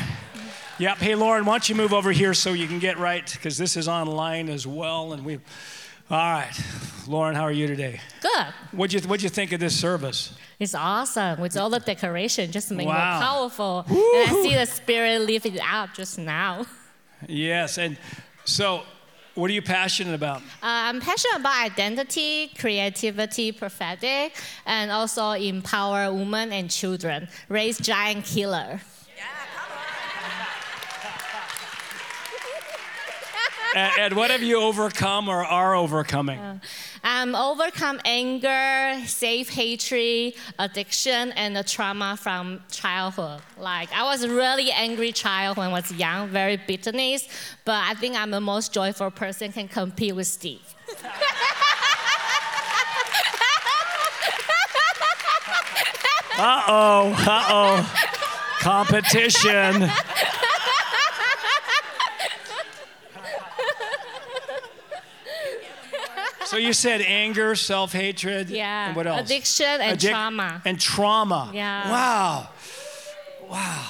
Yep. 0.78 0.98
Hey, 0.98 1.14
Lauren, 1.14 1.44
why 1.44 1.54
don't 1.54 1.68
you 1.68 1.74
move 1.74 1.92
over 1.92 2.12
here 2.12 2.34
so 2.34 2.52
you 2.52 2.66
can 2.66 2.78
get 2.78 2.98
right 2.98 3.30
because 3.32 3.56
this 3.56 3.76
is 3.76 3.88
online 3.88 4.48
as 4.48 4.66
well, 4.66 5.12
and 5.12 5.24
we. 5.24 5.38
All 6.10 6.18
right. 6.18 6.52
Lauren, 7.06 7.34
how 7.36 7.42
are 7.42 7.52
you 7.52 7.66
today? 7.66 8.00
Good. 8.20 8.46
What'd 8.72 8.92
you, 8.92 9.08
what'd 9.08 9.22
you 9.22 9.28
think 9.28 9.52
of 9.52 9.60
this 9.60 9.78
service? 9.78 10.34
It's 10.58 10.74
awesome 10.74 11.40
with 11.40 11.56
all 11.56 11.70
the 11.70 11.80
decoration, 11.80 12.50
just 12.50 12.70
make 12.70 12.86
wow. 12.86 13.12
more 13.12 13.22
powerful. 13.22 13.84
Woo-hoo. 13.88 14.20
And 14.20 14.30
I 14.30 14.42
see 14.42 14.54
the 14.54 14.66
spirit 14.66 15.20
living 15.22 15.60
out 15.60 15.94
just 15.94 16.18
now. 16.18 16.66
Yes. 17.28 17.78
And 17.78 17.96
so, 18.44 18.82
what 19.34 19.50
are 19.50 19.54
you 19.54 19.62
passionate 19.62 20.14
about? 20.14 20.38
Uh, 20.62 20.90
I'm 20.90 21.00
passionate 21.00 21.40
about 21.40 21.64
identity, 21.64 22.52
creativity, 22.58 23.52
prophetic, 23.52 24.36
and 24.66 24.90
also 24.90 25.30
empower 25.32 26.12
women 26.12 26.52
and 26.52 26.70
children, 26.70 27.28
raise 27.48 27.78
giant 27.78 28.24
killer. 28.24 28.80
And, 33.74 33.92
and, 33.98 34.16
what 34.16 34.30
have 34.30 34.42
you 34.42 34.60
overcome 34.60 35.28
or 35.28 35.44
are 35.44 35.74
overcoming? 35.74 36.38
Uh, 36.38 36.58
I'm 37.02 37.34
overcome 37.34 38.00
anger, 38.04 39.00
safe 39.06 39.48
hatred, 39.48 40.34
addiction, 40.58 41.32
and 41.32 41.56
the 41.56 41.62
trauma 41.62 42.16
from 42.20 42.60
childhood. 42.70 43.40
Like 43.58 43.92
I 43.92 44.04
was 44.04 44.22
a 44.22 44.28
really 44.28 44.70
angry 44.70 45.12
child 45.12 45.56
when 45.56 45.68
I 45.68 45.72
was 45.72 45.92
young, 45.92 46.28
very 46.28 46.56
bitterness. 46.56 47.28
But 47.64 47.84
I 47.86 47.94
think 47.94 48.16
I'm 48.16 48.30
the 48.30 48.40
most 48.40 48.72
joyful 48.72 49.10
person 49.10 49.52
can 49.52 49.68
compete 49.68 50.14
with 50.14 50.26
Steve. 50.26 50.60
uh 56.38 56.62
oh, 56.68 57.14
uh 57.26 57.44
oh. 57.48 58.06
Competition. 58.60 59.90
So 66.50 66.56
you 66.56 66.72
said 66.72 67.00
anger, 67.00 67.54
self 67.54 67.92
hatred. 67.92 68.50
Yeah. 68.50 68.88
And 68.88 68.96
what 68.96 69.06
else? 69.06 69.20
Addiction 69.20 69.66
and 69.66 69.98
Addic- 70.00 70.10
trauma. 70.10 70.62
And 70.64 70.80
trauma. 70.80 71.50
Yeah. 71.54 71.90
Wow. 71.90 72.48
Wow. 73.48 73.86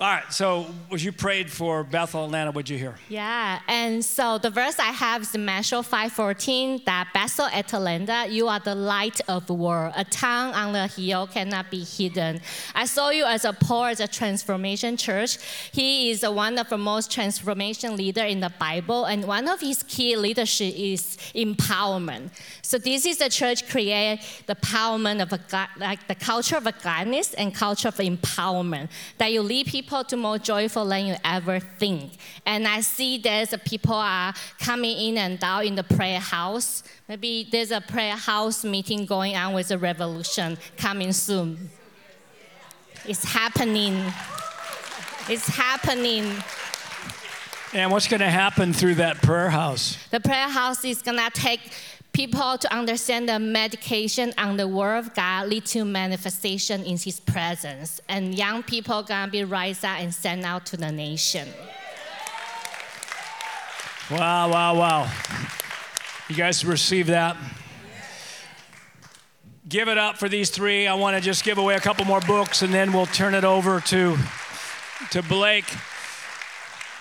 All 0.00 0.06
right. 0.06 0.32
So, 0.32 0.66
as 0.92 1.04
you 1.04 1.10
prayed 1.10 1.50
for 1.50 1.82
Bethel, 1.82 2.26
Atlanta, 2.26 2.52
what'd 2.52 2.70
you 2.70 2.78
hear? 2.78 2.94
Yeah, 3.08 3.58
and 3.66 4.04
so 4.04 4.38
the 4.38 4.48
verse 4.48 4.78
I 4.78 4.92
have 4.92 5.22
is 5.22 5.36
Matthew 5.36 5.82
5:14 5.82 6.84
that 6.84 7.08
Bethel 7.12 7.46
Atlanta, 7.46 8.28
you 8.28 8.46
are 8.46 8.60
the 8.60 8.76
light 8.76 9.20
of 9.26 9.48
the 9.48 9.54
world. 9.54 9.94
A 9.96 10.04
town 10.04 10.54
on 10.54 10.72
the 10.72 10.86
hill 10.86 11.26
cannot 11.26 11.72
be 11.72 11.82
hidden. 11.82 12.40
I 12.76 12.84
saw 12.84 13.10
you 13.10 13.24
as 13.24 13.44
a 13.44 13.52
Paul 13.52 13.86
as 13.86 13.98
a 13.98 14.06
transformation 14.06 14.96
church. 14.96 15.38
He 15.72 16.12
is 16.12 16.22
one 16.22 16.58
of 16.58 16.68
the 16.68 16.78
most 16.78 17.10
transformation 17.10 17.96
leader 17.96 18.22
in 18.22 18.38
the 18.38 18.52
Bible, 18.56 19.06
and 19.06 19.24
one 19.24 19.48
of 19.48 19.60
his 19.60 19.82
key 19.82 20.14
leadership 20.14 20.74
is 20.76 21.18
empowerment. 21.34 22.30
So 22.62 22.78
this 22.78 23.04
is 23.04 23.16
the 23.16 23.30
church 23.30 23.68
create 23.68 24.20
the 24.46 24.54
empowerment 24.54 25.22
of 25.22 25.32
a 25.32 25.40
like 25.76 26.06
the 26.06 26.14
culture 26.14 26.56
of 26.56 26.68
a 26.68 26.72
godness 26.72 27.34
and 27.36 27.52
culture 27.52 27.88
of 27.88 27.96
empowerment 27.96 28.90
that 29.16 29.32
you 29.32 29.42
lead 29.42 29.66
people 29.66 29.87
to 29.88 30.16
more 30.16 30.38
joyful 30.38 30.84
than 30.84 31.06
you 31.06 31.16
ever 31.24 31.60
think. 31.60 32.12
And 32.44 32.68
I 32.68 32.80
see 32.80 33.18
there's 33.18 33.52
a 33.52 33.58
people 33.58 33.94
are 33.94 34.34
coming 34.58 34.96
in 34.96 35.18
and 35.18 35.42
out 35.42 35.64
in 35.64 35.74
the 35.74 35.84
prayer 35.84 36.20
house. 36.20 36.82
Maybe 37.08 37.48
there's 37.50 37.70
a 37.70 37.80
prayer 37.80 38.16
house 38.16 38.64
meeting 38.64 39.06
going 39.06 39.36
on 39.36 39.54
with 39.54 39.70
a 39.70 39.78
revolution 39.78 40.58
coming 40.76 41.12
soon. 41.12 41.70
It's 43.06 43.24
happening. 43.24 44.12
It's 45.28 45.48
happening. 45.48 46.42
And 47.72 47.90
what's 47.90 48.08
going 48.08 48.20
to 48.20 48.30
happen 48.30 48.72
through 48.72 48.96
that 48.96 49.20
prayer 49.22 49.50
house? 49.50 49.96
The 50.10 50.20
prayer 50.20 50.48
house 50.48 50.84
is 50.84 51.02
gonna 51.02 51.30
take 51.30 51.60
people 52.12 52.58
to 52.58 52.74
understand 52.74 53.28
the 53.28 53.38
medication 53.38 54.32
on 54.38 54.56
the 54.56 54.66
word 54.66 54.98
of 54.98 55.14
God 55.14 55.48
lead 55.48 55.64
to 55.66 55.84
manifestation 55.84 56.84
in 56.84 56.98
his 56.98 57.20
presence. 57.20 58.00
And 58.08 58.36
young 58.36 58.62
people 58.62 59.02
gonna 59.02 59.30
be 59.30 59.44
rise 59.44 59.84
up 59.84 60.00
and 60.00 60.12
sent 60.12 60.44
out 60.44 60.66
to 60.66 60.76
the 60.76 60.90
nation. 60.90 61.48
Wow, 64.10 64.50
wow, 64.50 64.74
wow. 64.74 65.12
You 66.28 66.34
guys 66.34 66.64
receive 66.64 67.08
that? 67.08 67.36
Give 69.68 69.88
it 69.88 69.98
up 69.98 70.16
for 70.16 70.30
these 70.30 70.48
three. 70.48 70.86
I 70.86 70.94
want 70.94 71.16
to 71.16 71.20
just 71.22 71.44
give 71.44 71.58
away 71.58 71.74
a 71.74 71.80
couple 71.80 72.06
more 72.06 72.20
books 72.20 72.62
and 72.62 72.72
then 72.72 72.92
we'll 72.92 73.04
turn 73.04 73.34
it 73.34 73.44
over 73.44 73.80
to, 73.80 74.16
to 75.10 75.22
Blake. 75.22 75.66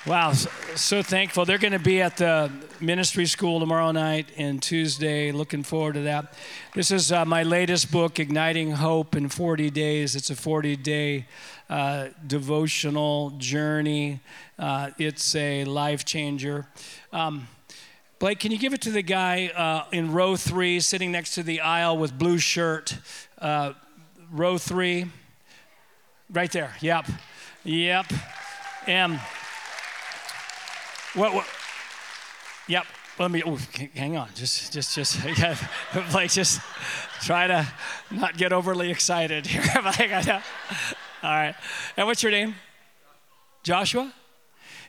Wow, 0.08 0.32
so, 0.32 0.50
so 0.76 1.04
thankful. 1.04 1.44
They're 1.44 1.58
going 1.58 1.74
to 1.74 1.80
be 1.80 2.02
at 2.02 2.16
the 2.16 2.50
ministry 2.80 3.26
school 3.26 3.60
tomorrow 3.60 3.92
night 3.92 4.32
and 4.38 4.64
Tuesday. 4.64 5.34
Looking 5.34 5.64
forward 5.64 5.96
to 5.96 6.02
that. 6.04 6.34
This 6.74 6.92
is 6.92 7.12
uh, 7.12 7.26
my 7.26 7.44
latest 7.44 7.92
book, 7.92 8.18
Igniting 8.18 8.72
Hope 8.72 9.18
in 9.18 9.28
40 9.28 9.70
Days. 9.70 10.16
It's 10.16 10.30
a 10.30 10.36
40 10.38 10.78
day 10.78 11.26
uh, 11.70 12.08
devotional 12.26 13.32
journey, 13.32 14.22
uh, 14.58 14.92
it's 14.98 15.36
a 15.36 15.66
life 15.66 16.06
changer. 16.06 16.68
Um, 17.12 17.50
Blake, 18.18 18.40
can 18.40 18.54
you 18.54 18.58
give 18.58 18.72
it 18.74 18.80
to 18.84 18.92
the 18.92 19.02
guy 19.02 19.48
uh, 19.48 19.90
in 19.92 20.14
row 20.14 20.38
three, 20.38 20.80
sitting 20.80 21.12
next 21.12 21.36
to 21.36 21.44
the 21.44 21.60
aisle 21.60 21.98
with 21.98 22.18
blue 22.18 22.38
shirt? 22.38 22.98
Uh, 23.40 23.74
row 24.32 24.58
three, 24.58 25.08
right 26.32 26.52
there. 26.54 26.78
Yep, 26.80 27.08
yep. 27.66 28.06
And 28.88 29.20
what? 31.18 31.48
yep. 32.68 32.86
Let 33.20 33.32
me. 33.32 33.42
Oh, 33.44 33.58
hang 33.96 34.16
on. 34.16 34.30
Just, 34.36 34.72
just, 34.72 34.96
just. 34.96 35.18
Yeah, 35.38 35.58
Blake, 36.12 36.30
just 36.30 36.62
try 37.22 37.48
to 37.48 37.68
not 38.12 38.38
get 38.38 38.54
overly 38.54 38.92
excited 38.92 39.48
here. 39.48 39.64
Like. 39.84 40.28
All 40.28 40.42
right. 41.24 41.56
And 41.96 42.06
what's 42.06 42.22
your 42.22 42.32
name? 42.32 42.56
Joshua. 43.64 44.14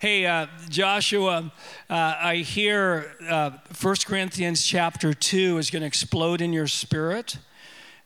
Hey, 0.01 0.27
uh, 0.27 0.47
Joshua, 0.69 1.51
uh, 1.91 1.95
I 1.95 2.37
hear 2.37 3.17
uh, 3.29 3.51
1 3.81 3.95
Corinthians 4.07 4.63
chapter 4.63 5.13
2 5.13 5.59
is 5.59 5.71
going 5.71 5.81
to 5.81 5.87
explode 5.87 6.41
in 6.41 6.53
your 6.53 6.69
spirit. 6.69 7.39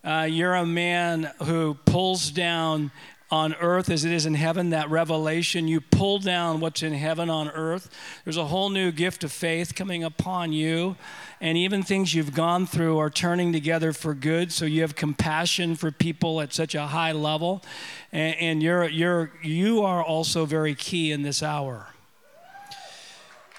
Uh, 0.02 0.26
you're 0.30 0.54
a 0.54 0.64
man 0.64 1.30
who 1.42 1.74
pulls 1.84 2.30
down 2.30 2.92
on 3.32 3.54
earth 3.54 3.88
as 3.88 4.04
it 4.04 4.12
is 4.12 4.26
in 4.26 4.34
heaven, 4.34 4.68
that 4.70 4.90
revelation. 4.90 5.66
You 5.66 5.80
pull 5.80 6.18
down 6.18 6.60
what's 6.60 6.82
in 6.82 6.92
heaven 6.92 7.30
on 7.30 7.48
earth. 7.48 7.88
There's 8.24 8.36
a 8.36 8.44
whole 8.44 8.68
new 8.68 8.92
gift 8.92 9.24
of 9.24 9.32
faith 9.32 9.74
coming 9.74 10.04
upon 10.04 10.52
you. 10.52 10.96
And 11.40 11.56
even 11.56 11.82
things 11.82 12.14
you've 12.14 12.34
gone 12.34 12.66
through 12.66 12.98
are 12.98 13.08
turning 13.08 13.50
together 13.50 13.94
for 13.94 14.12
good. 14.12 14.52
So 14.52 14.66
you 14.66 14.82
have 14.82 14.94
compassion 14.94 15.76
for 15.76 15.90
people 15.90 16.42
at 16.42 16.52
such 16.52 16.74
a 16.74 16.88
high 16.88 17.12
level. 17.12 17.64
And, 18.12 18.36
and 18.36 18.62
you're, 18.62 18.86
you're, 18.86 19.32
you 19.42 19.82
are 19.82 20.04
also 20.04 20.44
very 20.44 20.74
key 20.74 21.10
in 21.10 21.22
this 21.22 21.42
hour. 21.42 21.86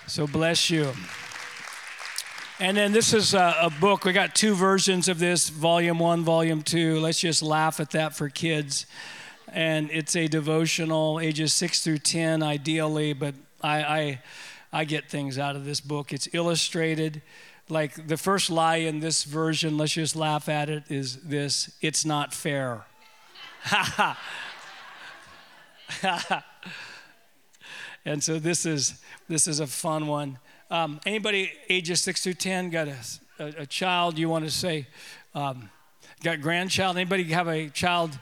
So 0.06 0.28
bless 0.28 0.70
you. 0.70 0.94
And 2.60 2.78
then 2.78 2.92
this 2.92 3.12
is 3.12 3.34
a, 3.34 3.56
a, 3.60 3.70
book. 3.72 4.06
We 4.06 4.14
got 4.14 4.36
two 4.36 4.54
versions 4.54 5.10
of 5.10 5.18
this 5.18 5.50
volume 5.50 5.98
one, 5.98 6.24
volume 6.24 6.62
two. 6.62 7.00
Let's 7.00 7.20
just 7.20 7.42
laugh 7.42 7.80
at 7.80 7.90
that 7.92 8.16
for 8.16 8.30
kids. 8.30 8.86
And 9.54 9.92
it's 9.92 10.16
a 10.16 10.28
devotional, 10.28 11.20
ages 11.20 11.54
six 11.54 11.84
through 11.84 12.00
10, 12.00 12.42
ideally, 12.42 13.14
but 13.14 13.36
I, 13.62 13.84
I, 13.84 14.22
I 14.74 14.84
get 14.84 15.12
things 15.12 15.38
out 15.38 15.56
of 15.56 15.64
this 15.64 15.80
book. 15.80 16.12
It's 16.12 16.28
illustrated. 16.34 17.22
Like 17.70 18.08
the 18.08 18.18
first 18.18 18.50
lie 18.50 18.78
in 18.78 19.00
this 19.00 19.24
version, 19.24 19.78
let's 19.78 19.94
just 19.94 20.16
laugh 20.16 20.50
at 20.50 20.72
it, 20.72 20.86
is 20.90 21.18
this 21.18 21.78
it's 21.82 22.04
not 22.04 22.34
fair. 22.34 22.84
and 28.06 28.22
so 28.24 28.40
this 28.40 28.66
is 28.66 29.00
this 29.30 29.48
is 29.48 29.60
a 29.60 29.68
fun 29.68 30.08
one. 30.08 30.40
Um, 30.72 31.00
anybody 31.06 31.52
ages 31.70 32.02
six 32.02 32.24
through 32.24 32.34
ten 32.34 32.72
got 32.72 32.88
a, 32.88 32.98
a, 33.40 33.46
a 33.60 33.66
child 33.66 34.18
you 34.18 34.28
want 34.28 34.46
to 34.46 34.52
say? 34.52 34.88
Um, 35.34 35.70
got 36.24 36.42
grandchild? 36.42 36.98
Anybody 36.98 37.24
have 37.26 37.48
a 37.48 37.70
child? 37.70 38.18